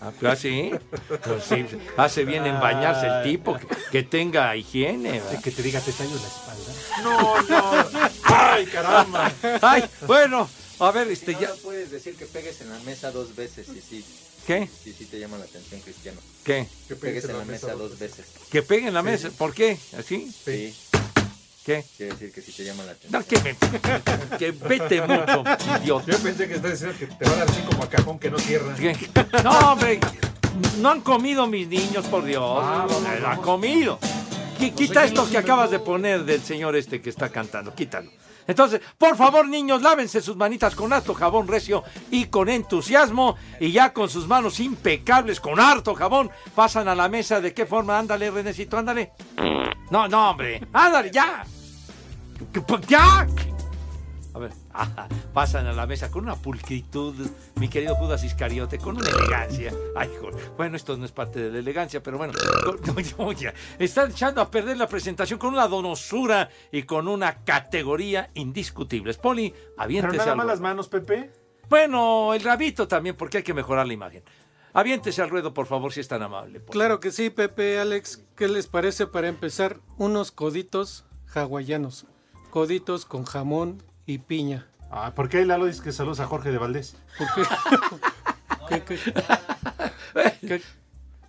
Ah, 0.00 0.10
pues 0.18 0.32
así. 0.32 0.72
Pues 1.06 1.44
sí, 1.44 1.64
hace 1.96 2.24
bien 2.24 2.44
en 2.44 2.58
bañarse 2.58 3.06
el 3.06 3.22
tipo, 3.22 3.56
que, 3.56 3.68
que 3.92 4.02
tenga 4.02 4.54
higiene. 4.56 5.12
¿verdad? 5.12 5.42
Que 5.42 5.50
te 5.52 5.62
diga, 5.62 5.80
te 5.80 5.92
tallo 5.92 6.16
la 6.16 6.26
espalda. 6.26 6.72
No, 7.02 7.42
no. 7.42 8.10
Ay, 8.24 8.66
caramba. 8.66 9.32
Ay, 9.62 9.84
bueno, 10.06 10.48
a 10.80 10.90
ver, 10.90 11.08
este 11.08 11.34
ya. 11.34 11.48
No 11.48 11.54
puedes 11.56 11.92
decir 11.92 12.16
que 12.16 12.26
pegues 12.26 12.60
en 12.60 12.70
la 12.70 12.78
mesa 12.80 13.12
dos 13.12 13.36
veces 13.36 13.68
y 13.68 13.80
sí. 13.80 14.04
¿Qué? 14.46 14.68
Sí, 14.82 14.94
sí 14.96 15.04
te 15.06 15.18
llama 15.20 15.38
la 15.38 15.44
atención, 15.44 15.80
Cristiano. 15.80 16.18
¿Qué? 16.44 16.66
Que 16.88 16.96
pegues 16.96 17.24
en 17.26 17.38
la 17.38 17.44
mesa 17.44 17.72
dos 17.74 17.98
veces. 17.98 18.26
Que 18.50 18.62
peguen 18.62 18.92
la 18.94 19.02
mesa. 19.02 19.30
¿Por 19.30 19.54
qué? 19.54 19.78
¿Así? 19.96 20.32
Sí. 20.44 20.74
¿Qué? 21.64 21.84
Quiere 21.96 22.12
decir 22.14 22.32
que 22.32 22.42
sí 22.42 22.50
te 22.52 22.64
llama 22.64 22.82
la 22.84 22.92
atención. 22.92 23.22
No, 23.22 23.26
que, 23.28 23.38
me- 23.40 24.38
que 24.38 24.50
vete 24.50 25.00
mucho, 25.02 25.44
idiota. 25.80 26.10
Yo 26.10 26.18
pensé 26.18 26.48
que 26.48 26.54
estás 26.54 26.72
diciendo 26.72 26.98
que 26.98 27.06
te 27.06 27.24
va 27.24 27.32
a 27.32 27.36
dar 27.36 27.50
así 27.50 27.60
como 27.62 27.84
a 27.84 27.88
cajón 27.88 28.18
que 28.18 28.30
no 28.32 28.38
cierra. 28.40 28.74
¿Qué? 28.74 28.96
No, 29.44 29.58
hombre, 29.72 30.00
no 30.78 30.90
han 30.90 31.00
comido 31.02 31.46
mis 31.46 31.68
niños, 31.68 32.04
por 32.06 32.24
Dios. 32.24 32.42
Ah, 32.60 32.84
vamos, 32.88 33.04
vamos. 33.04 33.20
Han 33.24 33.40
comido. 33.42 34.00
Qui- 34.58 34.74
Quita 34.74 35.04
esto 35.04 35.28
que 35.30 35.38
acabas 35.38 35.70
de 35.70 35.78
poner 35.78 36.24
del 36.24 36.42
señor 36.42 36.74
este 36.74 37.00
que 37.00 37.10
está 37.10 37.28
cantando, 37.28 37.72
quítalo. 37.76 38.10
Entonces, 38.46 38.80
por 38.98 39.16
favor, 39.16 39.46
niños, 39.48 39.82
lávense 39.82 40.20
sus 40.20 40.36
manitas 40.36 40.74
con 40.74 40.92
harto 40.92 41.14
jabón 41.14 41.46
recio 41.48 41.84
y 42.10 42.26
con 42.26 42.48
entusiasmo. 42.48 43.36
Y 43.60 43.72
ya 43.72 43.92
con 43.92 44.08
sus 44.08 44.26
manos 44.26 44.58
impecables, 44.60 45.40
con 45.40 45.60
harto 45.60 45.94
jabón, 45.94 46.30
pasan 46.54 46.88
a 46.88 46.94
la 46.94 47.08
mesa. 47.08 47.40
¿De 47.40 47.54
qué 47.54 47.66
forma? 47.66 47.98
Ándale, 47.98 48.30
Renecito, 48.30 48.76
ándale. 48.78 49.12
No, 49.90 50.08
no, 50.08 50.30
hombre. 50.30 50.66
Ándale, 50.72 51.10
ya. 51.10 51.44
¿Qué- 52.52 52.62
qué- 52.64 52.80
¿Ya? 52.88 53.26
A 54.34 54.38
ver, 54.38 54.52
pasan 55.34 55.66
a 55.66 55.72
la 55.72 55.86
mesa 55.86 56.10
con 56.10 56.24
una 56.24 56.36
pulcritud, 56.36 57.14
mi 57.56 57.68
querido 57.68 57.94
Judas 57.96 58.24
Iscariote, 58.24 58.78
con 58.78 58.96
una 58.96 59.08
elegancia. 59.08 59.72
Ay, 59.96 60.10
joder. 60.20 60.50
Bueno, 60.56 60.76
esto 60.76 60.96
no 60.96 61.04
es 61.04 61.12
parte 61.12 61.40
de 61.40 61.50
la 61.50 61.58
elegancia, 61.58 62.02
pero 62.02 62.18
bueno, 62.18 62.32
están 63.78 64.10
echando 64.10 64.40
a 64.40 64.50
perder 64.50 64.76
la 64.76 64.88
presentación 64.88 65.38
con 65.38 65.52
una 65.52 65.68
donosura 65.68 66.48
y 66.70 66.84
con 66.84 67.08
una 67.08 67.44
categoría 67.44 68.30
indiscutibles. 68.34 69.18
Poli, 69.18 69.50
Pero 69.50 69.82
aviéntese 69.82 70.18
nada 70.18 70.32
al 70.32 70.36
más 70.36 70.46
las 70.46 70.60
manos, 70.60 70.88
Pepe. 70.88 71.30
Bueno, 71.68 72.34
el 72.34 72.42
rabito 72.42 72.86
también, 72.88 73.16
porque 73.16 73.38
hay 73.38 73.42
que 73.42 73.54
mejorar 73.54 73.86
la 73.86 73.92
imagen. 73.92 74.22
Aviéntese 74.74 75.20
al 75.20 75.28
ruedo, 75.28 75.52
por 75.52 75.66
favor, 75.66 75.92
si 75.92 76.00
es 76.00 76.08
tan 76.08 76.22
amable. 76.22 76.60
Poli. 76.60 76.72
Claro 76.72 76.98
que 76.98 77.10
sí, 77.10 77.30
Pepe, 77.30 77.78
Alex. 77.78 78.24
¿Qué 78.36 78.48
les 78.48 78.66
parece 78.66 79.06
para 79.06 79.28
empezar? 79.28 79.80
Unos 79.98 80.32
coditos 80.32 81.04
hawaianos. 81.34 82.06
Coditos 82.50 83.04
con 83.04 83.24
jamón 83.24 83.82
y 84.06 84.18
piña. 84.18 84.66
Ah, 84.90 85.12
¿por 85.14 85.28
qué 85.28 85.44
Lalo 85.44 85.66
dice 85.66 85.82
que 85.82 85.92
saludos 85.92 86.20
a 86.20 86.26
Jorge 86.26 86.50
de 86.50 86.58
Valdés? 86.58 86.96
¿Por 87.18 87.28
qué? 87.34 87.42
¿Qué, 88.68 88.82
qué? 88.82 89.12
¿Qué? 90.46 90.62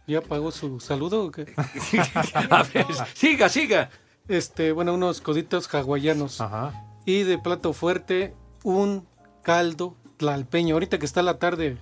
¿Ya 0.05 0.21
pagó 0.21 0.51
su 0.51 0.80
saludo 0.80 1.26
o 1.26 1.32
qué? 1.32 1.53
A 2.49 2.63
ver, 2.63 2.86
siga, 3.13 3.47
siga. 3.47 3.89
Este, 4.28 4.71
bueno, 4.71 4.93
unos 4.93 5.21
coditos 5.21 5.74
hawaianos. 5.74 6.41
Ajá. 6.41 6.74
Y 7.05 7.24
de 7.24 7.38
plato 7.38 7.74
fuerte, 7.74 8.34
un 8.63 9.07
caldo 9.43 9.95
tlalpeño. 10.17 10.76
Ahorita 10.76 10.99
que 10.99 11.05
está 11.05 11.21
la 11.21 11.39
tarde 11.39 11.78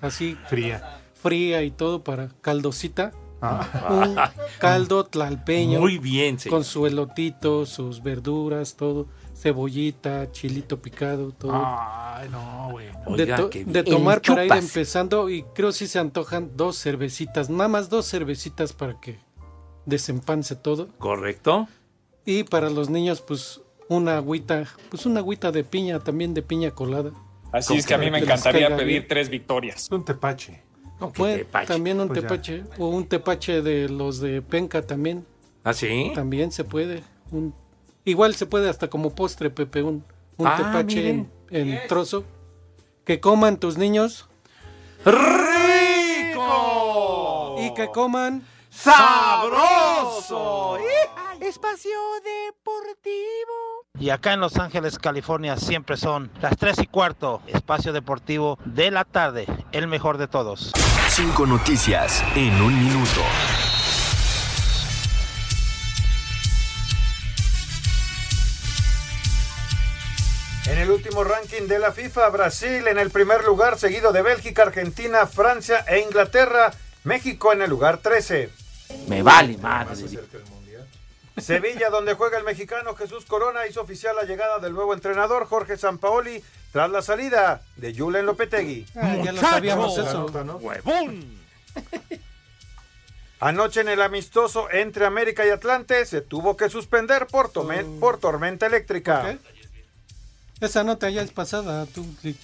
así 0.00 0.36
Fría. 0.48 1.00
fría 1.14 1.62
y 1.62 1.70
todo 1.70 2.02
para 2.02 2.28
caldosita. 2.40 3.12
Ah. 3.42 3.88
Un 3.90 4.16
caldo 4.58 5.04
tlalpeño. 5.04 5.80
Muy 5.80 5.98
bien, 5.98 6.38
señor. 6.38 6.58
Con 6.58 6.64
su 6.64 6.86
elotito, 6.86 7.64
sus 7.66 8.02
verduras, 8.02 8.76
todo. 8.76 9.06
Cebollita, 9.40 10.30
chilito 10.32 10.80
picado, 10.80 11.32
todo. 11.32 11.52
Ay, 11.54 12.28
no, 12.30 12.68
güey. 12.72 12.86
de, 12.88 12.92
Oiga, 13.24 13.36
to- 13.36 13.48
de 13.54 13.82
tomar 13.82 14.20
para 14.20 14.44
ir 14.44 14.52
empezando 14.52 15.30
y 15.30 15.42
creo 15.54 15.72
si 15.72 15.86
se 15.86 15.98
antojan 15.98 16.50
dos 16.56 16.76
cervecitas, 16.80 17.48
nada 17.48 17.68
más 17.68 17.88
dos 17.88 18.06
cervecitas 18.08 18.72
para 18.72 19.00
que 19.00 19.18
desempance 19.86 20.56
todo. 20.56 20.88
¿Correcto? 20.98 21.68
Y 22.26 22.44
para 22.44 22.68
los 22.70 22.90
niños, 22.90 23.22
pues 23.22 23.60
una 23.88 24.18
agüita, 24.18 24.66
pues 24.90 25.06
una 25.06 25.20
agüita 25.20 25.50
de 25.50 25.64
piña, 25.64 25.98
también 26.00 26.34
de 26.34 26.42
piña 26.42 26.70
colada. 26.72 27.10
Así 27.52 27.76
es 27.76 27.86
que 27.86 27.94
a 27.94 27.98
mí 27.98 28.10
me 28.10 28.18
encantaría 28.18 28.68
pedir 28.76 28.86
bien. 28.86 29.08
tres 29.08 29.28
victorias. 29.28 29.88
Un 29.90 30.04
tepache. 30.04 30.62
¿Cómo 30.98 31.12
que 31.12 31.18
Bueno, 31.22 31.38
tepache? 31.38 31.66
también 31.66 31.98
un 31.98 32.08
Pues 32.08 32.20
ya. 32.20 32.28
tepache, 32.28 32.64
o 32.78 32.88
un 32.88 33.06
tepache 33.08 33.62
de 33.62 33.88
los 33.88 34.20
de 34.20 34.42
penca 34.42 34.82
también, 34.82 35.24
¿Ah, 35.64 35.72
sí? 35.72 36.12
también 36.14 36.52
se 36.52 36.62
puede. 36.62 37.02
Un, 37.32 37.54
igual 38.04 38.34
se 38.34 38.46
puede 38.46 38.68
hasta 38.68 38.88
como 38.88 39.14
postre, 39.14 39.50
Pepe, 39.50 39.82
un, 39.82 40.04
un 40.36 40.46
Ah, 40.46 40.56
tepache 40.56 41.10
en, 41.10 41.30
en 41.50 41.80
trozo. 41.88 42.24
Que 43.04 43.20
coman 43.20 43.56
tus 43.58 43.76
niños 43.78 44.28
¡Rico! 46.30 47.56
y 47.58 47.74
que 47.74 47.90
coman 47.90 48.44
¡Sabroso! 48.70 50.78
Espacio 51.40 51.90
Deportivo. 52.22 53.86
Y 53.98 54.10
acá 54.10 54.34
en 54.34 54.40
Los 54.40 54.56
Ángeles, 54.58 54.98
California, 54.98 55.56
siempre 55.56 55.96
son 55.96 56.30
las 56.40 56.56
3 56.56 56.78
y 56.80 56.86
cuarto, 56.86 57.42
espacio 57.48 57.92
deportivo 57.92 58.58
de 58.64 58.90
la 58.92 59.04
tarde, 59.04 59.46
el 59.72 59.88
mejor 59.88 60.18
de 60.18 60.28
todos. 60.28 60.70
Cinco 61.08 61.46
noticias 61.46 62.22
en 62.36 62.52
un 62.62 62.84
minuto. 62.84 63.20
En 70.70 70.78
el 70.78 70.90
último 70.90 71.24
ranking 71.24 71.66
de 71.66 71.78
la 71.78 71.92
FIFA, 71.92 72.28
Brasil 72.28 72.86
en 72.86 72.98
el 72.98 73.10
primer 73.10 73.44
lugar, 73.44 73.78
seguido 73.78 74.12
de 74.12 74.22
Bélgica, 74.22 74.62
Argentina, 74.62 75.26
Francia 75.26 75.84
e 75.88 75.98
Inglaterra. 76.00 76.72
México 77.04 77.52
en 77.52 77.62
el 77.62 77.70
lugar 77.70 77.98
13. 77.98 78.50
Me 79.08 79.22
vale 79.22 79.56
madre. 79.58 79.96
Sevilla, 81.38 81.88
donde 81.90 82.14
juega 82.14 82.36
el 82.38 82.44
mexicano 82.44 82.94
Jesús 82.94 83.24
Corona, 83.24 83.66
hizo 83.66 83.80
oficial 83.80 84.14
la 84.14 84.24
llegada 84.24 84.58
del 84.58 84.74
nuevo 84.74 84.92
entrenador 84.94 85.46
Jorge 85.46 85.76
Sampaoli 85.78 86.42
tras 86.72 86.90
la 86.90 87.00
salida 87.02 87.62
de 87.76 87.94
Julen 87.94 88.26
Lopetegui. 88.26 88.86
Ya 89.24 89.32
lo 89.32 89.40
sabíamos 89.40 89.96
eso. 89.98 90.26
¡Huevón! 90.60 91.38
Anoche 93.40 93.80
en 93.80 93.88
el 93.88 94.02
amistoso 94.02 94.70
entre 94.70 95.06
América 95.06 95.46
y 95.46 95.48
Atlante 95.48 96.04
se 96.04 96.20
tuvo 96.20 96.58
que 96.58 96.68
suspender 96.68 97.26
por, 97.26 97.50
tome- 97.50 97.98
por 97.98 98.18
tormenta 98.18 98.66
eléctrica. 98.66 99.38
Esa 100.60 100.84
nota 100.84 101.08
ya 101.10 101.22
es 101.22 101.30
pasada, 101.30 101.86
tú 101.86 102.06
Click. 102.20 102.36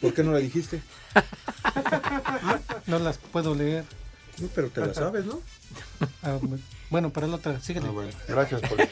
¿Por 0.00 0.14
qué 0.14 0.22
no 0.22 0.32
la 0.32 0.38
dijiste? 0.38 0.82
No 2.86 2.98
las 2.98 3.16
puedo 3.18 3.54
leer. 3.54 3.84
pero 4.54 4.68
te 4.68 4.80
la 4.80 4.92
sabes, 4.92 5.24
¿no? 5.24 5.40
Ah, 6.22 6.38
bueno, 6.90 7.10
para 7.10 7.26
la 7.26 7.36
otra, 7.36 7.60
síguele. 7.60 7.88
Gracias, 8.28 8.60
Poli. 8.62 8.88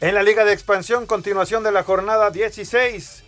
En 0.00 0.14
la 0.14 0.22
Liga 0.22 0.44
de 0.44 0.52
Expansión, 0.52 1.06
continuación 1.06 1.62
de 1.62 1.72
la 1.72 1.82
jornada 1.84 2.30
16. 2.30 3.22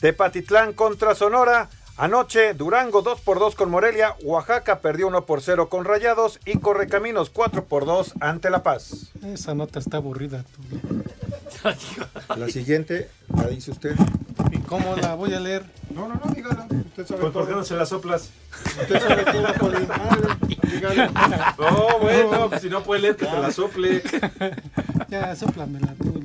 Tepatitlán 0.00 0.72
contra 0.72 1.14
Sonora. 1.14 1.70
Anoche, 1.96 2.54
Durango 2.54 3.02
2 3.02 3.20
por 3.20 3.38
2 3.38 3.54
con 3.54 3.70
Morelia. 3.70 4.16
Oaxaca 4.22 4.80
perdió 4.80 5.06
1 5.08 5.24
por 5.24 5.42
0 5.42 5.68
con 5.68 5.84
Rayados. 5.84 6.38
Y 6.44 6.58
Correcaminos 6.58 7.30
4 7.30 7.64
por 7.64 7.86
2 7.86 8.14
ante 8.20 8.50
La 8.50 8.62
Paz. 8.62 9.12
Esa 9.24 9.54
nota 9.54 9.78
está 9.78 9.98
aburrida. 9.98 10.44
tú. 10.44 11.02
La 12.36 12.48
siguiente 12.48 13.10
la 13.34 13.44
dice 13.48 13.70
usted. 13.70 13.94
¿Y 14.50 14.58
cómo 14.58 14.96
la 14.96 15.14
voy 15.14 15.32
a 15.34 15.40
leer? 15.40 15.64
No, 15.94 16.08
no, 16.08 16.14
no, 16.24 16.32
dígala. 16.34 16.66
Usted 16.70 17.06
sabe 17.06 17.20
Pues, 17.20 17.20
¿por 17.20 17.32
todo. 17.32 17.46
qué 17.46 17.52
no 17.52 17.64
se 17.64 17.74
la 17.76 17.86
soplas? 17.86 18.30
Usted 18.80 19.00
sabe 19.00 19.24
todo. 19.24 19.46
Ándale, 19.46 19.86
dígala. 20.62 21.54
No, 21.58 21.98
bueno, 22.00 22.48
pues, 22.48 22.62
si 22.62 22.70
no 22.70 22.82
puede 22.82 23.02
leer, 23.02 23.16
que 23.16 23.26
te 23.26 23.38
la 23.38 23.50
sople. 23.50 24.02
Ya, 25.08 25.36
sóplamela 25.36 25.94
tú. 26.02 26.18
Y 26.18 26.20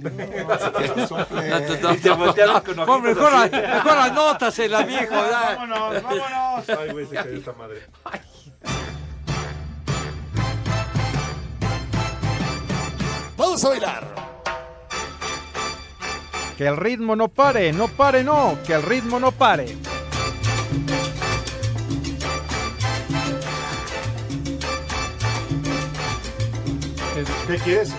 te 1.97 2.09
voltearon 2.11 2.61
con 2.61 2.79
ojitos 2.79 3.01
mejor, 3.03 3.33
así. 3.35 3.51
la- 3.51 3.73
mejor 3.75 3.97
anótasela, 3.97 4.83
viejo. 4.83 5.13
ya. 5.15 5.55
Vámonos, 5.57 6.03
vámonos. 6.03 6.69
Ay, 6.79 6.89
güey, 6.91 7.05
se 7.07 7.15
cayó 7.15 7.37
esta 7.37 7.53
madre. 7.53 7.81
Vamos 13.37 13.63
a 13.63 13.69
bailar. 13.69 14.26
Que 16.57 16.65
el 16.65 16.75
ritmo 16.75 17.15
no 17.15 17.27
pare, 17.27 17.71
no 17.71 17.87
pare, 17.87 18.23
no. 18.23 18.57
Que 18.65 18.73
el 18.73 18.81
ritmo 18.81 19.19
no 19.19 19.31
pare. 19.31 19.77
¿Qué 27.45 27.57
quieres? 27.59 27.93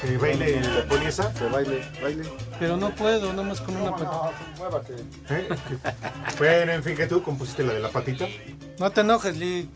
¿Que 0.00 0.16
baile 0.16 0.60
la 0.62 0.84
poliesa? 0.86 1.30
Que 1.34 1.44
baile, 1.44 1.82
baile. 2.02 2.24
Pero 2.58 2.78
no 2.78 2.94
puedo, 2.94 3.30
nada 3.32 3.42
más 3.42 3.60
con 3.60 3.76
una 3.76 3.90
patita. 3.90 4.32
Muévate. 4.56 4.94
¿Eh? 5.28 5.48
Bueno, 6.38 6.72
en 6.72 6.82
fin, 6.82 6.96
que 6.96 7.06
tú 7.06 7.22
compusiste 7.22 7.62
la 7.64 7.74
de 7.74 7.80
la 7.80 7.90
patita. 7.90 8.26
No 8.78 8.90
te 8.90 9.02
enojes, 9.02 9.36
Lee. 9.36 9.68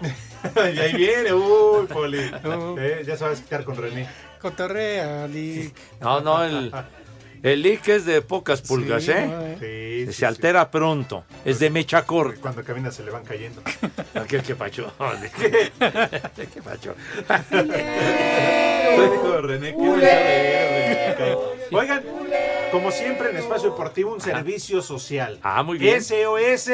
y 0.56 0.78
ahí 0.78 0.94
viene, 0.94 1.34
uy, 1.34 1.86
Poli. 1.86 2.30
No. 2.42 2.78
Eh, 2.78 3.04
ya 3.06 3.16
sabes 3.18 3.42
quitar 3.42 3.62
con 3.64 3.76
René. 3.76 4.08
Cotorrea, 4.40 5.28
Lee. 5.28 5.72
No, 6.00 6.20
no, 6.20 6.42
el, 6.42 6.72
el 7.42 7.62
leak 7.62 7.88
es 7.88 8.04
de 8.04 8.22
pocas 8.22 8.62
pulgas, 8.62 9.04
Sí, 9.04 9.10
¿eh? 9.12 9.26
no, 9.26 9.40
eh. 9.40 9.56
Sí, 9.58 10.06
Se 10.06 10.12
sí, 10.12 10.18
sí. 10.20 10.24
altera 10.24 10.70
pronto. 10.70 11.24
Es 11.44 11.58
de 11.58 11.70
mecha 11.70 12.04
corta. 12.04 12.40
Cuando 12.40 12.62
camina 12.64 12.90
se 12.90 13.02
le 13.04 13.10
van 13.10 13.24
cayendo. 13.24 13.62
Aquel 14.14 14.42
que 14.42 14.54
pacho. 14.54 14.92
¿Qué 15.38 16.62
pacho? 16.62 16.94
Qué 17.50 17.62
de 18.96 19.40
René. 19.42 19.74
Oigan, 21.72 22.02
como 22.70 22.90
siempre 22.90 23.30
en 23.30 23.36
Espacio 23.38 23.70
Deportivo, 23.70 24.12
un 24.12 24.20
servicio 24.20 24.82
social. 24.82 25.38
Ah, 25.42 25.62
muy 25.62 25.78
bien. 25.78 26.02
SOS 26.02 26.70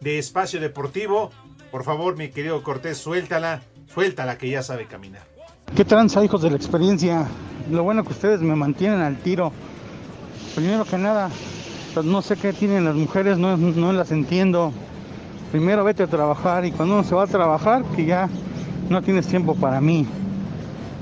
de 0.00 0.18
Espacio 0.18 0.60
Deportivo. 0.60 1.30
Por 1.70 1.84
favor, 1.84 2.16
mi 2.16 2.28
querido 2.30 2.62
Cortés, 2.62 2.98
suéltala. 2.98 3.62
Suéltala 3.92 4.38
que 4.38 4.48
ya 4.50 4.62
sabe 4.62 4.86
caminar. 4.86 5.22
¿Qué 5.76 5.84
tranza, 5.84 6.24
hijos 6.24 6.42
de 6.42 6.50
la 6.50 6.56
experiencia? 6.56 7.26
Lo 7.70 7.84
bueno 7.84 8.02
que 8.04 8.10
ustedes 8.12 8.40
me 8.40 8.56
mantienen 8.56 9.00
al 9.00 9.16
tiro. 9.18 9.52
Primero 10.54 10.84
que 10.84 10.98
nada, 10.98 11.30
pues 11.94 12.06
no 12.06 12.22
sé 12.22 12.36
qué 12.36 12.52
tienen 12.52 12.84
las 12.84 12.94
mujeres, 12.94 13.38
no, 13.38 13.56
no 13.56 13.92
las 13.92 14.10
entiendo. 14.10 14.72
Primero 15.50 15.84
vete 15.84 16.04
a 16.04 16.06
trabajar 16.06 16.64
y 16.64 16.72
cuando 16.72 16.94
uno 16.94 17.04
se 17.04 17.14
va 17.14 17.24
a 17.24 17.26
trabajar, 17.26 17.84
que 17.96 18.04
ya 18.04 18.28
no 18.88 19.02
tienes 19.02 19.26
tiempo 19.26 19.54
para 19.54 19.80
mí. 19.80 20.06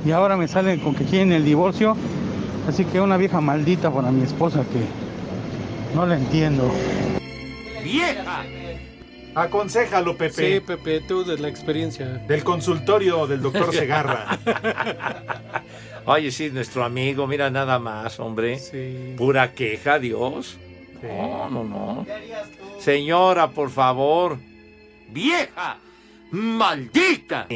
Y 0.05 0.11
ahora 0.13 0.37
me 0.37 0.49
salen 0.49 0.81
con 0.81 0.95
que 0.95 1.05
quieren 1.05 1.33
el 1.33 1.45
divorcio. 1.45 1.97
Así 2.69 2.85
que 2.85 3.01
una 3.01 3.17
vieja 3.17 3.41
maldita 3.41 3.91
para 3.91 4.11
mi 4.11 4.23
esposa 4.23 4.61
que 4.61 5.97
no 5.97 6.07
la 6.07 6.17
entiendo. 6.17 6.71
¡Vieja! 7.83 8.45
Aconsejalo, 9.35 10.17
Pepe. 10.17 10.55
Sí, 10.55 10.61
Pepe, 10.61 11.01
tú 11.01 11.25
de 11.25 11.39
la 11.39 11.49
experiencia. 11.49 12.07
Del 12.27 12.45
consultorio 12.45 13.27
del 13.27 13.41
doctor 13.41 13.73
Segarra. 13.75 14.39
Oye, 16.11 16.31
sí, 16.31 16.49
nuestro 16.51 16.85
amigo, 16.85 17.27
mira 17.27 17.51
nada 17.51 17.79
más, 17.79 18.19
hombre. 18.19 18.59
Sí. 18.59 19.15
Pura 19.19 19.53
queja, 19.53 19.99
Dios. 19.99 20.57
No, 21.03 21.51
no, 21.51 21.65
no. 21.65 22.07
Señora, 22.79 23.51
por 23.51 23.69
favor. 23.69 24.39
¡Vieja! 25.11 25.77
¡Maldita! 26.31 27.47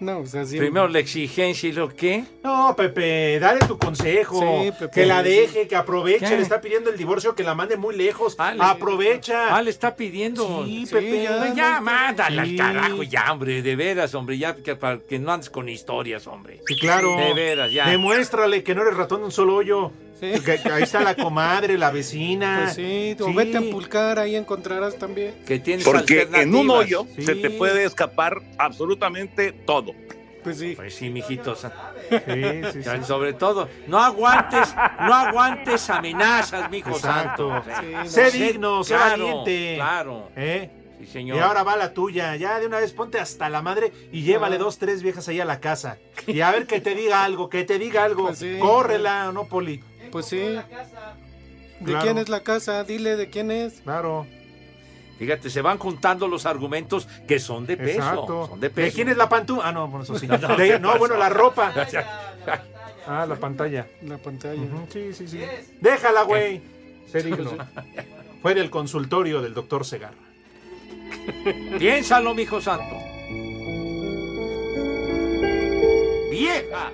No, 0.00 0.20
o 0.20 0.26
sea, 0.26 0.44
sí. 0.46 0.56
Primero 0.58 0.86
la 0.88 1.00
exigencia 1.00 1.68
y 1.68 1.72
lo 1.72 1.88
que. 1.88 2.24
No, 2.44 2.74
Pepe, 2.76 3.38
dale 3.40 3.60
tu 3.66 3.76
consejo. 3.78 4.40
Sí, 4.40 4.70
Pepe. 4.78 4.90
que 4.94 5.06
la 5.06 5.22
deje, 5.22 5.66
que 5.66 5.74
aproveche. 5.76 6.26
¿Qué? 6.28 6.36
Le 6.36 6.42
está 6.42 6.60
pidiendo 6.60 6.90
el 6.90 6.96
divorcio, 6.96 7.34
que 7.34 7.42
la 7.42 7.54
mande 7.54 7.76
muy 7.76 7.96
lejos. 7.96 8.36
Ah, 8.38 8.54
le- 8.54 8.62
Aprovecha. 8.62 9.56
Ah, 9.56 9.60
le 9.62 9.70
está 9.70 9.96
pidiendo. 9.96 10.64
Sí, 10.64 10.86
Sí, 10.86 10.92
Pepe. 10.94 11.22
ya. 11.24 11.36
No, 11.44 11.54
ya, 11.54 11.80
mándala 11.80 12.44
Sí. 12.44 12.58
al 12.60 12.74
carajo, 12.74 13.02
ya, 13.02 13.32
hombre, 13.32 13.60
de 13.62 13.76
veras, 13.76 14.14
hombre, 14.14 14.38
ya, 14.38 14.54
que, 14.54 14.76
para 14.76 14.98
que 14.98 15.18
no 15.18 15.32
andes 15.32 15.50
con 15.50 15.68
historias, 15.68 16.26
hombre. 16.26 16.60
Sí, 16.66 16.76
claro. 16.78 17.16
De 17.16 17.34
veras, 17.34 17.72
ya. 17.72 17.88
Demuéstrale 17.88 18.62
que 18.62 18.74
no 18.74 18.82
eres 18.82 18.96
ratón 18.96 19.20
de 19.20 19.26
un 19.26 19.32
solo 19.32 19.56
hoyo. 19.56 19.90
Sí. 20.20 20.32
Que, 20.40 20.60
que 20.60 20.68
ahí 20.72 20.82
está 20.82 21.00
la 21.00 21.14
comadre, 21.14 21.78
la 21.78 21.90
vecina. 21.90 22.60
Pues 22.64 22.74
sí, 22.74 23.16
o 23.20 23.26
Sí. 23.26 23.32
vete 23.34 23.56
a 23.58 23.60
Empulcar, 23.60 24.18
ahí 24.18 24.34
encontrarás 24.36 24.96
también. 24.96 25.34
Que 25.46 25.58
tienes 25.58 25.84
Porque 25.84 26.28
en 26.32 26.54
un 26.54 26.68
hoyo 26.70 27.06
Sí. 27.16 27.22
se 27.22 27.34
te 27.36 27.50
puede 27.50 27.84
escapar 27.84 28.40
absolutamente 28.58 29.52
todo. 29.52 29.92
Pues 30.42 30.58
sí. 30.58 30.74
Pues 30.76 30.94
sí, 30.94 31.10
mijitos. 31.10 31.60
Sí, 31.60 32.16
sí, 32.72 32.82
sí. 32.82 33.04
Sobre 33.06 33.32
todo, 33.34 33.68
no 33.86 33.98
aguantes, 33.98 34.74
no 35.00 35.14
aguantes 35.14 35.90
amenazas, 35.90 36.70
mijo 36.70 36.90
Exacto. 36.90 37.50
santo. 37.50 37.70
Sí, 37.80 37.92
no. 37.92 38.06
Sé 38.08 38.30
digno, 38.30 38.84
sé 38.84 38.94
Claro, 38.94 39.10
valiente. 39.26 39.72
Claro. 39.76 40.28
¿Eh? 40.36 40.70
Sí, 41.00 41.06
señor. 41.06 41.36
Y 41.36 41.40
ahora 41.40 41.62
va 41.64 41.76
la 41.76 41.92
tuya. 41.92 42.34
Ya 42.36 42.58
de 42.58 42.66
una 42.66 42.78
vez 42.80 42.92
ponte 42.92 43.18
hasta 43.20 43.48
la 43.48 43.62
madre 43.62 43.92
y 44.10 44.22
llévale 44.22 44.56
Ah. 44.56 44.60
dos, 44.60 44.78
tres 44.78 45.02
viejas 45.02 45.28
ahí 45.28 45.38
a 45.40 45.44
la 45.44 45.60
casa. 45.60 45.98
Y 46.26 46.40
a 46.40 46.50
ver 46.50 46.66
que 46.66 46.80
te 46.80 46.94
diga 46.94 47.22
algo, 47.24 47.48
que 47.48 47.64
te 47.64 47.78
diga 47.78 48.04
algo. 48.04 48.26
Pues 48.28 48.38
sí. 48.38 48.56
Córrela, 48.60 49.30
¿no, 49.32 49.44
Poli? 49.46 49.82
Pues 50.10 50.26
sí. 50.26 50.36
¿De 50.38 50.62
Claro. 51.84 52.00
quién 52.04 52.18
es 52.18 52.28
la 52.28 52.42
casa? 52.42 52.82
Dile 52.84 53.16
de 53.16 53.28
quién 53.30 53.50
es. 53.50 53.80
Claro. 53.82 54.26
Fíjate, 55.18 55.50
se 55.50 55.62
van 55.62 55.78
juntando 55.78 56.28
los 56.28 56.46
argumentos 56.46 57.08
que 57.26 57.38
son 57.40 57.66
de 57.66 57.76
peso. 57.76 57.98
Exacto. 57.98 58.46
Son 58.48 58.60
de 58.60 58.70
peso. 58.70 58.94
quién 58.94 59.08
es 59.08 59.16
la 59.16 59.28
pantú? 59.28 59.60
Ah, 59.62 59.72
no, 59.72 59.88
bueno, 59.88 60.04
eso 60.04 60.16
sí. 60.18 60.26
No, 60.26 60.38
De- 60.56 60.68
¿qué 60.68 60.78
no, 60.80 60.96
bueno, 60.98 61.16
la 61.16 61.28
ropa. 61.28 61.72
Ah, 63.10 63.24
la 63.26 63.36
pantalla. 63.36 63.86
La 64.02 64.18
pantalla. 64.18 64.60
Ujú, 64.60 64.86
Sí, 64.92 65.14
sí, 65.14 65.26
sí. 65.26 65.40
Déjala, 65.80 66.24
güey. 66.24 66.60
Fue 68.42 68.54
del 68.54 68.68
consultorio 68.68 69.40
del 69.40 69.54
doctor 69.54 69.86
Segarra. 69.86 70.18
Piénsalo, 71.78 72.34
mijo 72.34 72.60
santo. 72.60 72.96
¡Vieja! 76.30 76.92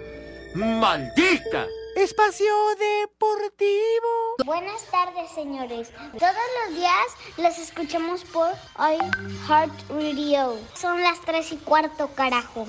¡Maldita! 0.55 1.67
Espacio 1.97 2.53
Deportivo. 2.77 4.37
Buenas 4.45 4.85
tardes, 4.91 5.31
señores. 5.33 5.93
Todos 6.19 6.35
los 6.67 6.77
días 6.77 7.07
los 7.37 7.59
escuchamos 7.59 8.25
por 8.25 8.51
iHeart 8.79 9.73
Radio. 9.89 10.59
Son 10.75 11.01
las 11.03 11.21
3 11.21 11.53
y 11.53 11.57
cuarto, 11.59 12.11
carajo. 12.15 12.67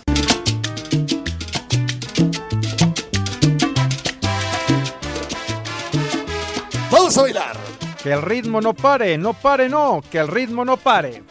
Vamos 6.91 7.17
a 7.17 7.21
bailar. 7.23 7.57
Que 8.03 8.13
el 8.13 8.21
ritmo 8.21 8.61
no 8.61 8.75
pare, 8.75 9.17
no 9.17 9.33
pare, 9.33 9.67
no. 9.67 10.01
Que 10.11 10.19
el 10.19 10.27
ritmo 10.27 10.63
no 10.63 10.77
pare. 10.77 11.23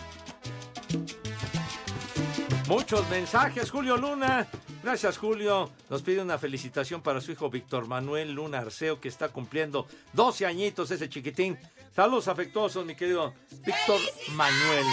Muchos 2.67 3.09
mensajes, 3.09 3.71
Julio 3.71 3.97
Luna. 3.97 4.49
Gracias, 4.85 5.17
Julio. 5.17 5.71
Nos 5.89 6.03
pide 6.03 6.21
una 6.21 6.37
felicitación 6.37 7.01
para 7.01 7.23
su 7.23 7.33
hijo 7.33 7.49
Víctor 7.49 7.89
Manuel 7.89 8.33
Luna 8.33 8.59
Arceo, 8.59 9.01
que 9.01 9.09
está 9.09 9.31
cumpliendo 9.31 9.87
12 10.13 10.45
añitos 10.45 10.91
ese 10.91 11.09
chiquitín. 11.09 11.59
Saludos 11.97 12.29
afectuosos, 12.29 12.85
mi 12.85 12.95
querido 12.95 13.33
Víctor 13.65 13.99
Manuel. 14.33 14.85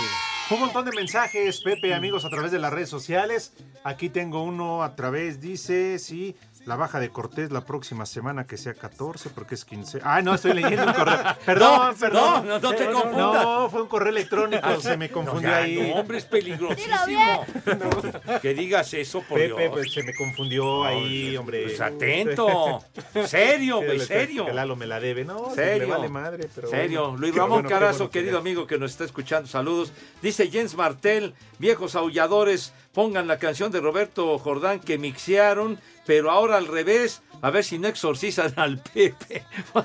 Un 0.49 0.61
montón 0.61 0.85
de 0.85 0.93
mensajes, 0.93 1.61
Pepe, 1.61 1.93
amigos, 1.93 2.23
a 2.23 2.29
través 2.29 2.53
de 2.53 2.59
las 2.59 2.71
redes 2.71 2.87
sociales. 2.87 3.53
Aquí 3.83 4.07
tengo 4.07 4.41
uno 4.43 4.81
a 4.81 4.95
través, 4.95 5.41
dice, 5.41 5.99
sí, 5.99 6.37
la 6.65 6.75
baja 6.75 6.99
de 6.99 7.09
Cortés 7.09 7.51
la 7.51 7.65
próxima 7.65 8.05
semana 8.05 8.45
que 8.45 8.55
sea 8.57 8.73
14, 8.73 9.29
porque 9.31 9.55
es 9.55 9.65
15. 9.65 9.99
Ah, 10.03 10.21
no, 10.21 10.35
estoy 10.35 10.53
leyendo 10.53 10.85
un 10.85 10.93
correo. 10.93 11.17
Perdón, 11.45 11.87
No, 11.91 11.93
perdón. 11.97 12.47
no, 12.47 12.59
no 12.59 12.75
te 12.75 12.83
Eh, 12.83 12.91
confundas. 12.91 13.43
No, 13.43 13.69
fue 13.69 13.81
un 13.81 13.87
correo 13.87 14.09
electrónico, 14.09 14.79
se 14.79 14.95
me 14.97 15.09
confundió 15.09 15.49
No, 15.49 15.55
ya, 15.57 15.63
ahí. 15.63 15.89
no, 15.93 15.95
hombre, 15.99 16.17
es 16.19 16.25
peligrosísimo. 16.25 17.45
Que 18.41 18.53
digas 18.53 18.93
eso, 18.93 19.21
por 19.21 19.37
Pepe, 19.39 19.55
Dios. 19.61 19.71
pues 19.71 19.93
se 19.93 20.03
me 20.03 20.13
confundió 20.13 20.83
ahí, 20.83 21.35
hombre. 21.37 21.63
Pues 21.63 21.81
atento. 21.81 22.83
Serio, 23.25 23.77
güey, 23.77 23.99
serio. 23.99 24.45
Que 24.45 24.53
Lalo 24.53 24.75
me 24.75 24.87
la 24.87 24.99
debe, 24.99 25.25
¿no? 25.25 25.37
pues 25.43 25.55
Serio. 25.55 25.85
Le 25.87 25.91
vale 25.91 26.09
madre, 26.09 26.49
pero 26.53 26.69
Serio. 26.69 27.01
bueno. 27.09 27.17
Luis 27.17 27.35
Ramón 27.35 27.49
bueno, 27.63 27.69
Carazo, 27.69 27.97
bueno 27.99 28.11
que 28.11 28.19
querido 28.19 28.37
amigo 28.37 28.67
que 28.67 28.77
nos 28.77 28.91
está 28.91 29.03
escuchando, 29.03 29.47
saludos. 29.47 29.91
Dice 30.21 30.49
Jens 30.49 30.75
Martel, 30.75 31.33
viejos 31.59 31.95
aulladores, 31.95 32.73
pongan 32.93 33.27
la 33.27 33.37
canción 33.39 33.71
de 33.71 33.79
Roberto 33.79 34.37
Jordán 34.39 34.79
que 34.79 34.97
mixearon, 34.97 35.79
pero 36.05 36.31
ahora 36.31 36.57
al 36.57 36.67
revés, 36.67 37.21
a 37.41 37.49
ver 37.49 37.63
si 37.63 37.77
no 37.79 37.87
exorcizan 37.87 38.53
al 38.55 38.79
Pepe. 38.79 39.43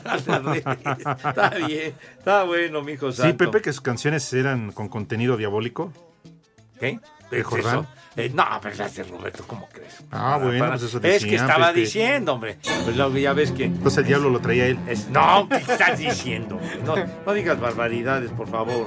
Está 1.16 1.50
bien, 1.66 1.94
está 2.18 2.44
bueno, 2.44 2.82
mijo 2.82 3.10
Sí, 3.12 3.18
santo. 3.22 3.36
Pepe, 3.38 3.62
que 3.62 3.72
sus 3.72 3.80
canciones 3.82 4.32
eran 4.32 4.72
con 4.72 4.88
contenido 4.88 5.36
diabólico. 5.36 5.92
¿Qué? 6.80 7.00
¿De 7.30 7.40
¿Es 7.40 7.46
Jordán? 7.46 7.86
Eh, 8.16 8.30
no, 8.32 8.44
pero 8.62 8.74
las 8.76 8.94
de 8.94 9.02
Roberto, 9.02 9.44
¿cómo 9.46 9.68
crees? 9.70 10.02
Ah, 10.10 10.38
bueno, 10.42 10.66
pues 10.68 10.82
eso 10.82 11.00
Es 11.02 11.24
que 11.24 11.34
estaba 11.34 11.68
Pepe. 11.68 11.80
diciendo, 11.80 12.32
hombre. 12.34 12.58
Pues 12.84 12.96
luego 12.96 13.16
ya 13.18 13.32
ves 13.34 13.52
que... 13.52 13.64
Entonces 13.64 13.98
el 13.98 14.04
diablo 14.06 14.30
lo 14.30 14.40
traía 14.40 14.66
él. 14.66 14.78
Es- 14.86 15.08
no, 15.08 15.46
¿qué 15.48 15.56
estás 15.56 15.98
diciendo? 15.98 16.58
No, 16.84 16.94
no 17.26 17.32
digas 17.34 17.58
barbaridades, 17.60 18.30
por 18.30 18.48
favor. 18.48 18.86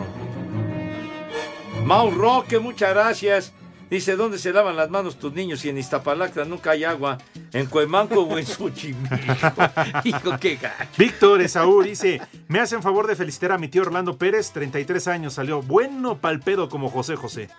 Mau 1.85 2.11
Roque, 2.11 2.59
muchas 2.59 2.89
gracias. 2.93 3.53
Dice, 3.89 4.15
¿dónde 4.15 4.37
se 4.37 4.53
lavan 4.53 4.75
las 4.75 4.89
manos 4.89 5.17
tus 5.17 5.33
niños 5.33 5.61
si 5.61 5.69
en 5.69 5.77
Iztapalacra 5.77 6.45
nunca 6.45 6.71
hay 6.71 6.83
agua? 6.83 7.17
¿En 7.53 7.65
Cuemanco 7.65 8.21
o 8.21 8.37
en 8.37 8.45
Xochimilco? 8.45 9.15
Hijo, 10.03 10.37
qué 10.39 10.55
gacho. 10.57 10.91
Víctor 10.97 11.41
Esaú 11.41 11.81
dice, 11.81 12.21
me 12.47 12.59
hacen 12.59 12.83
favor 12.83 13.07
de 13.07 13.15
felicitar 13.15 13.51
a 13.51 13.57
mi 13.57 13.67
tío 13.67 13.81
Orlando 13.81 14.17
Pérez, 14.17 14.51
33 14.51 15.07
años, 15.07 15.33
salió 15.33 15.63
bueno 15.63 16.19
palpedo 16.19 16.69
como 16.69 16.89
José 16.89 17.15
José. 17.15 17.49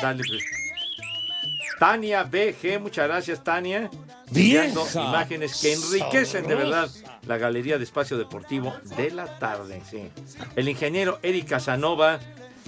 Dale, 0.00 0.22
pues. 0.26 0.44
Tania 1.78 2.22
BG, 2.22 2.80
muchas 2.80 3.06
gracias, 3.08 3.44
Tania. 3.44 3.90
Enviando 4.28 4.86
imágenes 4.94 5.60
que 5.60 5.74
enriquecen 5.74 6.46
de 6.46 6.54
verdad 6.54 6.90
la 7.26 7.36
Galería 7.36 7.78
de 7.78 7.84
Espacio 7.84 8.16
Deportivo 8.16 8.74
de 8.96 9.10
la 9.10 9.38
tarde. 9.38 9.82
Sí. 9.88 10.08
El 10.56 10.68
ingeniero 10.68 11.18
Eric 11.22 11.48
Casanova. 11.48 12.20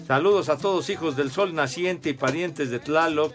Saludos 0.07 0.49
a 0.49 0.57
todos 0.57 0.89
hijos 0.89 1.17
del 1.17 1.33
sol 1.33 1.53
naciente 1.53 2.11
y 2.11 2.15
parientes 2.15 2.71
de 2.71 2.79
Tlaloc. 2.79 3.35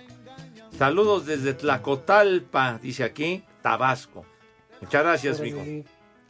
Saludos 0.78 1.26
desde 1.26 1.54
Tlacotalpa, 1.54 2.80
dice 2.82 3.04
aquí, 3.04 3.44
Tabasco. 3.62 4.26
Muchas 4.80 5.04
gracias, 5.04 5.42
mijo. 5.42 5.60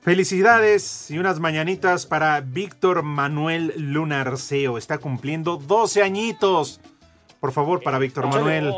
Felicidades 0.02 1.12
y 1.12 1.20
unas 1.20 1.40
mañanitas 1.40 2.08
para 2.08 2.42
Víctor 2.42 3.04
Manuel 3.04 3.74
Lunarceo. 3.78 4.80
Está 4.80 4.98
cumpliendo 4.98 5.58
12 5.58 6.02
añitos. 6.02 6.82
Por 7.40 7.52
favor, 7.52 7.84
para 7.84 8.00
Víctor 8.00 8.26
Manuel. 8.28 8.74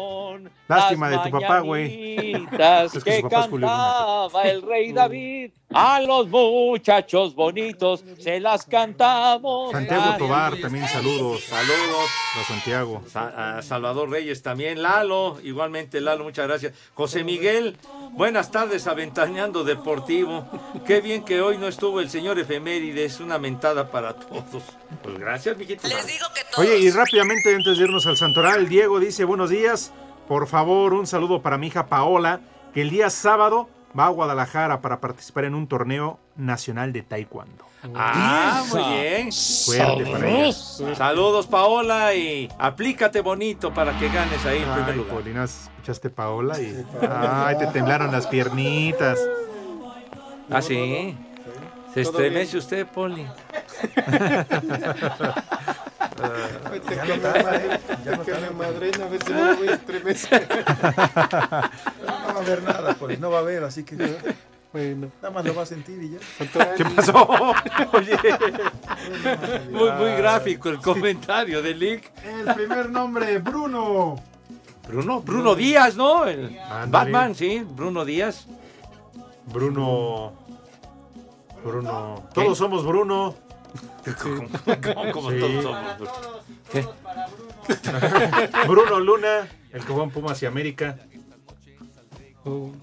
Lástima 0.75 1.09
de 1.09 1.17
tu 1.19 1.29
papá, 1.31 1.59
güey. 1.59 2.15
mañanitas 2.15 2.95
Es 2.95 3.03
que 3.03 3.11
que, 3.11 3.15
su 3.17 3.23
papá 3.23 3.39
es 3.45 3.49
Julio 3.49 3.67
cantaba 3.67 4.43
el 4.43 4.61
rey 4.61 4.91
David. 4.93 5.51
A 5.75 5.99
los 6.01 6.27
muchachos 6.27 7.33
bonitos 7.33 8.03
se 8.19 8.39
las 8.39 8.65
cantamos. 8.65 9.71
Santiago 9.71 10.17
Tobar, 10.17 10.55
también 10.57 10.87
saludos. 10.87 11.43
Saludos. 11.45 12.09
A 12.39 12.43
Santiago. 12.47 13.01
Sa- 13.11 13.57
a 13.57 13.61
Salvador 13.63 14.09
Reyes 14.11 14.43
también. 14.43 14.81
Lalo, 14.83 15.39
igualmente 15.43 15.99
Lalo, 15.99 16.25
muchas 16.25 16.47
gracias. 16.47 16.73
José 16.93 17.23
Miguel, 17.23 17.75
buenas 18.11 18.51
tardes, 18.51 18.85
Aventaneando 18.85 19.63
Deportivo. 19.63 20.47
Qué 20.85 21.01
bien 21.01 21.23
que 21.23 21.41
hoy 21.41 21.57
no 21.57 21.67
estuvo 21.67 21.99
el 21.99 22.09
señor 22.09 22.37
Efemérides, 22.37 23.19
una 23.19 23.39
mentada 23.39 23.89
para 23.89 24.13
todos. 24.13 24.63
Pues 25.01 25.17
gracias, 25.17 25.57
mijito. 25.57 25.87
Les 25.87 26.05
digo 26.05 26.25
que 26.35 26.61
Oye, 26.61 26.77
y 26.77 26.91
rápidamente 26.91 27.55
antes 27.55 27.77
de 27.79 27.83
irnos 27.83 28.05
al 28.05 28.17
Santoral, 28.17 28.69
Diego 28.69 28.99
dice, 28.99 29.23
buenos 29.23 29.49
días, 29.49 29.91
por 30.33 30.47
favor, 30.47 30.95
un 30.95 31.05
saludo 31.05 31.43
para 31.43 31.59
mi 31.59 31.67
hija 31.67 31.85
Paola, 31.85 32.39
que 32.73 32.81
el 32.81 32.89
día 32.89 33.11
sábado 33.11 33.69
va 33.97 34.07
a 34.07 34.09
Guadalajara 34.09 34.81
para 34.81 34.99
participar 34.99 35.45
en 35.45 35.53
un 35.53 35.67
torneo 35.67 36.17
nacional 36.35 36.91
de 36.91 37.03
taekwondo. 37.03 37.65
Ah, 37.93 38.63
muy 38.71 38.81
bien. 38.81 39.29
Fuerte 39.31 40.11
para 40.11 40.27
ella. 40.27 40.53
Saludos, 40.95 41.45
Paola, 41.45 42.15
y 42.15 42.49
aplícate 42.57 43.21
bonito 43.21 43.71
para 43.75 43.95
que 43.99 44.09
ganes 44.09 44.43
ahí 44.47 44.57
en 44.57 44.73
primer 44.73 44.89
Ay, 44.89 44.95
lugar. 44.95 45.13
Polinas, 45.13 45.69
escuchaste 45.75 46.09
Paola 46.09 46.59
y... 46.59 46.83
Ay, 47.07 47.55
te 47.59 47.67
temblaron 47.67 48.11
las 48.11 48.25
piernitas. 48.25 49.19
Ah, 50.49 50.63
sí. 50.63 51.15
Se 51.93 52.01
estremece 52.01 52.57
usted, 52.57 52.87
Poli. 52.87 53.27
Ya 56.23 57.05
no 57.05 57.13
¿eh? 57.15 57.79
Ya 58.05 58.15
no 58.15 58.23
que 58.23 58.33
me 58.33 58.49
madrena, 58.51 59.05
a 59.05 59.09
ver 59.09 59.23
si 59.23 59.33
no 59.33 59.45
me 59.45 59.53
voy 59.53 59.67
a 59.67 59.73
estremecer. 59.73 60.47
No 62.01 62.07
va 62.07 62.33
a 62.33 62.37
haber 62.37 62.63
nada, 62.63 62.93
Poli, 62.95 63.17
no 63.17 63.29
va 63.29 63.37
a 63.39 63.41
haber, 63.41 63.63
así 63.63 63.83
que 63.83 63.95
Bueno. 64.71 65.11
nada 65.21 65.33
más 65.33 65.45
lo 65.45 65.53
va 65.55 65.63
a 65.63 65.65
sentir 65.65 66.01
y 66.01 66.11
ya. 66.11 66.19
¿Qué 66.75 66.85
pasó? 66.85 67.27
Oye, 67.93 68.17
muy, 69.71 69.91
muy 69.91 70.11
gráfico 70.11 70.69
el 70.69 70.77
comentario 70.79 71.61
de 71.61 71.73
Lick. 71.73 72.11
El 72.23 72.53
primer 72.53 72.89
nombre, 72.89 73.39
Bruno. 73.39 74.15
Bruno, 74.87 75.21
Bruno 75.21 75.55
Díaz, 75.55 75.95
¿no? 75.95 76.25
El. 76.25 76.57
Batman, 76.87 77.35
sí, 77.35 77.65
Bruno 77.67 78.05
Díaz. 78.05 78.47
Bruno... 79.45 80.33
Bruno... 81.63 82.23
¿Qué? 82.33 82.41
Todos 82.43 82.57
somos 82.57 82.85
Bruno. 82.85 83.35
¿Cómo, 84.21 85.11
cómo 85.11 85.31
Sí. 85.31 85.39
todos 85.39 85.63
somos? 85.63 85.97
Bruno? 85.97 86.11
¿Qué? 86.71 86.85
Bruno 88.67 88.99
Luna, 88.99 89.47
el 89.71 89.81
que 89.81 89.87
jugó 89.87 90.03
en 90.03 90.11
Pumas 90.11 90.41
y 90.43 90.45
América. 90.45 90.97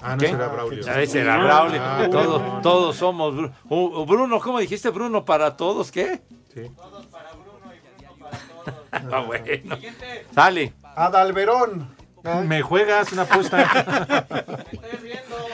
Ah, 0.01 0.16
no, 0.16 0.24
era 0.26 0.49
Braulio. 0.49 0.83
Ah, 0.89 1.03
ese 1.03 1.20
era 1.20 1.37
Braulio. 1.37 1.81
Ah, 1.83 2.09
todos, 2.11 2.41
no. 2.43 2.61
todos 2.62 2.97
somos 2.97 3.35
Bru- 3.35 3.53
Uh, 3.68 4.07
Bruno, 4.07 4.41
¿cómo 4.41 4.59
dijiste 4.59 4.89
Bruno 4.89 5.24
para 5.26 5.55
todos? 5.57 5.93
¿Qué? 5.93 6.22
Sí. 6.55 6.62
Ah, 8.93 9.20
bueno. 9.20 9.76
Sale. 10.35 10.72
Adalberón. 10.97 11.95
Me 12.47 12.62
juegas 12.62 13.12
una 13.12 13.22
apuesta. 13.22 14.26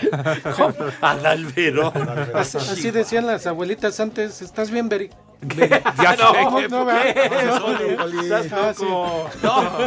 Adalberón. 1.00 1.92
Así, 2.34 2.58
así 2.58 2.90
decían 2.90 3.26
las 3.26 3.46
abuelitas 3.46 3.98
antes, 4.00 4.42
¿estás 4.42 4.70
bien, 4.70 4.88
Beri? 4.88 5.10
Ya 5.56 6.16
no, 6.18 6.68
no, 6.68 6.84
No. 6.84 6.90
Estás 6.90 8.52
Ah, 8.52 8.72
loco. 8.78 9.30
sí. 9.32 9.38
No, 9.42 9.84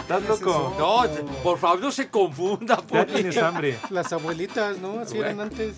estás 0.00 0.22
loco. 0.28 0.74
No, 0.78 1.04
por 1.42 1.58
favor, 1.58 1.80
no 1.80 1.90
se 1.90 2.08
confunda, 2.08 2.82
Ya 2.90 3.04
tienes 3.06 3.36
hambre. 3.36 3.78
Las 3.90 4.12
abuelitas, 4.12 4.78
¿no? 4.78 5.00
Así 5.00 5.18
eran 5.18 5.40
antes. 5.40 5.76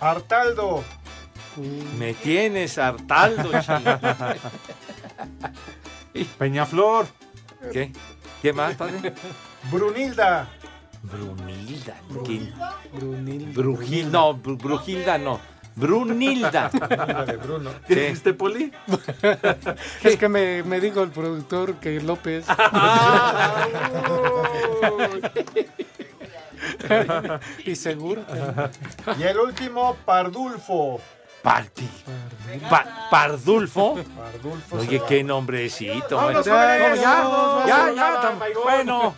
Artaldo. 0.00 0.84
Me 1.98 2.14
tienes 2.14 2.76
hartaldo. 2.78 3.50
Peñaflor. 6.38 7.06
¿Qué? 7.72 7.92
¿Qué 8.42 8.52
más, 8.52 8.74
padre? 8.74 9.12
Brunilda. 9.70 10.48
Brunilda. 11.02 11.94
¿quién? 12.24 12.52
Brunilda. 12.92 13.52
Brujilda. 13.62 14.10
No, 14.10 14.34
Bru- 14.36 14.58
Brujilda 14.58 15.18
no. 15.18 15.40
Brunilda. 15.76 16.70
Ándale, 16.72 17.36
Bruno. 17.36 17.70
¿Qué 17.86 17.94
dijiste, 17.94 18.34
Poli? 18.34 18.72
Es 20.02 20.16
que 20.16 20.28
me, 20.28 20.62
me 20.64 20.80
dijo 20.80 21.02
el 21.02 21.10
productor 21.10 21.74
que 21.76 22.00
López. 22.00 22.44
y 27.64 27.74
seguro. 27.76 28.22
Y 29.18 29.22
el 29.22 29.38
último, 29.38 29.96
Pardulfo. 30.04 31.00
Parti. 31.42 31.88
Pa- 32.68 33.08
Pardulfo. 33.10 33.94
Pardulfo. 34.16 34.76
Oye, 34.76 35.00
qué 35.08 35.24
nombrecito. 35.24 36.16
No, 36.16 36.20
jóvenes, 36.42 37.00
ya, 37.00 37.64
ya, 37.66 37.92
ya, 37.94 38.22
tam- 38.22 38.38
Maigón. 38.38 38.62
Bueno, 38.64 39.14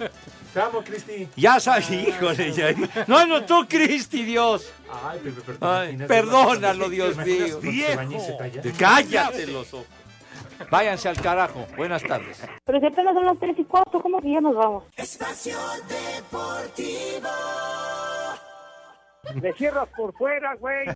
Te 0.53 0.61
amo, 0.61 0.83
Cristi. 0.83 1.29
ya 1.37 1.59
sabes, 1.59 1.91
híjole, 1.91 2.53
ya. 2.53 2.75
No, 3.07 3.27
no, 3.27 3.45
tú, 3.45 3.67
Cristi, 3.69 4.23
Dios. 4.23 4.71
Ay, 5.05 5.19
Pepe, 5.21 5.41
pero 5.47 5.59
te 5.59 5.67
Ay, 5.67 5.97
perdónalo, 6.07 6.85
¿te 6.85 6.91
Dios 6.91 7.17
mío. 7.17 7.61
Viejo. 7.61 8.39
Cállate 8.79 9.47
los 9.47 9.73
ojos. 9.73 9.87
Váyanse 10.71 11.09
al 11.09 11.21
carajo. 11.21 11.67
Buenas 11.77 12.03
tardes. 12.03 12.43
Pero 12.65 12.81
si 12.81 12.87
apenas 12.87 13.15
son 13.15 13.27
las 13.27 13.39
3 13.39 13.59
y 13.59 13.65
4, 13.65 14.01
¿cómo 14.01 14.21
que 14.21 14.33
ya 14.33 14.41
nos 14.41 14.55
vamos? 14.55 14.85
Espacio 14.97 15.57
Deportivo. 15.89 17.29
Me 19.41 19.53
cierras 19.55 19.89
por 19.97 20.13
fuera, 20.15 20.55
güey. 20.57 20.87